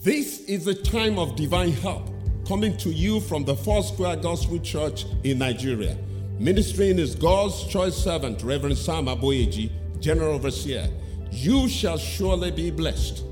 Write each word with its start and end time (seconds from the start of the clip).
This 0.00 0.42
is 0.42 0.68
a 0.68 0.74
time 0.76 1.18
of 1.18 1.34
divine 1.34 1.72
help 1.72 2.08
coming 2.46 2.76
to 2.76 2.88
you 2.88 3.18
from 3.18 3.44
the 3.44 3.56
Foursquare 3.56 4.14
Gospel 4.14 4.60
Church 4.60 5.06
in 5.24 5.38
Nigeria. 5.38 5.98
Ministering 6.38 7.00
is 7.00 7.16
God's 7.16 7.64
choice 7.64 7.96
servant, 7.96 8.44
Reverend 8.44 8.78
Sam 8.78 9.06
Aboyeji, 9.06 9.72
General 9.98 10.34
Overseer. 10.34 10.88
You 11.32 11.68
shall 11.68 11.98
surely 11.98 12.52
be 12.52 12.70
blessed. 12.70 13.24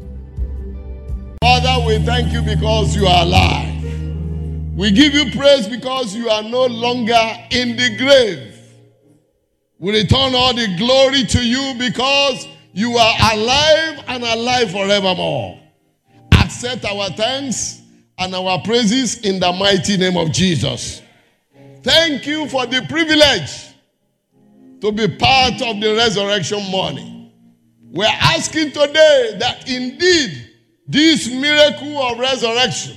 Father, 1.40 1.86
we 1.86 2.00
thank 2.04 2.32
you 2.32 2.42
because 2.42 2.96
you 2.96 3.06
are 3.06 3.22
alive. 3.24 3.84
We 4.74 4.90
give 4.90 5.14
you 5.14 5.30
praise 5.38 5.68
because 5.68 6.16
you 6.16 6.28
are 6.28 6.42
no 6.42 6.66
longer 6.66 7.22
in 7.52 7.76
the 7.76 7.96
grave. 7.96 8.58
We 9.78 9.92
return 9.92 10.34
all 10.34 10.52
the 10.52 10.74
glory 10.76 11.26
to 11.26 11.46
you 11.46 11.74
because 11.78 12.48
you 12.72 12.96
are 12.96 13.14
alive 13.34 14.04
and 14.08 14.24
alive 14.24 14.72
forevermore. 14.72 15.60
Accept 16.46 16.84
our 16.84 17.08
thanks 17.10 17.82
and 18.18 18.32
our 18.32 18.62
praises 18.62 19.18
in 19.24 19.40
the 19.40 19.52
mighty 19.52 19.96
name 19.96 20.16
of 20.16 20.30
Jesus. 20.30 21.02
Thank 21.82 22.24
you 22.24 22.46
for 22.46 22.66
the 22.66 22.86
privilege 22.88 23.74
to 24.80 24.92
be 24.92 25.08
part 25.08 25.60
of 25.60 25.80
the 25.80 25.96
resurrection 25.96 26.62
morning. 26.70 27.32
We're 27.90 28.06
asking 28.06 28.70
today 28.70 29.36
that 29.40 29.68
indeed 29.68 30.52
this 30.86 31.28
miracle 31.28 31.98
of 31.98 32.20
resurrection 32.20 32.96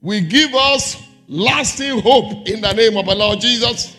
will 0.00 0.24
give 0.26 0.54
us 0.54 0.96
lasting 1.28 2.00
hope 2.00 2.48
in 2.48 2.62
the 2.62 2.72
name 2.72 2.96
of 2.96 3.04
the 3.04 3.14
Lord 3.16 3.40
Jesus. 3.40 3.98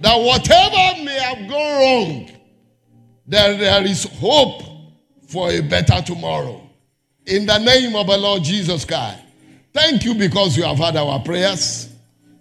That 0.00 0.16
whatever 0.16 1.04
may 1.04 1.18
have 1.18 1.46
gone 1.46 1.82
wrong, 1.82 2.30
that 3.26 3.58
there 3.58 3.84
is 3.84 4.04
hope 4.18 4.62
for 5.28 5.50
a 5.50 5.60
better 5.60 6.00
tomorrow. 6.00 6.65
In 7.26 7.44
the 7.44 7.58
name 7.58 7.96
of 7.96 8.06
the 8.06 8.16
Lord 8.16 8.44
Jesus 8.44 8.84
Christ. 8.84 9.20
Thank 9.72 10.04
you 10.04 10.14
because 10.14 10.56
you 10.56 10.62
have 10.62 10.78
heard 10.78 10.96
our 10.96 11.20
prayers. 11.20 11.92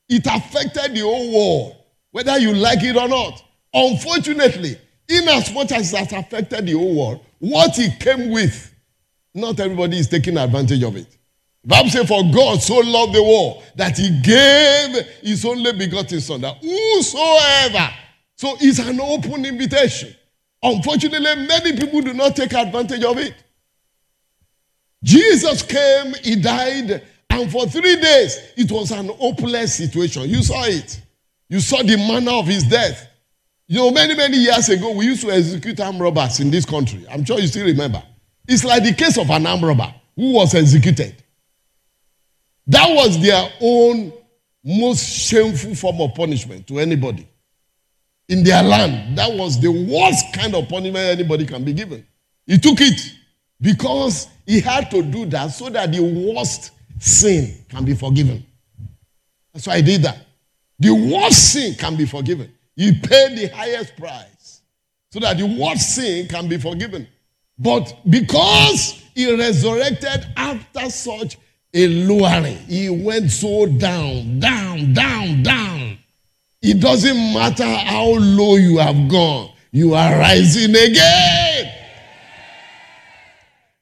It 0.10 0.26
affected 0.26 0.94
the 0.94 1.00
whole 1.00 1.32
world, 1.34 1.78
whether 2.12 2.38
you 2.40 2.54
like 2.54 2.84
it 2.84 2.98
or 2.98 3.08
not. 3.08 3.42
Unfortunately, 3.74 4.78
in 5.08 5.28
as 5.30 5.54
much 5.54 5.72
as 5.72 5.94
it 5.94 5.98
has 5.98 6.12
affected 6.12 6.66
the 6.66 6.74
whole 6.74 6.94
world, 6.94 7.22
what 7.50 7.76
he 7.76 7.90
came 7.92 8.32
with, 8.32 8.74
not 9.34 9.60
everybody 9.60 10.00
is 10.00 10.08
taking 10.08 10.38
advantage 10.38 10.82
of 10.84 10.96
it. 10.96 11.18
Bible 11.66 11.90
says, 11.90 12.08
For 12.08 12.24
God 12.32 12.62
so 12.62 12.78
loved 12.78 13.14
the 13.14 13.24
world 13.24 13.64
that 13.76 13.98
he 13.98 14.22
gave 14.22 15.06
his 15.22 15.46
only 15.46 15.74
begotten 15.74 16.22
son, 16.22 16.42
that 16.42 16.58
whosoever. 16.58 17.90
So 18.36 18.56
it's 18.60 18.80
an 18.80 19.00
open 19.00 19.46
invitation. 19.46 20.14
Unfortunately, 20.62 21.46
many 21.48 21.78
people 21.78 22.02
do 22.02 22.14
not 22.14 22.36
take 22.36 22.54
advantage 22.54 23.04
of 23.04 23.18
it. 23.18 23.34
Jesus 25.04 25.62
came, 25.62 26.14
he 26.24 26.36
died, 26.36 27.04
and 27.30 27.52
for 27.52 27.68
three 27.68 27.96
days 27.98 28.40
it 28.58 28.72
was 28.72 28.92
an 28.92 29.10
hopeless 29.10 29.76
situation. 29.76 30.24
You 30.24 30.42
saw 30.42 30.64
it. 30.66 31.00
You 31.48 31.60
saw 31.60 31.84
the 31.84 31.98
manner 31.98 32.32
of 32.32 32.48
his 32.48 32.64
death. 32.64 33.08
You 33.68 33.78
know, 33.78 33.92
many, 33.92 34.16
many 34.16 34.38
years 34.38 34.70
ago, 34.70 34.92
we 34.92 35.06
used 35.06 35.22
to 35.22 35.32
execute 35.32 35.80
armed 35.80 36.00
robbers 36.00 36.40
in 36.40 36.52
this 36.52 36.66
country. 36.66 37.06
I'm 37.10 37.26
sure 37.26 37.40
you 37.40 37.48
still 37.48 37.66
remember. 37.66 38.02
It's 38.48 38.64
like 38.64 38.84
the 38.84 38.94
case 38.94 39.18
of 39.18 39.30
an 39.32 39.48
armed 39.48 39.64
robber 39.64 39.94
who 40.16 40.34
was 40.34 40.54
executed. 40.54 41.16
That 42.68 42.88
was 42.90 43.22
their 43.22 43.50
own 43.62 44.14
most 44.64 45.04
shameful 45.04 45.76
form 45.76 46.02
of 46.02 46.16
punishment 46.16 46.68
to 46.68 46.80
anybody. 46.80 47.28
In 48.28 48.44
their 48.44 48.64
land, 48.64 49.18
that 49.18 49.32
was 49.32 49.60
the 49.60 49.70
worst 49.70 50.26
kind 50.34 50.56
of 50.56 50.68
punishment 50.68 51.20
anybody 51.20 51.46
can 51.46 51.64
be 51.64 51.74
given. 51.74 52.06
He 52.46 52.58
took 52.58 52.80
it 52.82 53.14
because 53.60 54.28
he 54.46 54.60
had 54.60 54.92
to 54.92 55.02
do 55.02 55.26
that 55.28 55.48
so 55.48 55.70
that 55.70 55.92
the 55.92 56.02
worst 56.02 56.72
sin 57.00 57.66
can 57.70 57.84
be 57.84 57.96
forgiven. 57.96 58.46
That's 59.54 59.68
why 59.68 59.78
he 59.78 59.82
did 59.84 60.04
that. 60.04 60.18
The 60.80 60.92
worst 60.92 61.54
sin 61.54 61.76
can 61.76 61.96
be 61.96 62.06
forgiven. 62.06 62.52
He 62.76 62.92
paid 62.92 63.38
the 63.38 63.48
highest 63.54 63.96
price 63.96 64.62
so 65.12 65.20
that 65.20 65.38
the 65.38 65.46
worst 65.46 65.96
sin 65.96 66.28
can 66.28 66.48
be 66.50 66.58
forgiven. 66.58 67.08
But 67.58 67.98
because 68.10 69.02
he 69.14 69.34
resurrected 69.34 70.28
after 70.36 70.90
such 70.90 71.38
a 71.74 71.88
lowering, 71.88 72.58
he 72.68 72.90
went 72.90 73.32
so 73.32 73.66
down, 73.66 74.40
down, 74.40 74.94
down, 74.94 75.42
down. 75.44 75.98
It 76.62 76.82
doesn't 76.82 77.34
matter 77.34 77.64
how 77.64 78.08
low 78.18 78.56
you 78.56 78.78
have 78.80 79.08
gone, 79.08 79.52
you 79.72 79.94
are 79.94 80.18
rising 80.18 80.72
again. 80.72 81.72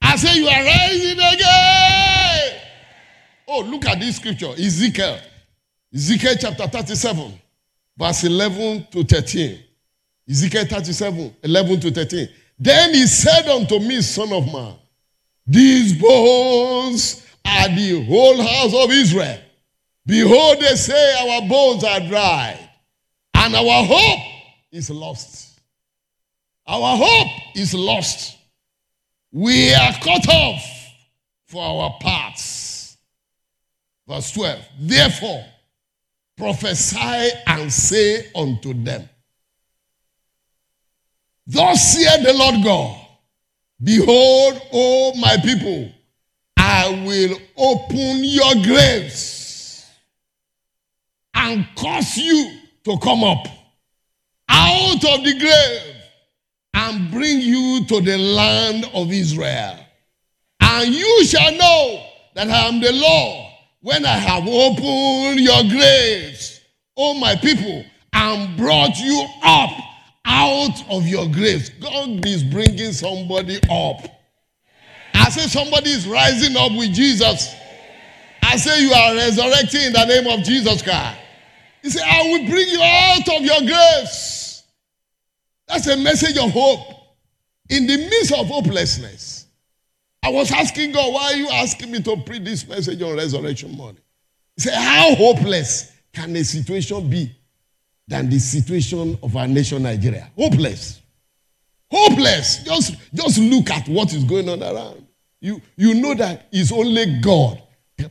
I 0.01 0.15
say 0.17 0.35
you 0.35 0.47
are 0.47 0.63
rising 0.63 1.17
again. 1.17 2.61
Oh, 3.47 3.61
look 3.61 3.85
at 3.85 3.99
this 3.99 4.17
scripture 4.17 4.51
Ezekiel. 4.51 5.17
Ezekiel 5.93 6.35
chapter 6.39 6.67
37 6.67 7.39
verse 7.97 8.23
11 8.23 8.87
to 8.91 9.03
13. 9.03 9.59
Ezekiel 10.29 10.65
37, 10.65 11.35
11 11.43 11.79
to 11.81 11.91
13. 11.91 12.29
Then 12.57 12.93
he 12.93 13.05
said 13.07 13.47
unto 13.49 13.79
me, 13.79 14.01
Son 14.01 14.31
of 14.31 14.45
man, 14.51 14.75
these 15.45 15.99
bones 15.99 17.25
are 17.45 17.67
the 17.69 18.05
whole 18.05 18.41
house 18.41 18.73
of 18.73 18.91
Israel. 18.91 19.39
Behold, 20.05 20.59
they 20.59 20.75
say 20.75 21.15
our 21.21 21.47
bones 21.47 21.83
are 21.83 21.99
dried, 22.01 22.69
and 23.33 23.55
our 23.55 23.85
hope 23.85 24.19
is 24.71 24.89
lost. 24.89 25.59
Our 26.65 26.97
hope 26.97 27.55
is 27.55 27.73
lost. 27.73 28.37
We 29.31 29.73
are 29.73 29.93
cut 29.93 30.27
off 30.29 30.63
for 31.47 31.63
our 31.63 31.97
parts. 31.99 32.97
Verse 34.07 34.31
12. 34.31 34.59
Therefore, 34.79 35.45
prophesy 36.37 37.29
and 37.47 37.71
say 37.71 38.31
unto 38.35 38.73
them, 38.73 39.07
Thus 41.45 41.93
saith 41.93 42.23
the 42.25 42.33
Lord 42.33 42.63
God, 42.63 42.99
Behold, 43.83 44.61
O 44.71 45.13
my 45.19 45.37
people, 45.37 45.91
I 46.57 47.03
will 47.05 47.37
open 47.57 48.23
your 48.23 48.55
graves 48.63 49.85
and 51.33 51.67
cause 51.75 52.17
you 52.17 52.59
to 52.85 52.97
come 52.99 53.23
up 53.23 53.45
out 54.47 55.03
of 55.03 55.23
the 55.23 55.37
grave 55.37 55.95
and 56.73 57.11
bring 57.11 57.39
you 57.39 57.85
to 57.87 58.01
the 58.01 58.17
land 58.17 58.85
of 58.93 59.11
Israel. 59.11 59.77
And 60.61 60.93
you 60.93 61.25
shall 61.25 61.51
know 61.51 62.05
that 62.35 62.49
I 62.49 62.67
am 62.67 62.79
the 62.79 62.91
Lord 62.91 63.52
when 63.83 64.05
I 64.05 64.17
have 64.17 64.47
opened 64.47 65.39
your 65.39 65.63
graves, 65.69 66.59
O 66.97 67.13
my 67.13 67.35
people, 67.35 67.85
and 68.11 68.57
brought 68.57 68.97
you 68.97 69.25
up 69.43 69.71
out 70.25 70.89
of 70.89 71.07
your 71.07 71.27
graves. 71.27 71.69
God 71.69 72.25
is 72.25 72.43
bringing 72.43 72.91
somebody 72.91 73.59
up 73.69 74.09
I 75.23 75.29
say 75.29 75.47
somebody 75.47 75.91
is 75.91 76.05
rising 76.05 76.57
up 76.57 76.73
with 76.73 76.93
Jesus. 76.93 77.55
I 78.41 78.57
say 78.57 78.81
you 78.81 78.91
are 78.91 79.15
resurrecting 79.15 79.83
in 79.83 79.93
the 79.93 80.05
name 80.05 80.27
of 80.27 80.45
Jesus 80.45 80.81
Christ. 80.81 81.17
He 81.81 81.89
said, 81.89 82.03
I 82.05 82.23
will 82.23 82.49
bring 82.49 82.67
you 82.67 82.81
out 82.81 83.29
of 83.29 83.41
your 83.41 83.61
graves. 83.61 84.63
That's 85.67 85.87
a 85.87 85.95
message 85.95 86.37
of 86.37 86.51
hope. 86.51 86.79
In 87.69 87.87
the 87.87 87.97
midst 87.97 88.33
of 88.33 88.47
hopelessness, 88.47 89.32
I 90.23 90.29
was 90.29 90.51
asking 90.51 90.93
God, 90.93 91.13
why 91.13 91.23
are 91.33 91.35
you 91.35 91.49
asking 91.49 91.91
me 91.91 92.01
to 92.03 92.15
preach 92.17 92.43
this 92.43 92.65
message 92.67 93.01
on 93.01 93.17
resurrection 93.17 93.71
morning? 93.71 94.01
He 94.55 94.61
said, 94.61 94.73
How 94.73 95.13
hopeless 95.15 95.91
can 96.13 96.33
a 96.35 96.43
situation 96.43 97.09
be 97.09 97.29
than 98.07 98.29
the 98.29 98.39
situation 98.39 99.17
of 99.21 99.35
our 99.35 99.47
nation, 99.47 99.83
Nigeria? 99.83 100.31
Hopeless. 100.37 101.01
Hopeless. 101.91 102.63
Just, 102.63 102.95
just 103.13 103.37
look 103.39 103.69
at 103.69 103.87
what 103.89 104.13
is 104.13 104.23
going 104.23 104.47
on 104.47 104.63
around. 104.63 105.05
You, 105.41 105.61
you 105.75 105.93
know 105.95 106.13
that 106.13 106.47
it's 106.53 106.71
only 106.71 107.19
God 107.19 107.61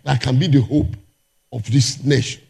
that 0.05 0.21
can 0.21 0.39
be 0.39 0.49
the 0.49 0.61
hope 0.61 0.95
of 1.51 1.65
this 1.71 2.05
nation. 2.05 2.43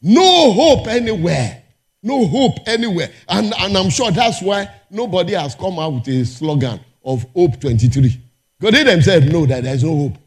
No 0.00 0.52
hope 0.52 0.86
anywhere. 0.86 1.64
No 2.02 2.26
hope 2.28 2.58
anywhere. 2.66 3.10
And, 3.28 3.52
and 3.58 3.76
I'm 3.76 3.90
sure 3.90 4.12
that's 4.12 4.40
why 4.40 4.72
nobody 4.88 5.32
has 5.32 5.56
come 5.56 5.80
out 5.80 5.94
with 5.94 6.08
a 6.08 6.24
slogan 6.24 6.78
of 7.04 7.26
Hope 7.34 7.60
23. 7.60 8.27
Because 8.58 8.74
they 8.74 8.84
themselves 8.84 9.26
know 9.26 9.46
that 9.46 9.62
there's 9.62 9.84
no 9.84 9.96
hope. 9.96 10.18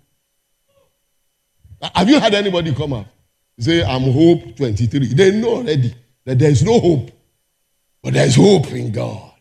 Have 1.96 2.10
you 2.10 2.20
had 2.20 2.34
anybody 2.34 2.74
come 2.74 2.94
up? 2.94 3.08
Say, 3.60 3.84
I'm 3.84 4.12
Hope 4.12 4.56
23. 4.56 5.14
They 5.14 5.32
know 5.40 5.58
already 5.58 5.94
that 6.26 6.40
there's 6.40 6.64
no 6.64 6.80
hope. 6.80 7.12
But 8.02 8.14
there's 8.14 8.36
hope 8.36 8.72
in 8.72 8.92
God. 8.92 9.32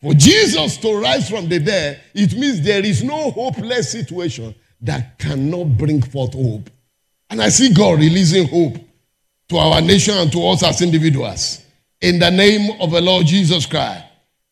For 0.00 0.14
Jesus 0.14 0.76
to 0.78 1.00
rise 1.00 1.28
from 1.28 1.48
the 1.48 1.58
dead, 1.58 2.00
it 2.14 2.34
means 2.34 2.62
there 2.62 2.84
is 2.84 3.02
no 3.02 3.30
hopeless 3.30 3.90
situation 3.92 4.54
that 4.80 5.18
cannot 5.18 5.76
bring 5.76 6.00
forth 6.00 6.34
hope. 6.34 6.70
And 7.30 7.42
I 7.42 7.48
see 7.48 7.74
God 7.74 7.98
releasing 7.98 8.48
hope 8.48 8.76
to 9.48 9.56
our 9.56 9.80
nation 9.80 10.14
and 10.14 10.30
to 10.32 10.46
us 10.48 10.62
as 10.62 10.82
individuals. 10.82 11.62
In 12.00 12.18
the 12.18 12.30
name 12.30 12.80
of 12.80 12.92
the 12.92 13.00
Lord 13.00 13.26
Jesus 13.26 13.66
Christ. 13.66 14.04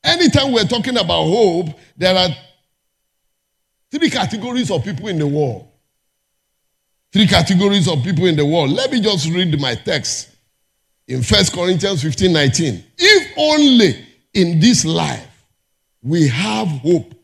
Anytime 0.03 0.53
we're 0.53 0.65
talking 0.65 0.97
about 0.97 1.25
hope, 1.25 1.69
there 1.97 2.17
are 2.17 2.29
three 3.91 4.11
categories 4.11 4.71
of 4.71 4.85
people 4.85 5.09
in 5.09 5.19
the 5.19 5.27
world. 5.27 5.69
Three 7.13 7.27
categories 7.27 7.89
of 7.89 8.03
people 8.03 8.27
in 8.27 8.37
the 8.37 8.45
world. 8.45 8.71
Let 8.71 8.91
me 8.93 9.01
just 9.01 9.29
read 9.31 9.59
my 9.61 9.75
text 9.75 10.29
in 11.09 11.23
1 11.23 11.45
Corinthians 11.53 12.03
15 12.03 12.33
19. 12.33 12.85
If 12.99 13.33
only 13.39 14.07
in 14.35 14.61
this 14.61 14.85
life 14.85 15.47
we 16.03 16.29
have 16.29 16.69
hope 16.69 17.15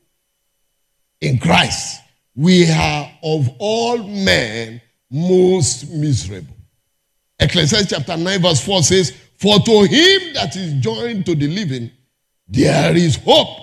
in 1.21 1.39
Christ, 1.39 2.01
we 2.35 2.71
are 2.71 3.11
of 3.23 3.51
all 3.59 3.99
men 3.99 4.81
most 5.11 5.91
miserable. 5.91 6.57
Ecclesiastes 7.39 7.91
chapter 7.91 8.17
9, 8.17 8.41
verse 8.41 8.65
4 8.65 8.83
says, 8.83 9.13
For 9.37 9.59
to 9.59 9.83
him 9.83 10.35
that 10.35 10.57
is 10.57 10.75
joined 10.75 11.27
to 11.27 11.35
the 11.35 11.49
living, 11.49 11.91
there 12.49 12.97
is 12.97 13.17
hope. 13.17 13.59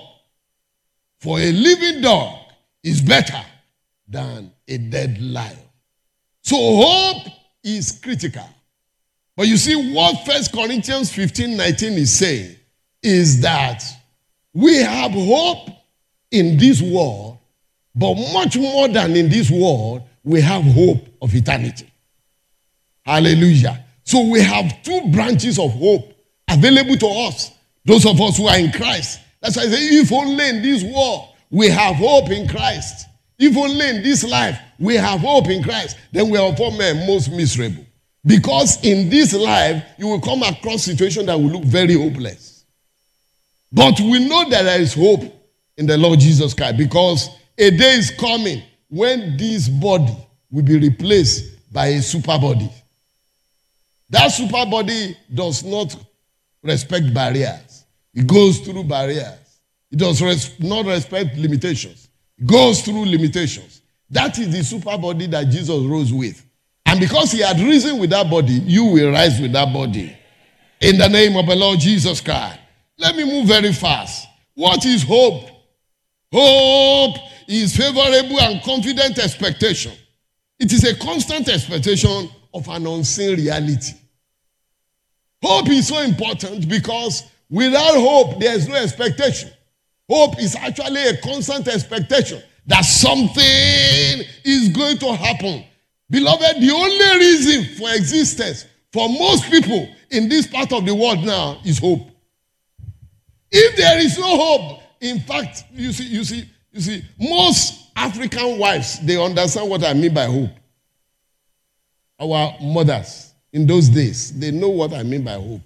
For 1.18 1.38
a 1.38 1.52
living 1.52 2.02
dog 2.02 2.39
is 2.82 3.00
better 3.00 3.40
than 4.08 4.52
a 4.68 4.78
dead 4.78 5.20
lion. 5.20 5.58
So 6.42 6.56
hope 6.56 7.26
is 7.62 7.92
critical. 7.92 8.48
But 9.36 9.46
you 9.46 9.56
see, 9.56 9.94
what 9.94 10.26
First 10.26 10.52
Corinthians 10.52 11.12
15 11.12 11.56
19 11.56 11.92
is 11.94 12.18
saying 12.18 12.56
is 13.02 13.40
that 13.40 13.82
we 14.52 14.76
have 14.76 15.12
hope 15.12 15.68
in 16.30 16.56
this 16.58 16.82
world, 16.82 17.38
but 17.94 18.14
much 18.32 18.56
more 18.56 18.88
than 18.88 19.16
in 19.16 19.28
this 19.28 19.50
world, 19.50 20.02
we 20.24 20.40
have 20.40 20.62
hope 20.62 21.06
of 21.22 21.34
eternity. 21.34 21.90
Hallelujah. 23.04 23.84
So 24.04 24.28
we 24.28 24.40
have 24.42 24.82
two 24.82 25.10
branches 25.10 25.58
of 25.58 25.72
hope 25.72 26.12
available 26.48 26.96
to 26.96 27.06
us, 27.06 27.52
those 27.84 28.04
of 28.06 28.20
us 28.20 28.36
who 28.36 28.46
are 28.46 28.58
in 28.58 28.72
Christ. 28.72 29.20
That's 29.40 29.56
why 29.56 29.62
I 29.62 29.66
say, 29.66 29.78
if 29.98 30.12
only 30.12 30.48
in 30.48 30.62
this 30.62 30.82
world 30.82 31.29
we 31.50 31.68
have 31.68 31.96
hope 31.96 32.30
in 32.30 32.48
Christ, 32.48 33.06
if 33.38 33.56
only 33.56 33.88
in 33.88 34.02
this 34.02 34.22
life 34.24 34.58
we 34.78 34.94
have 34.94 35.20
hope 35.20 35.48
in 35.48 35.62
Christ, 35.62 35.96
then 36.12 36.30
we 36.30 36.38
are 36.38 36.52
poor 36.54 36.70
men 36.72 37.06
most 37.06 37.30
miserable. 37.30 37.84
Because 38.24 38.82
in 38.84 39.08
this 39.08 39.32
life, 39.32 39.82
you 39.98 40.06
will 40.06 40.20
come 40.20 40.42
across 40.42 40.84
situations 40.84 41.26
that 41.26 41.36
will 41.38 41.48
look 41.48 41.64
very 41.64 41.94
hopeless. 41.94 42.64
But 43.72 43.98
we 43.98 44.28
know 44.28 44.48
that 44.50 44.62
there 44.62 44.80
is 44.80 44.94
hope 44.94 45.22
in 45.76 45.86
the 45.86 45.96
Lord 45.96 46.20
Jesus 46.20 46.52
Christ 46.52 46.76
because 46.76 47.30
a 47.56 47.70
day 47.70 47.94
is 47.94 48.10
coming 48.10 48.62
when 48.88 49.36
this 49.36 49.68
body 49.68 50.16
will 50.50 50.64
be 50.64 50.78
replaced 50.78 51.72
by 51.72 51.86
a 51.86 52.02
super 52.02 52.38
body. 52.38 52.70
That 54.10 54.28
super 54.28 54.66
body 54.66 55.16
does 55.32 55.64
not 55.64 55.96
respect 56.62 57.14
barriers. 57.14 57.84
It 58.12 58.26
goes 58.26 58.58
through 58.58 58.84
barriers. 58.84 59.39
It 59.90 59.98
does 59.98 60.22
res- 60.22 60.58
not 60.60 60.86
respect 60.86 61.36
limitations. 61.36 62.08
It 62.38 62.46
goes 62.46 62.82
through 62.82 63.06
limitations. 63.06 63.82
That 64.10 64.38
is 64.38 64.52
the 64.52 64.62
super 64.64 64.96
body 64.98 65.26
that 65.28 65.44
Jesus 65.48 65.84
rose 65.84 66.12
with. 66.12 66.44
And 66.86 66.98
because 66.98 67.32
he 67.32 67.40
had 67.40 67.58
risen 67.60 67.98
with 67.98 68.10
that 68.10 68.28
body, 68.28 68.52
you 68.52 68.84
will 68.86 69.12
rise 69.12 69.40
with 69.40 69.52
that 69.52 69.72
body. 69.72 70.16
In 70.80 70.98
the 70.98 71.08
name 71.08 71.36
of 71.36 71.46
the 71.46 71.54
Lord 71.54 71.78
Jesus 71.78 72.20
Christ. 72.20 72.58
Let 72.98 73.16
me 73.16 73.24
move 73.24 73.46
very 73.46 73.72
fast. 73.72 74.26
What 74.54 74.84
is 74.84 75.02
hope? 75.02 75.48
Hope 76.32 77.16
is 77.48 77.76
favorable 77.76 78.40
and 78.40 78.62
confident 78.62 79.18
expectation. 79.18 79.92
It 80.58 80.72
is 80.72 80.84
a 80.84 80.96
constant 80.96 81.48
expectation 81.48 82.28
of 82.52 82.68
an 82.68 82.86
unseen 82.86 83.36
reality. 83.36 83.94
Hope 85.42 85.68
is 85.70 85.88
so 85.88 86.02
important 86.02 86.68
because 86.68 87.24
without 87.48 87.94
hope, 87.94 88.38
there 88.38 88.54
is 88.54 88.68
no 88.68 88.74
expectation. 88.74 89.50
Hope 90.10 90.40
is 90.40 90.56
actually 90.56 91.06
a 91.06 91.16
constant 91.18 91.68
expectation 91.68 92.42
that 92.66 92.84
something 92.84 94.26
is 94.44 94.68
going 94.74 94.98
to 94.98 95.14
happen. 95.14 95.64
Beloved, 96.10 96.60
the 96.60 96.72
only 96.72 97.18
reason 97.24 97.76
for 97.76 97.94
existence 97.94 98.66
for 98.92 99.08
most 99.08 99.48
people 99.48 99.88
in 100.10 100.28
this 100.28 100.48
part 100.48 100.72
of 100.72 100.84
the 100.84 100.92
world 100.92 101.22
now 101.22 101.60
is 101.64 101.78
hope. 101.78 102.00
If 103.52 103.76
there 103.76 103.98
is 104.00 104.18
no 104.18 104.36
hope, 104.36 104.80
in 105.00 105.20
fact, 105.20 105.62
you 105.72 105.92
see, 105.92 106.08
you 106.08 106.24
see, 106.24 106.44
you 106.72 106.80
see, 106.80 107.04
most 107.16 107.92
African 107.94 108.58
wives, 108.58 108.98
they 109.06 109.16
understand 109.16 109.70
what 109.70 109.84
I 109.84 109.92
mean 109.92 110.12
by 110.12 110.24
hope. 110.24 110.50
Our 112.18 112.56
mothers 112.60 113.32
in 113.52 113.64
those 113.64 113.88
days, 113.88 114.36
they 114.36 114.50
know 114.50 114.70
what 114.70 114.92
I 114.92 115.04
mean 115.04 115.22
by 115.22 115.34
hope. 115.34 115.62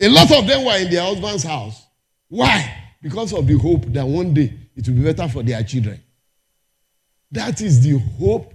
A 0.00 0.08
lot 0.08 0.32
of 0.32 0.46
them 0.46 0.64
were 0.64 0.78
in 0.78 0.90
their 0.90 1.02
husband's 1.02 1.42
house. 1.42 1.86
Why? 2.28 2.84
Because 3.00 3.32
of 3.32 3.46
the 3.46 3.58
hope 3.58 3.84
that 3.92 4.06
one 4.06 4.34
day 4.34 4.52
it 4.74 4.86
will 4.88 4.94
be 4.96 5.04
better 5.04 5.28
for 5.28 5.42
their 5.42 5.62
children. 5.62 6.02
That 7.30 7.60
is 7.60 7.82
the 7.82 7.98
hope 7.98 8.52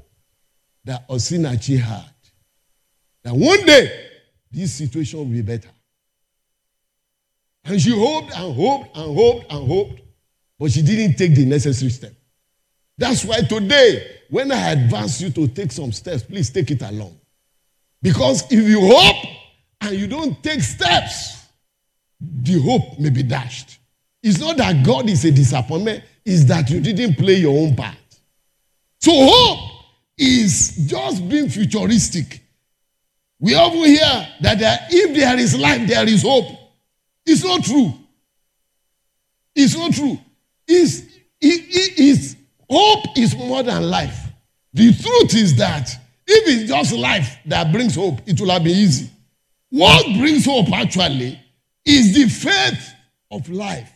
that 0.84 1.08
Osinachi 1.08 1.80
had. 1.80 2.12
That 3.24 3.36
one 3.36 3.66
day 3.66 4.10
this 4.52 4.74
situation 4.74 5.20
will 5.20 5.26
be 5.26 5.42
better. 5.42 5.70
And 7.64 7.80
she 7.80 7.92
hoped 7.92 8.36
and 8.36 8.56
hoped 8.56 8.98
and 8.98 9.16
hoped 9.16 9.52
and 9.52 9.68
hoped, 9.68 10.02
but 10.58 10.72
she 10.72 10.82
didn't 10.82 11.16
take 11.16 11.36
the 11.36 11.46
necessary 11.46 11.92
step. 11.92 12.14
That's 12.98 13.24
why 13.24 13.42
today, 13.42 14.22
when 14.30 14.52
I 14.52 14.72
advise 14.72 15.22
you 15.22 15.30
to 15.32 15.48
take 15.48 15.72
some 15.72 15.92
steps, 15.92 16.24
please 16.24 16.50
take 16.50 16.72
it 16.72 16.82
along. 16.82 17.20
Because 18.02 18.44
if 18.52 18.68
you 18.68 18.80
hope 18.82 19.26
and 19.82 19.96
you 19.96 20.08
don't 20.08 20.42
take 20.44 20.62
steps, 20.62 21.46
the 22.20 22.60
hope 22.60 23.00
may 23.00 23.10
be 23.10 23.24
dashed. 23.24 23.78
It's 24.24 24.40
not 24.40 24.58
that 24.58 24.86
God 24.86 25.10
is 25.10 25.26
a 25.26 25.32
disappointment, 25.32 26.04
it's 26.26 26.46
that 26.46 26.70
you 26.70 26.80
didn't 26.80 27.16
play 27.16 27.36
your 27.36 27.58
own 27.58 27.76
part. 27.76 27.96
So 29.00 29.12
hope 29.14 29.86
is 30.18 30.76
just 30.88 31.28
being 31.28 31.50
futuristic. 31.50 32.42
We 33.40 33.56
often 33.56 33.80
hear 33.80 34.28
that 34.42 34.60
there, 34.60 34.78
if 34.92 35.16
there 35.16 35.40
is 35.40 35.58
life, 35.58 35.88
there 35.88 36.08
is 36.08 36.22
hope. 36.22 36.46
It's 37.26 37.44
not 37.44 37.64
true. 37.64 37.94
It's 39.56 39.76
not 39.76 39.94
true. 39.94 40.20
It's, 40.68 41.00
it, 41.00 41.10
it, 41.42 41.94
it's, 41.98 42.36
hope 42.70 43.18
is 43.18 43.36
more 43.36 43.64
than 43.64 43.90
life. 43.90 44.28
The 44.74 44.94
truth 44.94 45.36
is 45.36 45.56
that 45.58 45.90
if 46.28 46.48
it's 46.48 46.70
just 46.70 46.94
life 46.94 47.38
that 47.48 47.72
brings 47.72 47.96
hope, 47.96 48.20
it 48.28 48.40
will 48.40 48.52
have 48.52 48.64
been 48.64 48.76
easy. 48.76 49.10
What 49.70 50.06
brings 50.18 50.46
hope 50.46 50.72
actually 50.72 51.40
is 51.84 52.14
the 52.14 52.30
faith 52.30 52.94
of 53.32 53.50
life. 53.50 53.92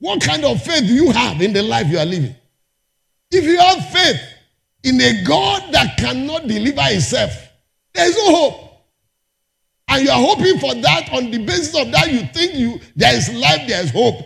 What 0.00 0.22
kind 0.22 0.44
of 0.44 0.62
faith 0.62 0.86
do 0.86 0.94
you 0.94 1.10
have 1.10 1.40
in 1.40 1.52
the 1.52 1.62
life 1.62 1.86
you 1.86 1.98
are 1.98 2.06
living? 2.06 2.34
If 3.30 3.44
you 3.44 3.58
have 3.58 3.90
faith 3.90 4.20
in 4.82 5.00
a 5.00 5.22
God 5.24 5.72
that 5.72 5.98
cannot 5.98 6.48
deliver 6.48 6.82
himself, 6.82 7.32
there 7.94 8.08
is 8.08 8.16
no 8.16 8.34
hope. 8.34 8.70
And 9.88 10.04
you 10.04 10.10
are 10.10 10.18
hoping 10.18 10.58
for 10.58 10.74
that 10.74 11.12
on 11.12 11.30
the 11.30 11.44
basis 11.44 11.76
of 11.76 11.92
that 11.92 12.10
you 12.10 12.20
think 12.32 12.54
you 12.54 12.80
there 12.96 13.14
is 13.14 13.32
life, 13.34 13.68
there 13.68 13.82
is 13.82 13.90
hope. 13.90 14.24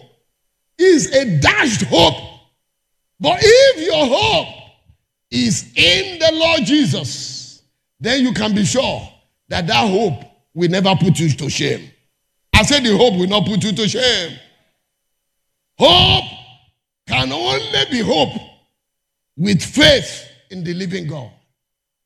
Is 0.79 1.13
a 1.15 1.41
dashed 1.41 1.83
hope. 1.83 2.15
But 3.19 3.39
if 3.41 3.87
your 3.87 4.07
hope 4.07 4.55
is 5.31 5.73
in 5.75 6.19
the 6.19 6.31
Lord 6.33 6.65
Jesus, 6.65 7.63
then 7.99 8.23
you 8.23 8.33
can 8.33 8.55
be 8.55 8.65
sure 8.65 9.09
that 9.49 9.67
that 9.67 9.89
hope 9.89 10.23
will 10.53 10.71
never 10.71 10.95
put 10.97 11.19
you 11.19 11.31
to 11.31 11.51
shame. 11.51 11.91
I 12.53 12.63
said 12.63 12.85
the 12.85 12.97
hope 12.97 13.15
will 13.15 13.29
not 13.29 13.47
put 13.47 13.63
you 13.65 13.73
to 13.73 13.89
shame. 13.89 14.39
Hope 15.79 16.25
can 17.07 17.33
only 17.33 17.85
be 17.91 18.01
hope 18.01 18.41
with 19.37 19.63
faith 19.63 20.29
in 20.51 20.65
the 20.65 20.75
living 20.75 21.07
God. 21.07 21.31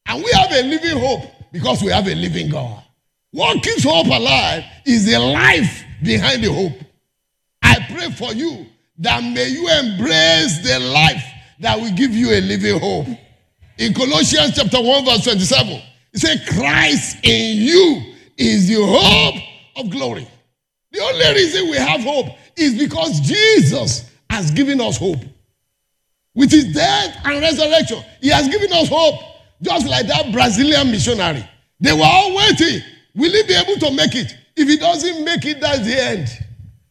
And 0.06 0.22
we 0.24 0.30
have 0.32 0.50
a 0.52 0.62
living 0.62 0.98
hope 0.98 1.22
because 1.52 1.82
we 1.82 1.90
have 1.90 2.06
a 2.06 2.14
living 2.14 2.50
God. 2.50 2.82
What 3.30 3.62
keeps 3.62 3.84
hope 3.84 4.06
alive 4.06 4.64
is 4.86 5.04
the 5.04 5.18
life 5.18 5.84
behind 6.02 6.42
the 6.42 6.52
hope. 6.52 6.72
I 7.62 7.86
pray 7.90 8.10
for 8.10 8.32
you 8.32 8.66
that 8.98 9.22
may 9.22 9.48
you 9.48 9.68
embrace 9.68 10.62
the 10.62 10.78
life 10.80 11.24
that 11.60 11.78
will 11.78 11.92
give 11.92 12.12
you 12.12 12.30
a 12.30 12.40
living 12.40 12.80
hope. 12.80 13.06
In 13.76 13.94
Colossians 13.94 14.56
chapter 14.56 14.80
1, 14.80 15.04
verse 15.04 15.24
27, 15.24 15.82
it 16.14 16.18
says, 16.18 16.48
Christ 16.48 17.18
in 17.22 17.58
you 17.58 18.14
is 18.36 18.68
the 18.68 18.84
hope 18.84 19.42
of 19.76 19.90
glory. 19.90 20.26
The 20.90 21.00
only 21.00 21.34
reason 21.34 21.70
we 21.70 21.76
have 21.76 22.00
hope 22.00 22.26
is 22.58 22.78
because 22.78 23.20
Jesus 23.20 24.10
has 24.30 24.50
given 24.50 24.80
us 24.80 24.96
hope. 24.96 25.20
With 26.34 26.50
his 26.50 26.72
death 26.72 27.16
and 27.24 27.40
resurrection, 27.40 28.02
he 28.20 28.28
has 28.28 28.48
given 28.48 28.72
us 28.72 28.88
hope. 28.88 29.20
Just 29.60 29.88
like 29.88 30.06
that 30.06 30.32
Brazilian 30.32 30.90
missionary. 30.90 31.44
They 31.80 31.92
were 31.92 32.04
all 32.04 32.36
waiting. 32.36 32.80
Will 33.16 33.32
he 33.32 33.42
be 33.42 33.54
able 33.54 33.74
to 33.80 33.90
make 33.90 34.14
it? 34.14 34.32
If 34.56 34.68
he 34.68 34.76
doesn't 34.76 35.24
make 35.24 35.44
it, 35.44 35.60
that's 35.60 35.84
the 35.84 36.00
end. 36.00 36.28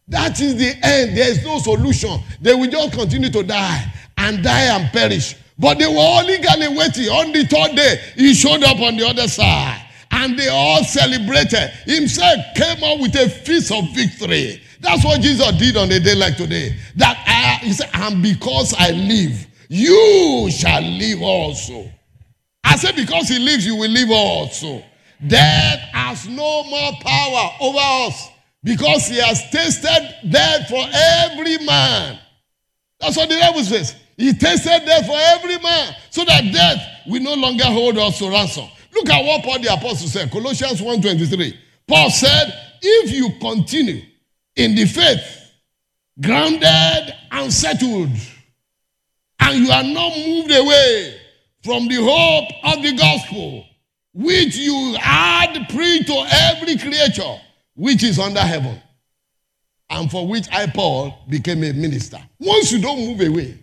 That 0.09 0.39
is 0.39 0.55
the 0.55 0.73
end. 0.85 1.17
There 1.17 1.29
is 1.29 1.43
no 1.45 1.59
solution. 1.59 2.19
They 2.41 2.53
will 2.55 2.69
just 2.69 2.93
continue 2.93 3.29
to 3.29 3.43
die 3.43 3.93
and 4.17 4.43
die 4.43 4.75
and 4.75 4.91
perish. 4.91 5.35
But 5.59 5.79
they 5.79 5.87
were 5.87 5.97
all 5.97 6.29
eagerly 6.29 6.67
waiting. 6.77 7.09
On 7.09 7.31
the 7.31 7.45
third 7.45 7.75
day, 7.75 8.01
he 8.15 8.33
showed 8.33 8.63
up 8.63 8.79
on 8.79 8.97
the 8.97 9.07
other 9.07 9.27
side. 9.27 9.86
And 10.19 10.37
they 10.37 10.47
all 10.47 10.83
celebrated. 10.83 11.69
Himself 11.85 12.39
came 12.55 12.83
out 12.83 12.99
with 12.99 13.15
a 13.15 13.29
feast 13.29 13.71
of 13.71 13.85
victory. 13.93 14.59
That's 14.79 15.05
what 15.05 15.21
Jesus 15.21 15.51
did 15.57 15.77
on 15.77 15.91
a 15.91 15.99
day 15.99 16.15
like 16.15 16.37
today. 16.37 16.75
That 16.95 17.23
I, 17.27 17.63
he 17.63 17.71
said, 17.73 17.89
and 17.93 18.23
because 18.23 18.73
I 18.77 18.91
live, 18.91 19.45
you 19.69 20.49
shall 20.51 20.81
live 20.81 21.21
also. 21.21 21.91
I 22.63 22.77
said, 22.77 22.95
because 22.95 23.27
he 23.27 23.37
lives, 23.37 23.65
you 23.65 23.75
will 23.75 23.89
live 23.89 24.09
also. 24.09 24.83
Death 25.25 25.79
has 25.93 26.27
no 26.27 26.63
more 26.63 26.91
power 27.01 27.51
over 27.61 27.79
us 27.79 28.29
because 28.63 29.07
he 29.07 29.17
has 29.17 29.49
tasted 29.51 30.15
death 30.29 30.67
for 30.67 30.83
every 30.93 31.57
man. 31.65 32.19
That's 32.99 33.17
what 33.17 33.29
the 33.29 33.39
Bible 33.39 33.63
says. 33.63 33.95
He 34.17 34.33
tasted 34.33 34.81
death 34.85 35.05
for 35.05 35.15
every 35.15 35.57
man 35.59 35.95
so 36.09 36.25
that 36.25 36.51
death 36.51 36.81
will 37.07 37.21
no 37.21 37.35
longer 37.35 37.65
hold 37.65 37.97
us 37.99 38.17
to 38.17 38.29
ransom. 38.29 38.67
Look 38.97 39.09
at 39.11 39.23
what 39.23 39.43
Paul 39.43 39.59
the 39.59 39.71
Apostle 39.71 40.07
said, 40.07 40.31
Colossians 40.31 40.81
1.23. 40.81 41.55
Paul 41.87 42.09
said, 42.09 42.51
if 42.81 43.11
you 43.11 43.29
continue 43.39 44.01
in 44.55 44.73
the 44.73 44.85
faith, 44.85 45.51
grounded 46.19 47.13
and 47.31 47.53
settled, 47.53 48.09
and 49.39 49.59
you 49.59 49.71
are 49.71 49.83
not 49.83 50.17
moved 50.17 50.51
away 50.51 51.15
from 51.63 51.87
the 51.87 51.97
hope 51.97 52.49
of 52.63 52.83
the 52.83 52.93
gospel, 52.97 53.65
which 54.13 54.57
you 54.57 54.95
had 54.99 55.67
preached 55.69 56.07
to 56.07 56.25
every 56.31 56.77
creature 56.79 57.35
which 57.75 58.03
is 58.03 58.17
under 58.17 58.41
heaven, 58.41 58.81
and 59.91 60.09
for 60.09 60.27
which 60.27 60.47
I, 60.51 60.65
Paul, 60.65 61.19
became 61.29 61.63
a 61.63 61.71
minister. 61.71 62.17
Once 62.39 62.71
you 62.71 62.81
don't 62.81 62.97
move 62.97 63.21
away, 63.21 63.59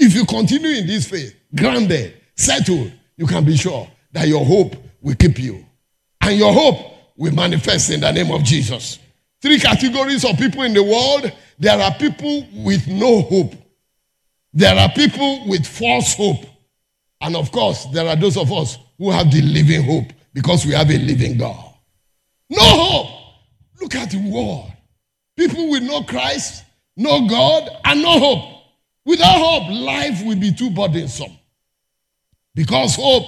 if 0.00 0.16
you 0.16 0.26
continue 0.26 0.70
in 0.70 0.88
this 0.88 1.08
faith, 1.08 1.32
grounded, 1.54 2.14
settled, 2.34 2.92
you 3.16 3.28
can 3.28 3.44
be 3.44 3.56
sure 3.56 3.88
that 4.14 4.26
your 4.26 4.44
hope 4.44 4.74
will 5.02 5.14
keep 5.14 5.38
you. 5.38 5.64
And 6.22 6.38
your 6.38 6.52
hope 6.52 6.78
will 7.16 7.34
manifest 7.34 7.90
in 7.90 8.00
the 8.00 8.10
name 8.10 8.30
of 8.30 8.42
Jesus. 8.42 8.98
Three 9.42 9.58
categories 9.58 10.24
of 10.24 10.38
people 10.38 10.62
in 10.62 10.72
the 10.72 10.82
world 10.82 11.30
there 11.58 11.78
are 11.78 11.94
people 11.94 12.46
with 12.52 12.88
no 12.88 13.22
hope, 13.22 13.54
there 14.52 14.76
are 14.76 14.90
people 14.90 15.46
with 15.46 15.66
false 15.66 16.14
hope, 16.14 16.44
and 17.20 17.36
of 17.36 17.52
course, 17.52 17.86
there 17.92 18.08
are 18.08 18.16
those 18.16 18.36
of 18.36 18.52
us 18.52 18.78
who 18.98 19.10
have 19.10 19.30
the 19.30 19.40
living 19.40 19.82
hope 19.82 20.12
because 20.32 20.66
we 20.66 20.72
have 20.72 20.90
a 20.90 20.98
living 20.98 21.38
God. 21.38 21.74
No 22.50 22.60
hope. 22.60 23.06
Look 23.80 23.94
at 23.94 24.10
the 24.10 24.18
world. 24.18 24.72
People 25.36 25.70
with 25.70 25.82
no 25.82 26.02
Christ, 26.02 26.64
no 26.96 27.26
God, 27.28 27.68
and 27.84 28.02
no 28.02 28.18
hope. 28.18 28.62
Without 29.04 29.38
hope, 29.38 29.70
life 29.70 30.24
will 30.24 30.38
be 30.38 30.52
too 30.52 30.70
burdensome. 30.70 31.36
Because 32.54 32.96
hope 32.96 33.24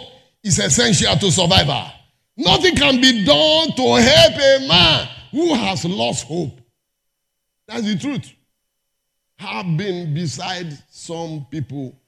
is 0.46 0.58
essential 0.60 1.16
to 1.16 1.30
survival. 1.30 1.90
Nothing 2.36 2.76
can 2.76 3.00
be 3.00 3.24
done 3.24 3.72
to 3.72 3.94
help 4.00 4.34
a 4.34 4.68
man 4.68 5.08
who 5.32 5.54
has 5.54 5.84
lost 5.84 6.26
hope. 6.26 6.60
That's 7.66 7.82
the 7.82 7.98
truth. 7.98 8.32
I've 9.40 9.76
been 9.76 10.14
beside 10.14 10.72
some 10.88 11.46
people 11.50 11.98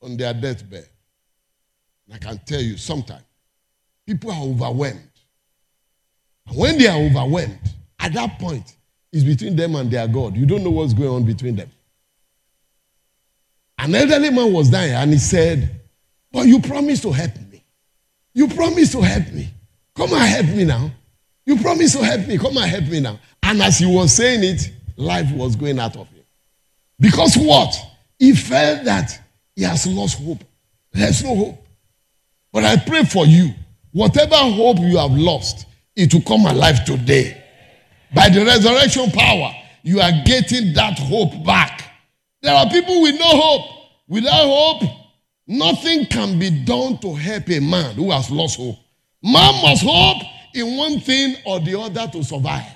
on 0.00 0.16
their 0.16 0.32
deathbed. 0.32 0.88
And 2.06 2.14
I 2.14 2.18
can 2.18 2.40
tell 2.46 2.60
you, 2.60 2.76
sometimes 2.76 3.24
people 4.06 4.30
are 4.30 4.42
overwhelmed. 4.42 5.10
And 6.46 6.56
when 6.56 6.78
they 6.78 6.86
are 6.86 6.98
overwhelmed, 6.98 7.74
at 7.98 8.12
that 8.12 8.38
point, 8.38 8.76
it's 9.12 9.24
between 9.24 9.56
them 9.56 9.74
and 9.74 9.90
their 9.90 10.06
God. 10.06 10.36
You 10.36 10.46
don't 10.46 10.62
know 10.62 10.70
what's 10.70 10.94
going 10.94 11.10
on 11.10 11.24
between 11.24 11.56
them. 11.56 11.70
An 13.78 13.94
elderly 13.94 14.30
man 14.30 14.52
was 14.52 14.70
dying 14.70 14.92
and 14.92 15.12
he 15.12 15.18
said, 15.18 15.77
But 16.32 16.46
you 16.46 16.60
promised 16.60 17.02
to 17.02 17.12
help 17.12 17.34
me. 17.50 17.64
You 18.34 18.48
promised 18.48 18.92
to 18.92 19.00
help 19.00 19.32
me. 19.32 19.48
Come 19.94 20.12
and 20.12 20.22
help 20.22 20.46
me 20.56 20.64
now. 20.64 20.90
You 21.44 21.56
promised 21.56 21.96
to 21.98 22.04
help 22.04 22.26
me. 22.26 22.38
Come 22.38 22.56
and 22.56 22.70
help 22.70 22.84
me 22.84 23.00
now. 23.00 23.18
And 23.42 23.62
as 23.62 23.78
he 23.78 23.86
was 23.86 24.12
saying 24.12 24.44
it, 24.44 24.70
life 24.96 25.30
was 25.32 25.56
going 25.56 25.78
out 25.78 25.96
of 25.96 26.08
him. 26.08 26.24
Because 27.00 27.36
what? 27.36 27.74
He 28.18 28.34
felt 28.34 28.84
that 28.84 29.18
he 29.56 29.62
has 29.62 29.86
lost 29.86 30.18
hope. 30.18 30.44
There's 30.92 31.22
no 31.24 31.34
hope. 31.34 31.66
But 32.52 32.64
I 32.64 32.76
pray 32.76 33.04
for 33.04 33.26
you. 33.26 33.54
Whatever 33.92 34.36
hope 34.36 34.78
you 34.80 34.98
have 34.98 35.12
lost, 35.12 35.66
it 35.96 36.12
will 36.12 36.22
come 36.22 36.46
alive 36.46 36.84
today. 36.84 37.42
By 38.14 38.28
the 38.28 38.44
resurrection 38.44 39.10
power, 39.10 39.52
you 39.82 40.00
are 40.00 40.12
getting 40.24 40.72
that 40.74 40.98
hope 40.98 41.44
back. 41.44 41.82
There 42.42 42.54
are 42.54 42.68
people 42.70 43.02
with 43.02 43.18
no 43.18 43.28
hope. 43.28 43.70
Without 44.08 44.46
hope, 44.46 44.82
nothing 45.48 46.06
can 46.06 46.38
be 46.38 46.50
done 46.64 46.98
to 46.98 47.14
help 47.14 47.48
a 47.50 47.58
man 47.58 47.94
who 47.96 48.12
has 48.12 48.30
lost 48.30 48.58
hope. 48.58 48.76
Man 49.22 49.62
must 49.62 49.82
hope 49.82 50.22
in 50.54 50.76
one 50.76 51.00
thing 51.00 51.36
or 51.44 51.58
the 51.58 51.78
other 51.78 52.06
to 52.12 52.22
survive. 52.22 52.70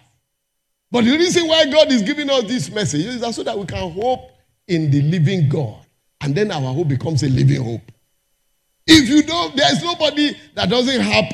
But 0.90 1.04
the 1.04 1.12
reason 1.12 1.46
why 1.46 1.66
God 1.70 1.92
is 1.92 2.02
giving 2.02 2.28
us 2.28 2.44
this 2.44 2.70
message 2.70 3.06
is 3.06 3.20
that 3.20 3.34
so 3.34 3.42
that 3.44 3.58
we 3.58 3.64
can 3.66 3.90
hope 3.92 4.30
in 4.66 4.90
the 4.90 5.02
living 5.02 5.48
God. 5.48 5.86
And 6.20 6.34
then 6.34 6.50
our 6.50 6.74
hope 6.74 6.88
becomes 6.88 7.22
a 7.22 7.28
living 7.28 7.62
hope. 7.62 7.92
If 8.86 9.08
you 9.08 9.22
don't, 9.22 9.56
there's 9.56 9.82
nobody 9.82 10.36
that 10.54 10.68
doesn't 10.68 11.00
have, 11.00 11.24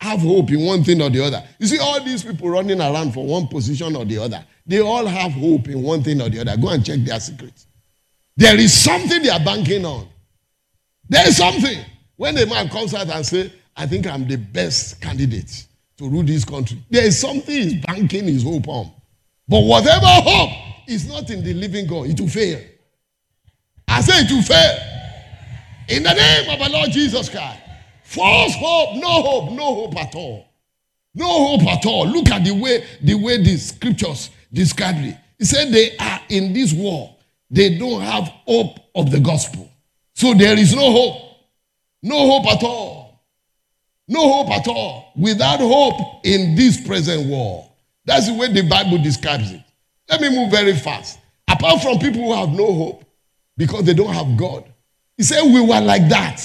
have 0.00 0.20
hope 0.20 0.50
in 0.50 0.64
one 0.64 0.84
thing 0.84 1.00
or 1.02 1.10
the 1.10 1.24
other. 1.24 1.42
You 1.58 1.66
see, 1.66 1.78
all 1.78 2.02
these 2.04 2.22
people 2.22 2.50
running 2.50 2.80
around 2.80 3.12
for 3.12 3.26
one 3.26 3.48
position 3.48 3.96
or 3.96 4.04
the 4.04 4.18
other, 4.18 4.44
they 4.66 4.80
all 4.80 5.06
have 5.06 5.32
hope 5.32 5.68
in 5.68 5.82
one 5.82 6.02
thing 6.02 6.20
or 6.20 6.28
the 6.28 6.40
other. 6.40 6.56
Go 6.56 6.68
and 6.68 6.84
check 6.84 7.00
their 7.00 7.20
secrets. 7.20 7.66
There 8.36 8.58
is 8.58 8.72
something 8.72 9.22
they 9.22 9.30
are 9.30 9.44
banking 9.44 9.84
on. 9.84 10.08
There 11.10 11.26
is 11.28 11.36
something. 11.36 11.84
When 12.16 12.38
a 12.38 12.46
man 12.46 12.68
comes 12.68 12.94
out 12.94 13.08
and 13.08 13.26
say, 13.26 13.52
I 13.76 13.86
think 13.86 14.06
I'm 14.06 14.28
the 14.28 14.36
best 14.36 15.00
candidate 15.00 15.66
to 15.98 16.08
rule 16.08 16.22
this 16.22 16.44
country, 16.44 16.78
there 16.88 17.04
is 17.04 17.18
something 17.18 17.54
he's 17.54 17.84
banking 17.84 18.24
his 18.24 18.44
hope 18.44 18.68
on. 18.68 18.92
But 19.48 19.60
whatever 19.60 20.06
hope 20.06 20.50
is 20.86 21.08
not 21.08 21.28
in 21.30 21.42
the 21.42 21.52
living 21.52 21.88
God, 21.88 22.06
it 22.06 22.20
will 22.20 22.28
fail. 22.28 22.60
I 23.88 24.00
say 24.00 24.20
it 24.20 24.30
will 24.30 24.42
fail. 24.42 24.78
In 25.88 26.04
the 26.04 26.14
name 26.14 26.50
of 26.50 26.60
our 26.60 26.70
Lord 26.70 26.90
Jesus 26.92 27.28
Christ. 27.28 27.58
False 28.04 28.54
hope, 28.54 28.96
no 28.96 29.22
hope, 29.22 29.52
no 29.52 29.74
hope 29.74 29.96
at 29.96 30.14
all. 30.14 30.46
No 31.14 31.26
hope 31.26 31.66
at 31.66 31.84
all. 31.86 32.06
Look 32.06 32.28
at 32.30 32.44
the 32.44 32.52
way 32.52 32.84
the 33.02 33.14
way 33.14 33.42
the 33.42 33.56
scriptures 33.56 34.30
describe 34.52 34.96
it. 34.98 35.16
He 35.38 35.44
said 35.44 35.72
they 35.72 35.96
are 35.96 36.20
in 36.28 36.52
this 36.52 36.72
war. 36.72 37.16
They 37.50 37.78
don't 37.78 38.00
have 38.02 38.28
hope 38.46 38.78
of 38.94 39.10
the 39.10 39.18
gospel. 39.18 39.69
So 40.20 40.34
there 40.34 40.58
is 40.58 40.74
no 40.74 40.92
hope. 40.92 41.16
No 42.02 42.18
hope 42.30 42.46
at 42.48 42.62
all. 42.62 43.24
No 44.06 44.30
hope 44.30 44.50
at 44.50 44.68
all. 44.68 45.12
Without 45.16 45.60
hope 45.60 46.20
in 46.26 46.54
this 46.54 46.78
present 46.86 47.26
war. 47.26 47.72
That's 48.04 48.26
the 48.26 48.34
way 48.34 48.52
the 48.52 48.68
Bible 48.68 48.98
describes 48.98 49.50
it. 49.50 49.62
Let 50.10 50.20
me 50.20 50.28
move 50.28 50.50
very 50.50 50.74
fast. 50.74 51.20
Apart 51.48 51.80
from 51.80 51.98
people 52.00 52.20
who 52.20 52.34
have 52.34 52.50
no 52.50 52.70
hope 52.70 53.04
because 53.56 53.84
they 53.84 53.94
don't 53.94 54.12
have 54.12 54.36
God, 54.36 54.70
he 55.16 55.22
said, 55.22 55.42
We 55.42 55.62
were 55.62 55.80
like 55.80 56.06
that. 56.10 56.38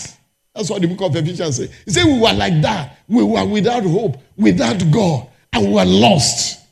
That's 0.54 0.70
what 0.70 0.82
the 0.82 0.88
book 0.88 1.02
of 1.02 1.16
Ephesians 1.18 1.58
says. 1.58 1.76
He 1.84 1.92
said, 1.92 2.06
We 2.06 2.18
were 2.18 2.32
like 2.32 2.62
that. 2.62 3.00
We 3.10 3.24
were 3.24 3.44
without 3.44 3.84
hope, 3.84 4.16
without 4.38 4.90
God, 4.90 5.28
and 5.52 5.68
we 5.68 5.74
were 5.74 5.84
lost. 5.84 6.66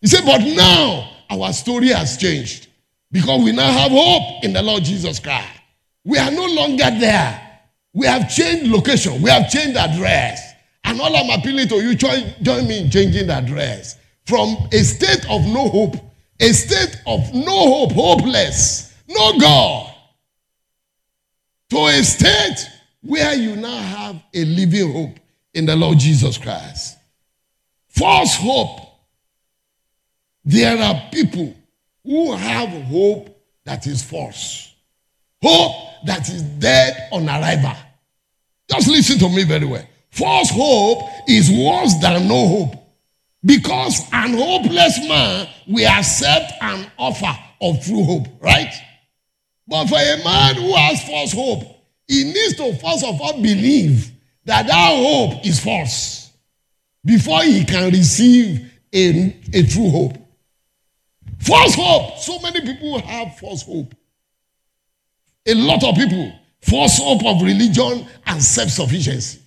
He 0.00 0.08
said, 0.08 0.24
But 0.24 0.40
now 0.40 1.12
our 1.30 1.52
story 1.52 1.90
has 1.90 2.16
changed. 2.16 2.66
Because 3.12 3.40
we 3.44 3.52
now 3.52 3.70
have 3.70 3.92
hope 3.92 4.42
in 4.42 4.52
the 4.52 4.62
Lord 4.62 4.82
Jesus 4.82 5.20
Christ. 5.20 5.59
We 6.04 6.18
are 6.18 6.30
no 6.30 6.46
longer 6.46 6.90
there. 6.98 7.60
We 7.92 8.06
have 8.06 8.30
changed 8.30 8.70
location. 8.70 9.20
We 9.22 9.30
have 9.30 9.50
changed 9.50 9.76
address. 9.76 10.54
And 10.84 11.00
all 11.00 11.14
I'm 11.14 11.38
appealing 11.38 11.68
to 11.68 11.76
you, 11.76 11.94
join, 11.94 12.34
join 12.42 12.66
me 12.66 12.80
in 12.80 12.90
changing 12.90 13.26
the 13.26 13.34
address. 13.34 13.96
From 14.26 14.56
a 14.72 14.78
state 14.78 15.24
of 15.28 15.44
no 15.46 15.68
hope, 15.68 15.96
a 16.38 16.52
state 16.52 16.96
of 17.06 17.34
no 17.34 17.86
hope, 17.86 17.92
hopeless, 17.92 18.94
no 19.08 19.38
God, 19.38 19.94
to 21.70 21.86
a 21.86 22.02
state 22.02 22.66
where 23.02 23.34
you 23.34 23.56
now 23.56 23.76
have 23.76 24.22
a 24.34 24.44
living 24.44 24.92
hope 24.92 25.18
in 25.54 25.66
the 25.66 25.76
Lord 25.76 25.98
Jesus 25.98 26.38
Christ. 26.38 26.96
False 27.88 28.36
hope. 28.36 28.80
There 30.44 30.76
are 30.78 31.10
people 31.12 31.54
who 32.02 32.32
have 32.32 32.70
hope 32.84 33.36
that 33.64 33.86
is 33.86 34.02
false, 34.02 34.69
hope 35.42 36.06
that 36.06 36.28
is 36.28 36.42
dead 36.42 37.08
on 37.12 37.28
arrival. 37.28 37.76
Just 38.70 38.88
listen 38.88 39.18
to 39.18 39.28
me 39.28 39.44
very 39.44 39.66
well. 39.66 39.86
False 40.10 40.50
hope 40.50 41.08
is 41.28 41.50
worse 41.50 41.94
than 42.00 42.28
no 42.28 42.48
hope. 42.48 42.74
Because 43.44 44.00
an 44.12 44.34
hopeless 44.34 44.98
man 45.08 45.48
will 45.66 45.88
accept 45.88 46.52
an 46.60 46.90
offer 46.98 47.34
of 47.60 47.84
true 47.84 48.04
hope, 48.04 48.26
right? 48.40 48.72
But 49.66 49.86
for 49.86 49.96
a 49.96 50.22
man 50.24 50.56
who 50.56 50.74
has 50.74 51.02
false 51.04 51.32
hope, 51.32 51.62
he 52.06 52.24
needs 52.24 52.56
to 52.56 52.74
first 52.74 53.04
of 53.04 53.20
all 53.20 53.40
believe 53.40 54.10
that 54.44 54.66
that 54.66 54.96
hope 54.96 55.46
is 55.46 55.60
false 55.60 56.30
before 57.04 57.42
he 57.42 57.64
can 57.64 57.90
receive 57.90 58.70
a, 58.92 59.36
a 59.54 59.62
true 59.66 59.90
hope. 59.90 60.18
False 61.38 61.74
hope. 61.74 62.18
So 62.18 62.38
many 62.40 62.60
people 62.60 63.00
have 63.00 63.38
false 63.38 63.62
hope. 63.62 63.94
A 65.46 65.54
lot 65.54 65.82
of 65.84 65.94
people. 65.94 66.32
False 66.62 66.98
hope 66.98 67.24
of 67.24 67.42
religion 67.42 68.06
and 68.26 68.42
self 68.42 68.70
sufficiency. 68.70 69.40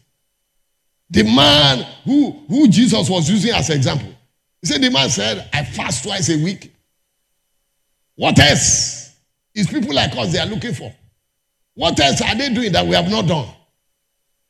The 1.10 1.24
man 1.24 1.86
who, 2.06 2.32
who 2.48 2.68
Jesus 2.68 3.10
was 3.10 3.30
using 3.30 3.52
as 3.54 3.70
example. 3.70 4.14
He 4.62 4.68
said, 4.68 4.82
The 4.82 4.90
man 4.90 5.10
said, 5.10 5.48
I 5.54 5.64
fast 5.64 6.04
twice 6.04 6.30
a 6.30 6.44
week. 6.44 6.74
What 8.16 8.38
else 8.40 9.16
is 9.54 9.68
people 9.68 9.94
like 9.94 10.16
us 10.16 10.32
they 10.32 10.40
are 10.40 10.46
looking 10.46 10.74
for? 10.74 10.94
What 11.76 12.00
else 12.00 12.22
are 12.22 12.36
they 12.36 12.54
doing 12.54 12.72
that 12.72 12.86
we 12.86 12.96
have 12.96 13.10
not 13.10 13.28
done? 13.28 13.48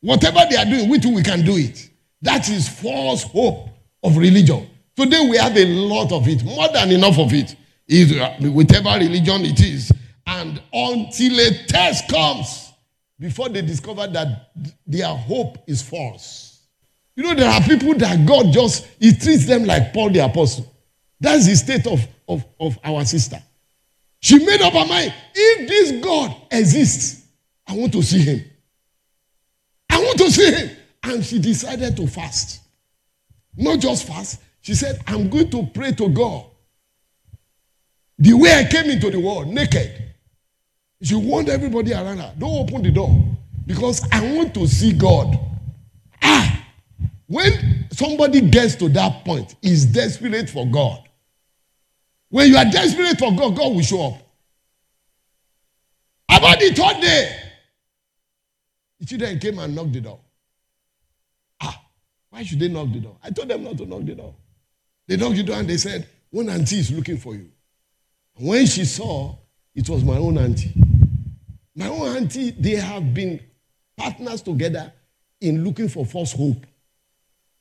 Whatever 0.02 0.40
they 0.50 0.58
are 0.58 0.66
doing, 0.66 0.90
we 0.90 1.00
too 1.00 1.14
we 1.14 1.24
can 1.24 1.46
do 1.46 1.56
it. 1.58 1.90
That 2.22 2.50
is 2.50 2.68
false 2.68 3.24
hope 3.24 3.70
of 4.04 4.18
religion. 4.18 4.70
Today 4.96 5.28
we 5.30 5.38
have 5.38 5.56
a 5.58 5.66
lot 5.66 6.12
of 6.12 6.28
it, 6.28 6.44
more 6.44 6.68
than 6.70 6.92
enough 6.92 7.18
of 7.18 7.34
it. 7.34 7.56
Is 7.88 8.14
uh, 8.18 8.36
whatever 8.42 8.98
religion 8.98 9.44
it 9.46 9.60
is, 9.60 9.92
and 10.44 10.62
until 10.74 11.40
a 11.40 11.66
test 11.68 12.10
comes, 12.10 12.72
before 13.20 13.48
they 13.48 13.62
discover 13.62 14.06
that 14.08 14.52
their 14.86 15.08
hope 15.08 15.58
is 15.68 15.82
false. 15.82 16.62
You 17.16 17.24
know, 17.24 17.34
there 17.34 17.50
are 17.50 17.62
people 17.62 17.94
that 17.96 18.26
God 18.26 18.52
just 18.52 18.86
He 19.00 19.14
treats 19.14 19.46
them 19.46 19.64
like 19.64 19.94
Paul 19.94 20.10
the 20.10 20.20
Apostle. 20.20 20.70
That's 21.20 21.46
the 21.48 21.56
state 21.56 21.88
of, 21.88 22.06
of, 22.28 22.46
of 22.60 22.78
our 22.84 23.06
sister. 23.06 23.42
She 24.20 24.44
made 24.44 24.62
up 24.62 24.74
her 24.74 24.86
mind 24.86 25.14
if 25.34 25.68
this 25.70 26.04
God 26.04 26.36
exists, 26.52 27.26
I 27.66 27.78
want 27.78 27.94
to 27.94 28.02
see 28.02 28.20
him. 28.20 28.44
I 29.90 30.00
want 30.00 30.18
to 30.18 30.32
see 30.32 30.52
him. 30.52 30.78
And 31.04 31.24
she 31.24 31.40
decided 31.40 31.96
to 31.98 32.08
fast. 32.08 32.62
Not 33.56 33.80
just 33.80 34.08
fast, 34.08 34.42
she 34.62 34.74
said, 34.74 35.02
I'm 35.08 35.30
going 35.30 35.50
to 35.52 35.68
pray 35.68 35.92
to 35.94 36.10
God. 36.10 36.46
The 38.18 38.34
way 38.34 38.54
I 38.54 38.66
came 38.66 38.90
into 38.90 39.10
the 39.12 39.20
world, 39.20 39.48
naked. 39.48 40.13
She 41.04 41.16
warned 41.16 41.50
everybody 41.50 41.94
around 41.94 42.18
her, 42.20 42.34
don't 42.38 42.56
open 42.56 42.82
the 42.82 42.92
door 42.92 43.14
because 43.66 44.02
I 44.10 44.22
want 44.36 44.54
to 44.54 44.66
see 44.66 44.94
God. 44.94 45.38
Ah, 46.22 46.66
when 47.28 47.88
somebody 47.92 48.40
gets 48.40 48.76
to 48.76 48.88
that 48.90 49.26
point, 49.26 49.56
is 49.62 49.86
desperate 49.86 50.50
for 50.50 50.66
God. 50.66 51.08
When 52.30 52.50
you 52.50 52.56
are 52.56 52.66
desperate 52.66 53.20
for 53.20 53.36
God, 53.36 53.56
God 53.58 53.76
will 53.76 53.82
show 53.82 54.14
up. 54.14 54.14
About 56.30 56.60
the 56.60 56.74
third 56.74 57.02
day, 57.02 57.40
the 59.00 59.06
children 59.06 59.40
came 59.40 59.60
and 59.60 59.76
knocked 59.76 59.92
the 59.92 60.02
door. 60.02 60.20
Ah, 61.60 61.82
why 62.30 62.44
should 62.44 62.60
they 62.60 62.70
knock 62.70 62.94
the 62.94 63.00
door? 63.02 63.18
I 63.22 63.30
told 63.30 63.50
them 63.50 63.64
not 63.64 63.78
to 63.78 63.86
knock 63.86 64.06
the 64.06 64.16
door. 64.16 64.34
They 65.08 65.18
knocked 65.18 65.36
the 65.36 65.44
door 65.44 65.58
and 65.58 65.68
they 65.68 65.78
said, 65.78 66.08
One 66.30 66.48
auntie 66.48 66.80
is 66.80 66.92
looking 66.92 67.18
for 67.18 67.36
you. 67.36 67.52
When 68.36 68.66
she 68.66 68.86
saw, 68.86 69.36
it 69.76 69.90
was 69.90 70.04
my 70.04 70.18
own 70.18 70.38
auntie. 70.38 70.74
My 71.76 71.88
own 71.88 72.16
auntie, 72.16 72.52
they 72.52 72.76
have 72.76 73.14
been 73.14 73.40
partners 73.98 74.42
together 74.42 74.94
in 75.42 75.64
looking 75.64 75.90
for 75.90 76.06
false 76.06 76.32
hope. 76.34 76.66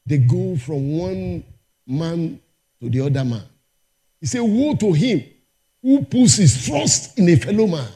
They 0.05 0.19
go 0.19 0.57
from 0.57 0.99
one 0.99 1.45
man 1.87 2.41
to 2.81 2.91
the 2.91 3.01
other 3.01 3.25
man. 3.25 3.45
He 4.21 4.27
said, 4.27 4.41
Woe 4.41 4.75
to 4.75 4.93
him 4.93 5.25
who 5.81 6.05
puts 6.05 6.37
his 6.37 6.65
trust 6.65 7.19
in 7.19 7.29
a 7.29 7.37
fellow 7.37 7.67
man. 7.67 7.89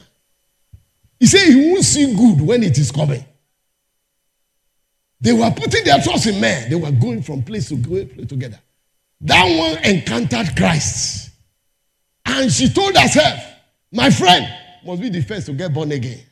He 1.19 1.25
said 1.25 1.47
he 1.47 1.71
won't 1.71 1.83
see 1.83 2.13
good 2.15 2.41
when 2.41 2.63
it 2.63 2.77
is 2.77 2.91
coming. 2.91 3.23
They 5.19 5.33
were 5.33 5.51
putting 5.51 5.83
their 5.83 5.99
trust 5.99 6.27
in 6.27 6.39
men. 6.39 6.69
They 6.69 6.75
were 6.75 6.91
going 6.91 7.23
from 7.23 7.43
place 7.43 7.69
to 7.69 7.77
place 7.77 8.27
together. 8.27 8.59
That 9.21 9.45
one 9.45 9.83
encountered 9.83 10.55
Christ. 10.55 11.31
And 12.25 12.51
she 12.51 12.69
told 12.69 12.95
herself, 12.95 13.39
My 13.91 14.09
friend 14.11 14.45
must 14.87 15.01
be 15.01 15.09
the 15.09 15.21
first 15.21 15.45
to 15.47 15.53
get 15.53 15.73
born 15.73 15.91
again. 15.91 16.23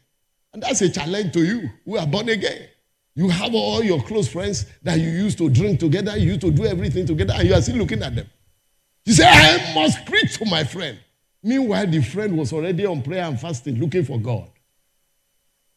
And 0.53 0.63
that's 0.63 0.81
a 0.81 0.89
challenge 0.89 1.33
to 1.33 1.43
you 1.43 1.69
who 1.83 1.97
are 1.97 2.07
born 2.07 2.29
again. 2.29 2.69
You 3.13 3.29
have 3.29 3.53
all 3.53 3.83
your 3.83 4.01
close 4.01 4.27
friends 4.27 4.65
that 4.83 4.99
you 4.99 5.09
used 5.09 5.37
to 5.37 5.49
drink 5.49 5.79
together, 5.79 6.17
you 6.17 6.27
used 6.27 6.41
to 6.41 6.51
do 6.51 6.65
everything 6.65 7.05
together, 7.05 7.33
and 7.37 7.47
you 7.47 7.53
are 7.53 7.61
still 7.61 7.75
looking 7.75 8.01
at 8.01 8.15
them. 8.15 8.27
You 9.05 9.13
say, 9.13 9.25
I 9.25 9.73
must 9.75 10.05
preach 10.05 10.37
to 10.37 10.45
my 10.45 10.63
friend. 10.63 10.97
Meanwhile, 11.43 11.87
the 11.87 12.01
friend 12.01 12.37
was 12.37 12.51
already 12.51 12.85
on 12.85 13.01
prayer 13.03 13.25
and 13.25 13.39
fasting, 13.39 13.79
looking 13.79 14.03
for 14.03 14.19
God. 14.19 14.49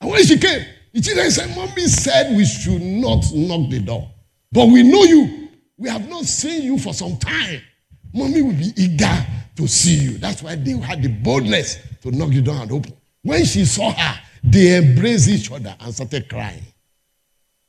And 0.00 0.10
when 0.10 0.24
she 0.24 0.38
came, 0.38 0.64
the 0.92 1.00
children 1.00 1.30
said, 1.30 1.54
Mommy 1.54 1.86
said 1.86 2.36
we 2.36 2.44
should 2.44 2.80
not 2.80 3.24
knock 3.34 3.70
the 3.70 3.80
door. 3.80 4.10
But 4.50 4.66
we 4.66 4.82
know 4.82 5.04
you. 5.04 5.48
We 5.76 5.88
have 5.90 6.08
not 6.08 6.24
seen 6.24 6.62
you 6.62 6.78
for 6.78 6.94
some 6.94 7.18
time. 7.18 7.60
Mommy 8.14 8.42
will 8.42 8.54
be 8.54 8.72
eager 8.76 9.26
to 9.56 9.68
see 9.68 9.96
you. 9.96 10.18
That's 10.18 10.42
why 10.42 10.54
they 10.54 10.72
had 10.78 11.02
the 11.02 11.08
boldness 11.08 11.78
to 12.02 12.10
knock 12.10 12.30
the 12.30 12.42
door 12.42 12.56
and 12.56 12.72
open. 12.72 12.92
When 13.22 13.44
she 13.44 13.64
saw 13.64 13.92
her, 13.92 14.20
they 14.42 14.76
embraced 14.76 15.28
each 15.28 15.50
other 15.50 15.76
and 15.80 15.94
started 15.94 16.28
crying. 16.28 16.62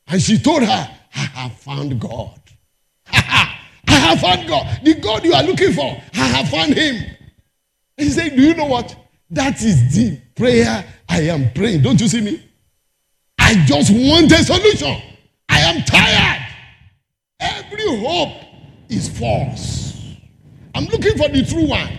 And 0.06 0.20
she 0.20 0.38
told 0.38 0.62
her, 0.62 0.90
I 1.14 1.18
have 1.18 1.52
found 1.54 2.00
God. 2.00 2.40
I 3.12 3.56
have 3.86 4.20
found 4.20 4.48
God. 4.48 4.80
The 4.84 4.94
God 4.94 5.24
you 5.24 5.32
are 5.34 5.42
looking 5.42 5.72
for, 5.72 6.00
I 6.14 6.26
have 6.26 6.48
found 6.48 6.74
him. 6.74 6.96
And 7.98 8.06
she 8.06 8.10
said, 8.10 8.36
Do 8.36 8.42
you 8.42 8.54
know 8.54 8.66
what? 8.66 8.96
That 9.30 9.62
is 9.62 9.94
the 9.94 10.20
prayer 10.34 10.84
I 11.08 11.20
am 11.22 11.52
praying. 11.52 11.82
Don't 11.82 12.00
you 12.00 12.08
see 12.08 12.20
me? 12.20 12.42
I 13.38 13.54
just 13.66 13.90
want 13.92 14.30
a 14.32 14.44
solution. 14.44 15.00
I 15.48 15.60
am 15.60 15.82
tired. 15.82 16.46
Every 17.40 17.96
hope 17.98 18.32
is 18.88 19.08
false. 19.08 20.16
I'm 20.74 20.84
looking 20.86 21.16
for 21.16 21.28
the 21.28 21.44
true 21.44 21.66
one. 21.66 21.90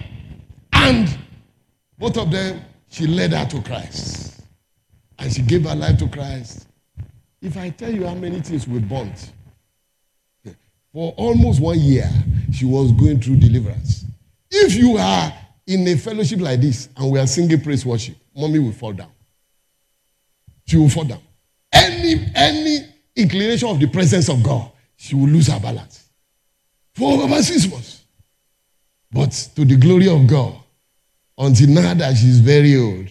And 0.73 1.17
both 2.01 2.17
of 2.17 2.31
them, 2.31 2.59
she 2.89 3.05
led 3.05 3.31
her 3.31 3.45
to 3.45 3.61
Christ. 3.61 4.41
And 5.19 5.31
she 5.31 5.43
gave 5.43 5.65
her 5.65 5.75
life 5.75 5.99
to 5.99 6.07
Christ. 6.07 6.67
If 7.39 7.55
I 7.55 7.69
tell 7.69 7.93
you 7.93 8.07
how 8.07 8.15
many 8.15 8.41
things 8.41 8.67
we 8.67 8.79
burnt, 8.79 9.31
for 10.91 11.13
almost 11.15 11.61
one 11.61 11.79
year, 11.79 12.09
she 12.51 12.65
was 12.65 12.91
going 12.93 13.21
through 13.21 13.37
deliverance. 13.37 14.03
If 14.49 14.73
you 14.73 14.97
are 14.97 15.31
in 15.67 15.87
a 15.87 15.95
fellowship 15.95 16.39
like 16.39 16.59
this 16.59 16.89
and 16.97 17.11
we 17.11 17.19
are 17.19 17.27
singing 17.27 17.61
praise 17.61 17.85
worship, 17.85 18.15
mommy 18.35 18.57
will 18.57 18.71
fall 18.71 18.93
down. 18.93 19.11
She 20.65 20.77
will 20.77 20.89
fall 20.89 21.03
down. 21.03 21.21
Any, 21.71 22.15
any 22.33 22.79
inclination 23.15 23.69
of 23.69 23.79
the 23.79 23.87
presence 23.87 24.27
of 24.27 24.41
God, 24.41 24.71
she 24.95 25.13
will 25.13 25.27
lose 25.29 25.47
her 25.47 25.59
balance. 25.59 26.09
For 26.95 27.21
over 27.21 27.43
six 27.43 27.69
months. 27.71 28.03
But 29.11 29.31
to 29.55 29.65
the 29.65 29.75
glory 29.75 30.09
of 30.09 30.25
God, 30.25 30.60
until 31.37 31.69
now 31.69 31.93
that 31.93 32.15
she's 32.15 32.39
very 32.39 32.77
old, 32.77 33.09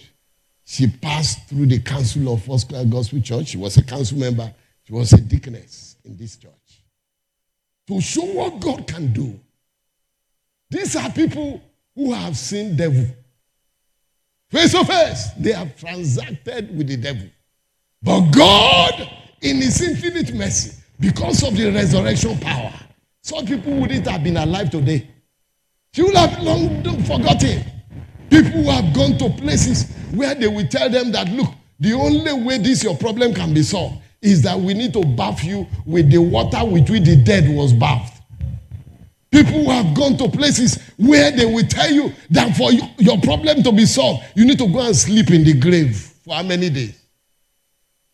she 0.64 0.87
passed 0.87 1.48
through 1.48 1.66
the 1.66 1.80
council 1.80 2.33
of 2.33 2.44
First 2.44 2.68
Class 2.68 2.85
Gospel 2.85 3.20
Church. 3.20 3.48
She 3.48 3.56
was 3.56 3.76
a 3.76 3.83
council 3.83 4.18
member. 4.18 4.52
She 4.85 4.92
was 4.92 5.12
a 5.12 5.20
deaconess 5.20 5.96
in 6.04 6.16
this 6.16 6.37
church. 6.37 6.52
To 7.88 8.00
show 8.00 8.24
what 8.24 8.61
God 8.61 8.87
can 8.87 9.12
do. 9.12 9.38
These 10.70 10.94
are 10.94 11.11
people 11.11 11.61
who 11.94 12.12
have 12.12 12.37
seen 12.37 12.76
devil. 12.76 13.06
Face 14.48 14.72
to 14.72 14.85
face, 14.85 15.30
they 15.38 15.52
have 15.52 15.76
transacted 15.76 16.76
with 16.76 16.87
the 16.88 16.96
devil. 16.96 17.28
But 18.02 18.30
God, 18.30 19.11
in 19.42 19.56
His 19.56 19.80
infinite 19.83 20.35
mercy, 20.35 20.76
because 20.98 21.42
of 21.42 21.56
the 21.56 21.70
resurrection 21.70 22.38
power, 22.38 22.72
some 23.22 23.46
people 23.46 23.74
wouldn't 23.74 24.06
have 24.06 24.22
been 24.22 24.37
alive 24.37 24.70
today. 24.70 25.09
She 25.92 26.02
would 26.02 26.14
have 26.14 26.40
long 26.42 26.83
forgotten. 27.04 27.64
People 28.30 28.62
who 28.62 28.70
have 28.70 28.94
gone 28.94 29.18
to 29.18 29.28
places 29.42 29.90
where 30.12 30.34
they 30.34 30.46
will 30.46 30.66
tell 30.68 30.88
them 30.88 31.10
that, 31.12 31.28
look, 31.28 31.52
the 31.80 31.92
only 31.92 32.32
way 32.44 32.58
this 32.58 32.84
your 32.84 32.96
problem 32.96 33.34
can 33.34 33.52
be 33.52 33.62
solved 33.62 33.96
is 34.22 34.42
that 34.42 34.58
we 34.58 34.74
need 34.74 34.92
to 34.92 35.04
bath 35.04 35.42
you 35.42 35.66
with 35.84 36.10
the 36.10 36.18
water 36.18 36.64
with 36.64 36.88
which 36.88 37.04
the 37.04 37.16
dead 37.16 37.48
was 37.54 37.72
bathed. 37.72 38.12
People 39.30 39.64
who 39.64 39.70
have 39.70 39.94
gone 39.94 40.16
to 40.18 40.28
places 40.28 40.78
where 40.96 41.30
they 41.30 41.46
will 41.46 41.66
tell 41.66 41.90
you 41.90 42.12
that 42.30 42.56
for 42.56 42.72
you, 42.72 42.82
your 42.98 43.18
problem 43.20 43.62
to 43.62 43.72
be 43.72 43.86
solved, 43.86 44.24
you 44.34 44.44
need 44.44 44.58
to 44.58 44.68
go 44.68 44.80
and 44.80 44.96
sleep 44.96 45.30
in 45.30 45.44
the 45.44 45.54
grave 45.54 45.96
for 46.24 46.34
how 46.34 46.42
many 46.42 46.68
days? 46.68 47.00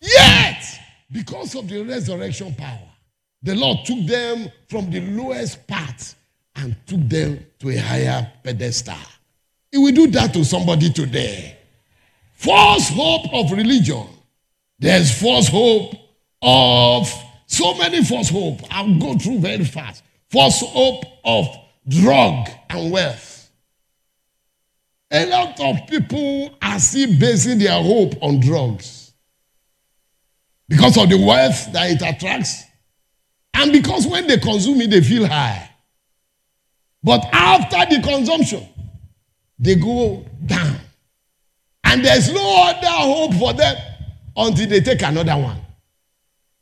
Yet, 0.00 0.62
because 1.10 1.54
of 1.54 1.68
the 1.68 1.82
resurrection 1.82 2.54
power, 2.54 2.88
the 3.42 3.54
Lord 3.54 3.84
took 3.84 4.06
them 4.06 4.50
from 4.68 4.90
the 4.90 5.00
lowest 5.00 5.66
part 5.66 6.14
and 6.56 6.76
took 6.86 7.00
them 7.08 7.44
to 7.58 7.70
a 7.70 7.76
higher 7.76 8.30
pedestal. 8.42 8.94
He 9.76 9.82
will 9.82 9.92
do 9.92 10.06
that 10.12 10.32
to 10.32 10.42
somebody 10.42 10.88
today. 10.88 11.54
False 12.32 12.88
hope 12.88 13.26
of 13.34 13.52
religion. 13.52 14.06
There's 14.78 15.20
false 15.20 15.48
hope 15.48 15.92
of 16.40 17.12
so 17.44 17.74
many 17.74 18.02
false 18.02 18.30
hope. 18.30 18.60
I'll 18.70 18.98
go 18.98 19.18
through 19.18 19.40
very 19.40 19.66
fast. 19.66 20.02
False 20.30 20.62
hope 20.62 21.04
of 21.26 21.46
drug 21.86 22.48
and 22.70 22.90
wealth. 22.90 23.50
A 25.10 25.26
lot 25.26 25.60
of 25.60 25.86
people 25.88 26.56
are 26.62 26.78
still 26.78 27.10
basing 27.20 27.58
their 27.58 27.82
hope 27.82 28.14
on 28.22 28.40
drugs 28.40 29.12
because 30.70 30.96
of 30.96 31.10
the 31.10 31.22
wealth 31.22 31.70
that 31.74 31.90
it 31.90 32.00
attracts, 32.00 32.64
and 33.52 33.72
because 33.72 34.06
when 34.06 34.26
they 34.26 34.38
consume 34.38 34.80
it, 34.80 34.88
they 34.88 35.02
feel 35.02 35.26
high. 35.26 35.68
But 37.02 37.26
after 37.30 37.94
the 37.94 38.00
consumption, 38.02 38.66
they 39.58 39.74
go 39.76 40.24
down. 40.44 40.76
And 41.84 42.04
there's 42.04 42.32
no 42.32 42.64
other 42.68 42.86
hope 42.86 43.34
for 43.34 43.52
them 43.52 43.76
until 44.36 44.68
they 44.68 44.80
take 44.80 45.02
another 45.02 45.36
one. 45.36 45.60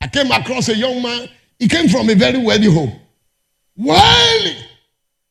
I 0.01 0.09
came 0.09 0.31
across 0.31 0.69
a 0.69 0.77
young 0.77 1.03
man, 1.03 1.29
he 1.59 1.69
came 1.69 1.89
from 1.89 2.09
a 2.11 2.15
very 2.15 2.39
wealthy 2.39 2.73
home. 2.73 3.01
While 3.75 4.55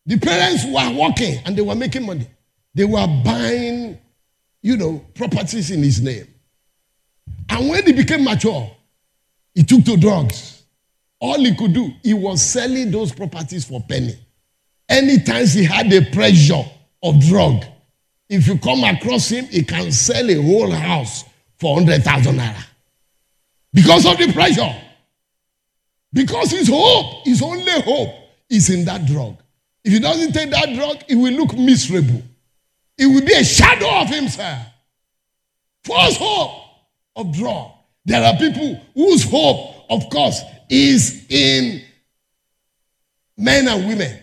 the 0.05 0.17
parents 0.17 0.65
were 0.65 0.99
working 0.99 1.39
and 1.45 1.55
they 1.55 1.61
were 1.61 1.75
making 1.75 2.05
money, 2.05 2.27
they 2.73 2.83
were 2.83 3.07
buying, 3.23 3.99
you 4.61 4.77
know, 4.77 5.05
properties 5.13 5.71
in 5.71 5.83
his 5.83 6.01
name. 6.01 6.27
And 7.49 7.69
when 7.69 7.85
he 7.85 7.93
became 7.93 8.23
mature, 8.23 8.69
he 9.53 9.63
took 9.63 9.85
to 9.85 9.95
drugs. 9.95 10.63
All 11.19 11.39
he 11.39 11.55
could 11.55 11.73
do, 11.73 11.91
he 12.01 12.13
was 12.13 12.41
selling 12.41 12.91
those 12.91 13.13
properties 13.13 13.63
for 13.63 13.79
penny. 13.81 14.17
Anytime 14.89 15.45
he 15.45 15.63
had 15.63 15.91
a 15.93 16.01
pressure 16.11 16.63
of 17.03 17.19
drug, 17.19 17.65
if 18.29 18.47
you 18.47 18.57
come 18.57 18.83
across 18.83 19.29
him, 19.29 19.45
he 19.45 19.63
can 19.63 19.91
sell 19.91 20.27
a 20.29 20.41
whole 20.41 20.71
house 20.71 21.25
for 21.59 21.75
100,000 21.75 22.35
naira. 22.35 22.65
Because 23.73 24.05
of 24.05 24.17
the 24.17 24.31
pressure. 24.31 24.75
Because 26.11 26.51
his 26.51 26.69
hope, 26.69 27.25
his 27.25 27.41
only 27.41 27.81
hope, 27.81 28.09
is 28.49 28.69
in 28.69 28.85
that 28.85 29.05
drug. 29.05 29.37
If 29.83 29.93
he 29.93 29.99
doesn't 29.99 30.31
take 30.31 30.49
that 30.51 30.73
drug, 30.73 31.03
he 31.07 31.15
will 31.15 31.33
look 31.33 31.57
miserable. 31.57 32.21
It 32.97 33.07
will 33.07 33.25
be 33.25 33.33
a 33.33 33.43
shadow 33.43 34.01
of 34.01 34.09
himself. 34.09 34.65
False 35.83 36.15
hope 36.17 36.51
of 37.15 37.33
drug. 37.35 37.71
There 38.05 38.23
are 38.23 38.37
people 38.37 38.79
whose 38.93 39.29
hope, 39.29 39.85
of 39.89 40.09
course, 40.09 40.41
is 40.69 41.25
in 41.29 41.83
men 43.37 43.67
and 43.67 43.87
women. 43.87 44.22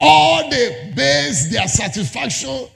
All 0.00 0.48
they 0.50 0.92
base 0.94 1.50
their 1.50 1.68
satisfaction 1.68 2.68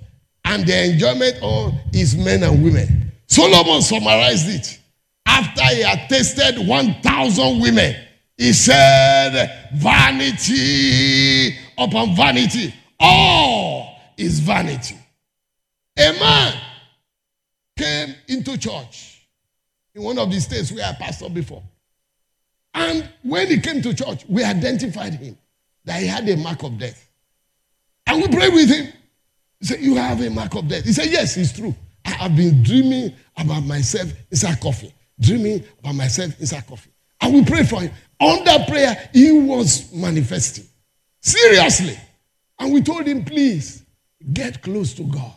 and 0.44 0.66
their 0.66 0.90
enjoyment 0.90 1.36
on 1.42 1.78
is 1.92 2.16
men 2.16 2.42
and 2.42 2.64
women. 2.64 3.12
Solomon 3.26 3.82
summarized 3.82 4.48
it. 4.48 4.78
After 5.26 5.62
he 5.74 5.82
had 5.82 6.08
tasted 6.08 6.66
1,000 6.66 7.60
women, 7.60 7.94
he 8.36 8.52
said, 8.52 9.68
Vanity 9.74 11.56
upon 11.76 12.16
vanity. 12.16 12.74
All 12.98 13.96
is 14.16 14.40
vanity. 14.40 14.96
A 15.98 16.12
man 16.18 16.54
came 17.76 18.14
into 18.28 18.56
church 18.58 19.26
in 19.94 20.02
one 20.02 20.18
of 20.18 20.30
the 20.30 20.40
states 20.40 20.72
where 20.72 20.86
I 20.86 20.92
pastored 20.92 21.34
before. 21.34 21.62
And 22.72 23.08
when 23.22 23.48
he 23.48 23.60
came 23.60 23.82
to 23.82 23.94
church, 23.94 24.24
we 24.28 24.42
identified 24.42 25.14
him 25.14 25.36
that 25.84 26.00
he 26.00 26.06
had 26.06 26.28
a 26.28 26.36
mark 26.36 26.62
of 26.62 26.78
death. 26.78 27.09
And 28.10 28.22
we 28.22 28.28
pray 28.28 28.48
with 28.48 28.68
him. 28.68 28.92
He 29.60 29.66
said, 29.66 29.80
You 29.80 29.94
have 29.94 30.20
a 30.20 30.28
mark 30.30 30.52
of 30.56 30.66
death. 30.66 30.84
He 30.84 30.92
said, 30.92 31.06
Yes, 31.06 31.36
it's 31.36 31.52
true. 31.52 31.74
I 32.04 32.10
have 32.10 32.34
been 32.34 32.60
dreaming 32.60 33.14
about 33.36 33.60
myself 33.60 34.12
inside 34.32 34.60
coffee. 34.60 34.92
Dreaming 35.20 35.62
about 35.78 35.94
myself 35.94 36.38
inside 36.40 36.66
coffee. 36.66 36.90
And 37.20 37.34
we 37.34 37.44
pray 37.44 37.62
for 37.62 37.80
him. 37.80 37.92
On 38.18 38.42
that 38.44 38.66
prayer, 38.66 39.10
he 39.12 39.30
was 39.30 39.92
manifesting. 39.92 40.64
Seriously. 41.20 41.96
And 42.58 42.72
we 42.72 42.82
told 42.82 43.06
him, 43.06 43.24
please, 43.24 43.84
get 44.32 44.60
close 44.60 44.92
to 44.94 45.04
God. 45.04 45.32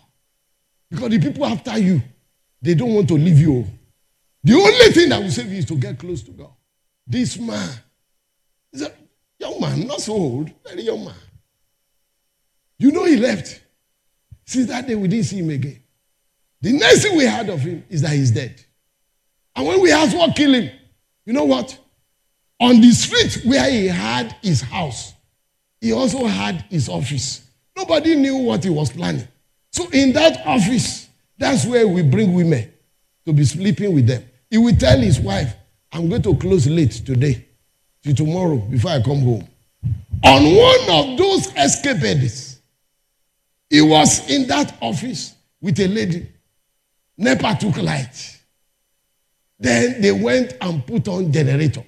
Because 0.89 1.09
the 1.09 1.19
people 1.19 1.45
after 1.45 1.77
you, 1.77 2.01
they 2.59 2.73
don't 2.73 2.95
want 2.95 3.07
to 3.09 3.13
leave 3.15 3.37
you. 3.37 3.67
The 4.43 4.53
only 4.53 4.91
thing 4.93 5.09
that 5.09 5.21
will 5.21 5.29
save 5.29 5.51
you 5.51 5.59
is 5.59 5.65
to 5.65 5.75
get 5.75 5.99
close 5.99 6.23
to 6.23 6.31
God. 6.31 6.53
This 7.05 7.37
man 7.37 7.69
is 8.71 8.81
a 8.81 8.91
young 9.37 9.61
man, 9.61 9.85
not 9.85 10.01
so 10.01 10.13
old, 10.13 10.51
very 10.65 10.81
young 10.81 11.05
man. 11.05 11.15
You 12.77 12.91
know 12.91 13.05
he 13.05 13.17
left. 13.17 13.61
Since 14.45 14.67
that 14.67 14.87
day, 14.87 14.95
we 14.95 15.07
didn't 15.07 15.25
see 15.25 15.39
him 15.39 15.49
again. 15.49 15.81
The 16.61 16.73
next 16.73 17.03
thing 17.03 17.17
we 17.17 17.25
heard 17.25 17.49
of 17.49 17.59
him 17.59 17.83
is 17.89 18.01
that 18.01 18.11
he's 18.11 18.31
dead. 18.31 18.63
And 19.55 19.67
when 19.67 19.81
we 19.81 19.91
asked 19.91 20.15
what 20.15 20.35
killed 20.35 20.55
him, 20.55 20.71
you 21.25 21.33
know 21.33 21.43
what? 21.43 21.77
On 22.59 22.79
the 22.79 22.91
street 22.91 23.45
where 23.45 23.69
he 23.69 23.87
had 23.87 24.35
his 24.41 24.61
house, 24.61 25.13
he 25.81 25.91
also 25.91 26.25
had 26.25 26.65
his 26.69 26.87
office. 26.87 27.45
Nobody 27.75 28.15
knew 28.15 28.37
what 28.37 28.63
he 28.63 28.69
was 28.69 28.91
planning. 28.91 29.27
So 29.71 29.89
in 29.89 30.13
that 30.13 30.45
office, 30.45 31.09
that's 31.37 31.65
where 31.65 31.87
we 31.87 32.01
bring 32.03 32.33
women 32.33 32.71
to 33.25 33.33
be 33.33 33.43
sleeping 33.43 33.93
with 33.93 34.07
them. 34.07 34.23
He 34.49 34.57
will 34.57 34.75
tell 34.75 34.99
his 34.99 35.19
wife, 35.19 35.53
I'm 35.91 36.07
going 36.09 36.21
to 36.21 36.35
close 36.35 36.67
late 36.67 36.91
today, 36.91 37.45
till 38.03 38.15
tomorrow, 38.15 38.57
before 38.57 38.91
I 38.91 39.01
come 39.01 39.19
home. 39.19 39.47
On 40.23 40.55
one 40.55 41.11
of 41.11 41.17
those 41.17 41.53
escapades, 41.55 42.52
he 43.69 43.81
was 43.81 44.29
in 44.29 44.47
that 44.47 44.75
office 44.81 45.35
with 45.61 45.79
a 45.79 45.87
lady. 45.87 46.27
NEPA 47.17 47.57
took 47.59 47.77
light. 47.77 48.39
Then 49.59 50.01
they 50.01 50.11
went 50.11 50.57
and 50.61 50.85
put 50.85 51.07
on 51.07 51.31
generator 51.31 51.83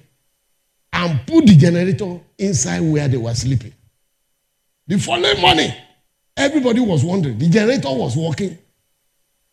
and 0.92 1.26
put 1.26 1.46
the 1.46 1.56
generator 1.56 2.20
inside 2.38 2.80
where 2.80 3.06
they 3.06 3.16
were 3.18 3.34
sleeping. 3.34 3.74
The 4.86 4.98
following 4.98 5.40
morning, 5.40 5.72
everybody 6.36 6.80
was 6.80 7.04
wondering. 7.04 7.38
The 7.38 7.48
generator 7.48 7.90
was 7.90 8.16
working. 8.16 8.56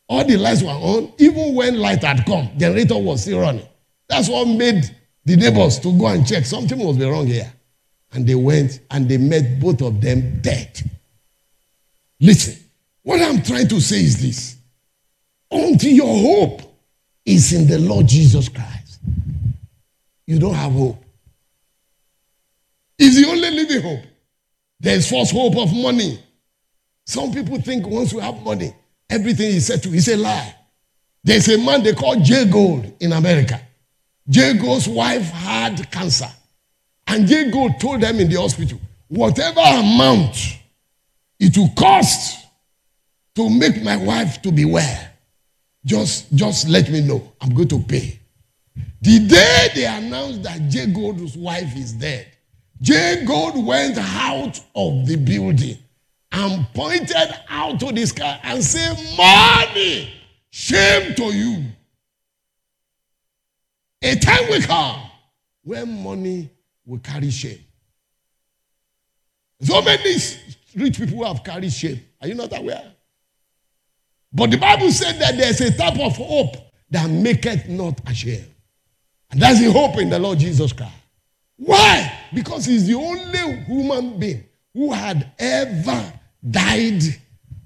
All 0.08 0.24
the 0.24 0.38
lights 0.38 0.62
were 0.62 0.70
on. 0.70 1.12
Even 1.18 1.56
when 1.56 1.78
light 1.80 2.04
had 2.04 2.26
come, 2.26 2.50
generator 2.58 2.98
was 2.98 3.24
still 3.24 3.40
running. 3.42 3.68
That's 4.08 4.30
what 4.30 4.46
made 4.48 4.84
the 5.26 5.36
neighbors 5.36 5.80
to 5.80 5.98
go 5.98 6.08
and 6.08 6.26
check. 6.26 6.46
Something 6.46 6.78
must 6.84 7.00
be 7.00 7.06
wrong 7.06 7.28
here. 7.28 7.52
And 8.12 8.28
they 8.28 8.36
went 8.36 8.80
and 8.92 9.10
they 9.10 9.18
met 9.18 9.60
both 9.60 9.82
of 9.82 10.00
them 10.00 10.40
dead. 10.42 10.82
Listen, 12.24 12.56
what 13.02 13.22
I'm 13.22 13.44
trying 13.44 13.68
to 13.68 13.82
say 13.82 13.98
is 13.98 14.22
this. 14.22 14.56
Until 15.52 15.92
your 15.92 16.08
hope 16.08 16.62
is 17.26 17.52
in 17.52 17.68
the 17.68 17.78
Lord 17.80 18.08
Jesus 18.08 18.48
Christ, 18.48 19.00
you 20.26 20.40
don't 20.40 20.54
have 20.54 20.72
hope. 20.72 21.04
It's 22.98 23.18
the 23.18 23.28
only 23.28 23.52
living 23.52 23.82
hope. 23.82 24.06
There's 24.80 25.10
false 25.10 25.32
hope 25.32 25.58
of 25.58 25.74
money. 25.74 26.18
Some 27.06 27.34
people 27.34 27.60
think 27.60 27.86
once 27.86 28.14
we 28.14 28.22
have 28.22 28.42
money, 28.42 28.74
everything 29.10 29.48
is 29.48 29.68
settled. 29.68 29.94
It's 29.94 30.08
a 30.08 30.16
lie. 30.16 30.56
There's 31.26 31.50
a 31.50 31.58
man 31.58 31.84
they 31.84 31.94
call 31.94 32.22
Jay 32.22 32.46
Gould 32.46 32.94
in 33.02 33.12
America. 33.12 33.60
Jay 34.30 34.54
Gould's 34.54 34.88
wife 34.88 35.30
had 35.30 35.92
cancer. 35.92 36.32
And 37.06 37.28
Jay 37.28 37.52
Gould 37.52 37.82
told 37.82 38.00
them 38.00 38.18
in 38.22 38.30
the 38.30 38.40
hospital, 38.40 38.80
whatever 39.10 39.60
amount 39.60 40.63
it 41.44 41.58
will 41.58 41.70
cost 41.76 42.48
to 43.36 43.50
make 43.50 43.84
my 43.84 43.98
wife 43.98 44.42
to 44.42 44.52
be 44.52 44.64
well, 44.64 45.08
just, 45.86 46.34
just 46.34 46.70
let 46.70 46.90
me 46.90 47.02
know. 47.02 47.34
I'm 47.42 47.54
going 47.54 47.68
to 47.68 47.80
pay. 47.80 48.18
The 49.02 49.28
day 49.28 49.68
they 49.76 49.86
announced 49.86 50.44
that 50.44 50.70
Jay 50.70 50.86
Gould's 50.86 51.36
wife 51.36 51.76
is 51.76 51.92
dead, 51.92 52.28
Jay 52.80 53.26
Gould 53.28 53.66
went 53.66 53.98
out 53.98 54.58
of 54.74 55.06
the 55.06 55.18
building 55.18 55.78
and 56.32 56.66
pointed 56.74 57.36
out 57.50 57.78
to 57.82 57.92
the 57.92 58.06
sky 58.06 58.40
and 58.44 58.64
said, 58.64 58.96
Money, 59.18 60.14
shame 60.50 61.14
to 61.16 61.24
you. 61.26 61.66
A 64.02 64.16
time 64.16 64.50
will 64.50 64.62
come 64.62 65.02
when 65.64 66.04
money 66.04 66.50
will 66.86 67.00
carry 67.00 67.32
shame. 67.32 67.64
So 69.62 69.82
many 69.82 70.20
rich 70.76 70.98
people 70.98 71.18
who 71.18 71.24
have 71.24 71.44
carried 71.44 71.72
shame. 71.72 72.02
Are 72.22 72.28
you 72.28 72.36
not 72.36 72.58
aware? 72.58 72.94
But 74.32 74.52
the 74.52 74.58
Bible 74.58 74.92
said 74.92 75.20
that 75.20 75.38
there's 75.38 75.62
a 75.62 75.76
type 75.76 76.00
of 76.00 76.16
hope 76.18 76.56
that 76.90 77.10
maketh 77.10 77.68
not 77.70 78.00
ashamed. 78.10 78.50
And 79.32 79.42
that's 79.42 79.60
the 79.60 79.72
hope 79.72 79.98
in 79.98 80.10
the 80.10 80.20
Lord 80.20 80.40
Jesus 80.40 80.74
Christ. 80.74 80.94
Why? 81.58 82.12
Because 82.34 82.66
he's 82.66 82.88
the 82.88 82.96
only 82.96 83.64
human 83.66 84.20
being 84.20 84.44
who 84.74 84.92
had 84.92 85.32
ever 85.38 86.14
died, 86.50 87.02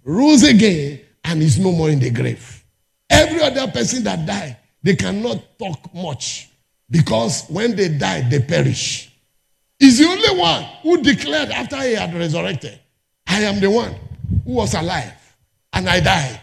rose 0.04 0.44
again, 0.44 1.02
and 1.24 1.42
is 1.42 1.58
no 1.60 1.72
more 1.72 1.90
in 1.90 2.00
the 2.00 2.10
grave. 2.10 2.64
Every 3.10 3.42
other 3.42 3.72
person 3.72 4.04
that 4.04 4.26
died, 4.26 4.58
they 4.84 4.96
cannot 4.96 5.58
talk 5.58 5.94
much 5.94 6.50
because 6.90 7.46
when 7.50 7.76
they 7.76 7.90
die, 7.90 8.22
they 8.30 8.40
perish. 8.40 9.12
He's 9.80 10.00
the 10.00 10.06
only 10.06 10.40
one 10.40 10.64
who 10.82 11.02
declared 11.02 11.50
after 11.50 11.78
he 11.82 11.94
had 11.94 12.14
resurrected, 12.14 12.80
I 13.28 13.42
am 13.42 13.60
the 13.60 13.70
one 13.70 13.96
who 14.46 14.54
was 14.54 14.74
alive 14.74 15.14
and 15.74 15.88
I 15.88 16.00
died. 16.00 16.42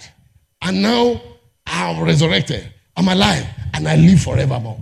And 0.63 0.83
now 0.83 1.21
I 1.67 1.91
am 1.91 2.03
resurrected. 2.03 2.73
I'm 2.97 3.09
alive 3.09 3.47
and 3.75 3.89
I 3.89 3.97
live 3.97 4.23
forevermore. 4.23 4.79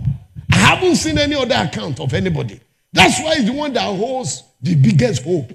I 0.51 0.55
haven't 0.55 0.95
seen 0.97 1.17
any 1.17 1.35
other 1.35 1.55
account 1.55 1.99
of 1.99 2.13
anybody. 2.13 2.59
That's 2.91 3.19
why 3.19 3.35
he's 3.35 3.45
the 3.45 3.53
one 3.53 3.73
that 3.73 3.81
holds 3.81 4.43
the 4.61 4.75
biggest 4.75 5.23
hope. 5.23 5.51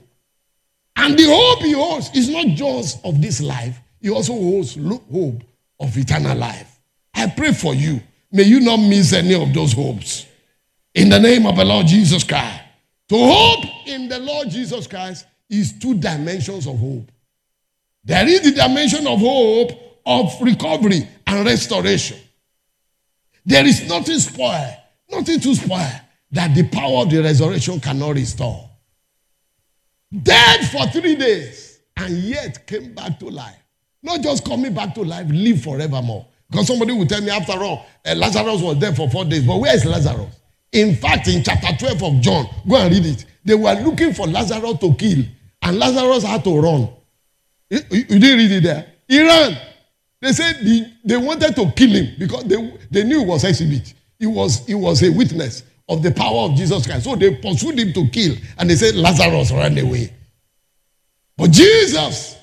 And 0.97 1.17
the 1.17 1.27
hope 1.27 1.61
he 1.61 1.73
holds 1.73 2.11
is 2.15 2.29
not 2.29 2.47
just 2.49 3.05
of 3.05 3.23
this 3.23 3.41
life, 3.41 3.79
he 4.01 4.11
also 4.11 4.33
holds 4.33 4.75
hope 4.75 5.43
of 5.79 5.97
eternal 5.97 6.37
life. 6.37 6.81
I 7.15 7.29
pray 7.29 7.53
for 7.53 7.75
you. 7.75 8.01
May 8.33 8.43
you 8.43 8.61
not 8.61 8.79
miss 8.79 9.13
any 9.13 9.41
of 9.41 9.55
those 9.55 9.73
hopes. 9.73 10.27
In 10.95 11.09
the 11.09 11.19
name 11.19 11.47
of 11.47 11.57
the 11.57 11.65
Lord 11.65 11.87
Jesus 11.87 12.25
Christ. 12.25 12.61
To 13.09 13.17
hope 13.17 13.65
in 13.87 14.09
the 14.09 14.19
Lord 14.19 14.51
Jesus 14.51 14.87
Christ 14.87 15.25
is 15.51 15.79
two 15.79 15.95
dimensions 15.95 16.67
of 16.67 16.79
hope. 16.79 17.11
There 18.05 18.27
is 18.27 18.43
the 18.43 18.53
dimension 18.53 19.07
of 19.07 19.19
hope 19.21 19.71
of 20.07 20.41
recovery 20.41 21.07
and 21.27 21.47
restoration. 21.47 22.19
There 23.45 23.67
is 23.67 23.89
nothing 23.89 24.19
spoiled, 24.19 24.77
nothing 25.11 25.41
to 25.41 25.55
spoil 25.55 25.91
that 26.33 26.55
the 26.55 26.69
power 26.69 27.03
of 27.03 27.11
the 27.11 27.23
resurrection 27.23 27.81
cannot 27.81 28.15
restore. 28.15 28.69
Dead 30.23 30.67
for 30.69 30.87
three 30.87 31.17
days 31.17 31.81
and 31.97 32.15
yet 32.19 32.67
came 32.67 32.95
back 32.95 33.19
to 33.21 33.27
life. 33.29 33.57
Not 34.03 34.21
just 34.23 34.45
coming 34.45 34.73
back 34.73 34.95
to 34.95 35.03
life, 35.03 35.27
live 35.31 35.63
forevermore. 35.63 36.27
Because 36.51 36.67
somebody 36.67 36.93
will 36.93 37.07
tell 37.07 37.21
me, 37.21 37.31
after 37.31 37.53
all, 37.53 37.85
uh, 38.07 38.15
Lazarus 38.15 38.63
was 38.63 38.79
dead 38.79 38.97
for 38.97 39.11
four 39.11 39.25
days. 39.25 39.45
But 39.45 39.59
where 39.59 39.75
is 39.75 39.85
Lazarus? 39.85 40.35
In 40.73 40.95
fact, 40.97 41.29
in 41.29 41.43
chapter 41.43 41.77
12 41.77 42.03
of 42.03 42.21
John, 42.21 42.47
go 42.67 42.77
and 42.77 42.95
read 42.95 43.05
it. 43.07 43.25
They 43.45 43.55
were 43.55 43.75
looking 43.75 44.13
for 44.15 44.27
Lazarus 44.27 44.79
to 44.81 44.95
kill, 44.95 45.25
and 45.69 45.79
Lazarus 45.79 46.25
had 46.25 46.43
to 46.45 46.59
run. 46.59 46.89
You, 47.69 47.81
didn't 47.81 48.39
read 48.39 48.53
it 48.53 48.63
there? 48.63 48.91
He 49.07 49.21
ran. 49.21 49.55
They 50.19 50.33
said 50.33 50.65
the, 50.65 50.91
they 51.05 51.17
wanted 51.19 51.55
to 51.57 51.71
kill 51.73 51.91
him 51.91 52.15
because 52.19 52.45
they, 52.45 52.79
they 52.91 53.05
knew 53.05 53.21
it 53.21 53.27
was 53.27 53.45
exhibit. 53.45 53.93
He 54.19 54.27
was, 54.27 54.67
he 54.67 54.75
was 54.75 55.03
a 55.03 55.11
witness 55.11 55.65
of 55.87 56.03
the 56.03 56.11
power 56.11 56.49
of 56.49 56.55
Jesus 56.57 56.87
Christ. 56.87 57.05
So 57.05 57.17
they 57.17 57.35
pursued 57.37 57.79
him 57.79 57.93
to 57.93 58.09
kill, 58.09 58.35
and 58.57 58.71
they 58.71 58.77
said 58.77 58.95
Lazarus 58.95 59.53
ran 59.53 59.77
away. 59.77 60.11
But 61.37 61.51
Jesus, 61.51 62.39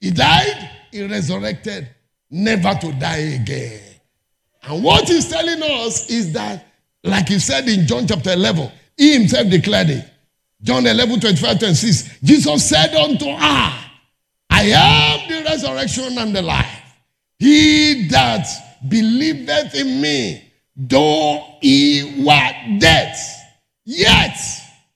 he 0.00 0.10
died, 0.10 0.70
he 0.90 1.06
resurrected, 1.06 1.88
never 2.30 2.74
to 2.74 2.92
die 2.92 3.38
again. 3.40 3.82
And 4.62 4.82
what 4.82 5.06
he's 5.08 5.28
telling 5.28 5.62
us 5.62 6.08
is 6.08 6.32
that, 6.32 6.66
like 7.04 7.28
he 7.28 7.38
said 7.38 7.68
in 7.68 7.86
John 7.86 8.06
chapter 8.06 8.32
11, 8.32 8.72
he 8.96 9.12
himself 9.12 9.50
declared 9.50 9.90
it. 9.90 10.08
John 10.62 10.86
11, 10.86 11.20
25, 11.20 11.58
26. 11.58 12.18
Jesus 12.22 12.68
said 12.68 12.94
unto 12.94 13.26
her, 13.26 13.90
I 14.50 14.62
am 14.64 15.28
the 15.28 15.50
resurrection 15.50 16.18
and 16.18 16.34
the 16.34 16.42
life. 16.42 16.80
He 17.38 18.06
that 18.08 18.46
believeth 18.88 19.74
in 19.74 20.00
me, 20.00 20.52
though 20.76 21.56
he 21.60 22.22
were 22.24 22.78
dead, 22.78 23.16
yet 23.84 24.36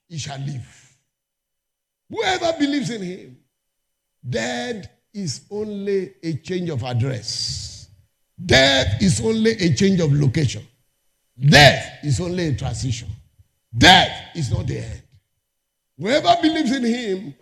he 0.08 0.18
shall 0.18 0.38
live. 0.38 0.96
Whoever 2.08 2.52
believes 2.58 2.90
in 2.90 3.02
him, 3.02 3.38
dead 4.28 4.88
is 5.12 5.46
only 5.50 6.14
a 6.22 6.34
change 6.34 6.70
of 6.70 6.84
address. 6.84 7.88
Death 8.44 9.02
is 9.02 9.20
only 9.20 9.52
a 9.52 9.74
change 9.74 9.98
of 10.00 10.12
location. 10.12 10.64
Death 11.38 12.04
is 12.04 12.20
only 12.20 12.48
a 12.48 12.54
transition. 12.54 13.08
Death 13.76 14.36
is 14.36 14.52
not 14.52 14.66
the 14.66 14.78
end. 14.78 15.02
Whoever 15.98 16.34
believes 16.42 16.72
in 16.72 16.84
him 16.84 17.34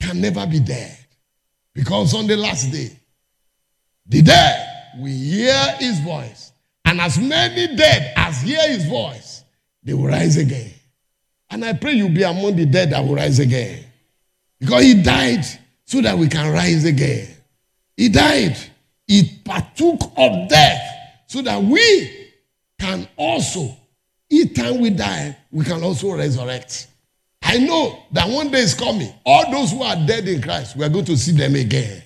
can 0.00 0.20
never 0.20 0.46
be 0.46 0.60
dead. 0.60 0.96
Because 1.74 2.14
on 2.14 2.26
the 2.26 2.36
last 2.36 2.70
day, 2.70 2.90
the 4.06 4.22
dead 4.22 4.94
will 4.98 5.06
hear 5.06 5.76
his 5.78 6.00
voice. 6.00 6.52
And 6.84 7.00
as 7.00 7.18
many 7.18 7.76
dead 7.76 8.14
as 8.16 8.42
hear 8.42 8.66
his 8.68 8.86
voice, 8.86 9.44
they 9.82 9.94
will 9.94 10.06
rise 10.06 10.36
again. 10.36 10.72
And 11.50 11.64
I 11.64 11.72
pray 11.72 11.92
you'll 11.92 12.08
be 12.10 12.22
among 12.22 12.56
the 12.56 12.66
dead 12.66 12.90
that 12.90 13.04
will 13.04 13.14
rise 13.14 13.38
again. 13.38 13.84
Because 14.60 14.82
he 14.82 15.02
died 15.02 15.44
so 15.84 16.00
that 16.02 16.18
we 16.18 16.28
can 16.28 16.52
rise 16.52 16.84
again. 16.84 17.28
He 17.96 18.08
died. 18.08 18.56
He 19.06 19.40
partook 19.44 20.12
of 20.16 20.48
death 20.48 20.82
so 21.26 21.42
that 21.42 21.62
we 21.62 22.32
can 22.78 23.08
also, 23.16 23.74
each 24.28 24.54
time 24.54 24.80
we 24.80 24.90
die, 24.90 25.36
we 25.50 25.64
can 25.64 25.82
also 25.82 26.14
resurrect. 26.14 26.88
I 27.48 27.56
know 27.56 28.04
that 28.12 28.28
one 28.28 28.50
day 28.50 28.58
is 28.58 28.74
coming. 28.74 29.10
All 29.24 29.50
those 29.50 29.72
who 29.72 29.82
are 29.82 29.96
dead 29.96 30.28
in 30.28 30.42
Christ, 30.42 30.76
we 30.76 30.84
are 30.84 30.90
going 30.90 31.06
to 31.06 31.16
see 31.16 31.32
them 31.32 31.54
again. 31.54 32.02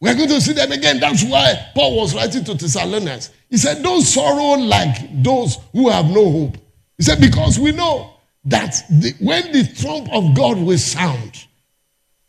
We 0.00 0.10
are 0.10 0.14
going 0.16 0.28
to 0.28 0.40
see 0.40 0.54
them 0.54 0.72
again. 0.72 0.98
That's 0.98 1.22
why 1.22 1.70
Paul 1.72 1.96
was 1.98 2.16
writing 2.16 2.42
to 2.42 2.54
Thessalonians. 2.54 3.30
He 3.48 3.56
said, 3.58 3.80
Don't 3.80 4.02
sorrow 4.02 4.60
like 4.60 5.22
those 5.22 5.56
who 5.72 5.88
have 5.88 6.06
no 6.06 6.28
hope. 6.28 6.56
He 6.96 7.04
said, 7.04 7.20
Because 7.20 7.60
we 7.60 7.70
know 7.70 8.12
that 8.46 8.74
the, 8.90 9.14
when 9.20 9.52
the 9.52 9.72
trump 9.80 10.12
of 10.12 10.34
God 10.34 10.58
will 10.58 10.78
sound, 10.78 11.46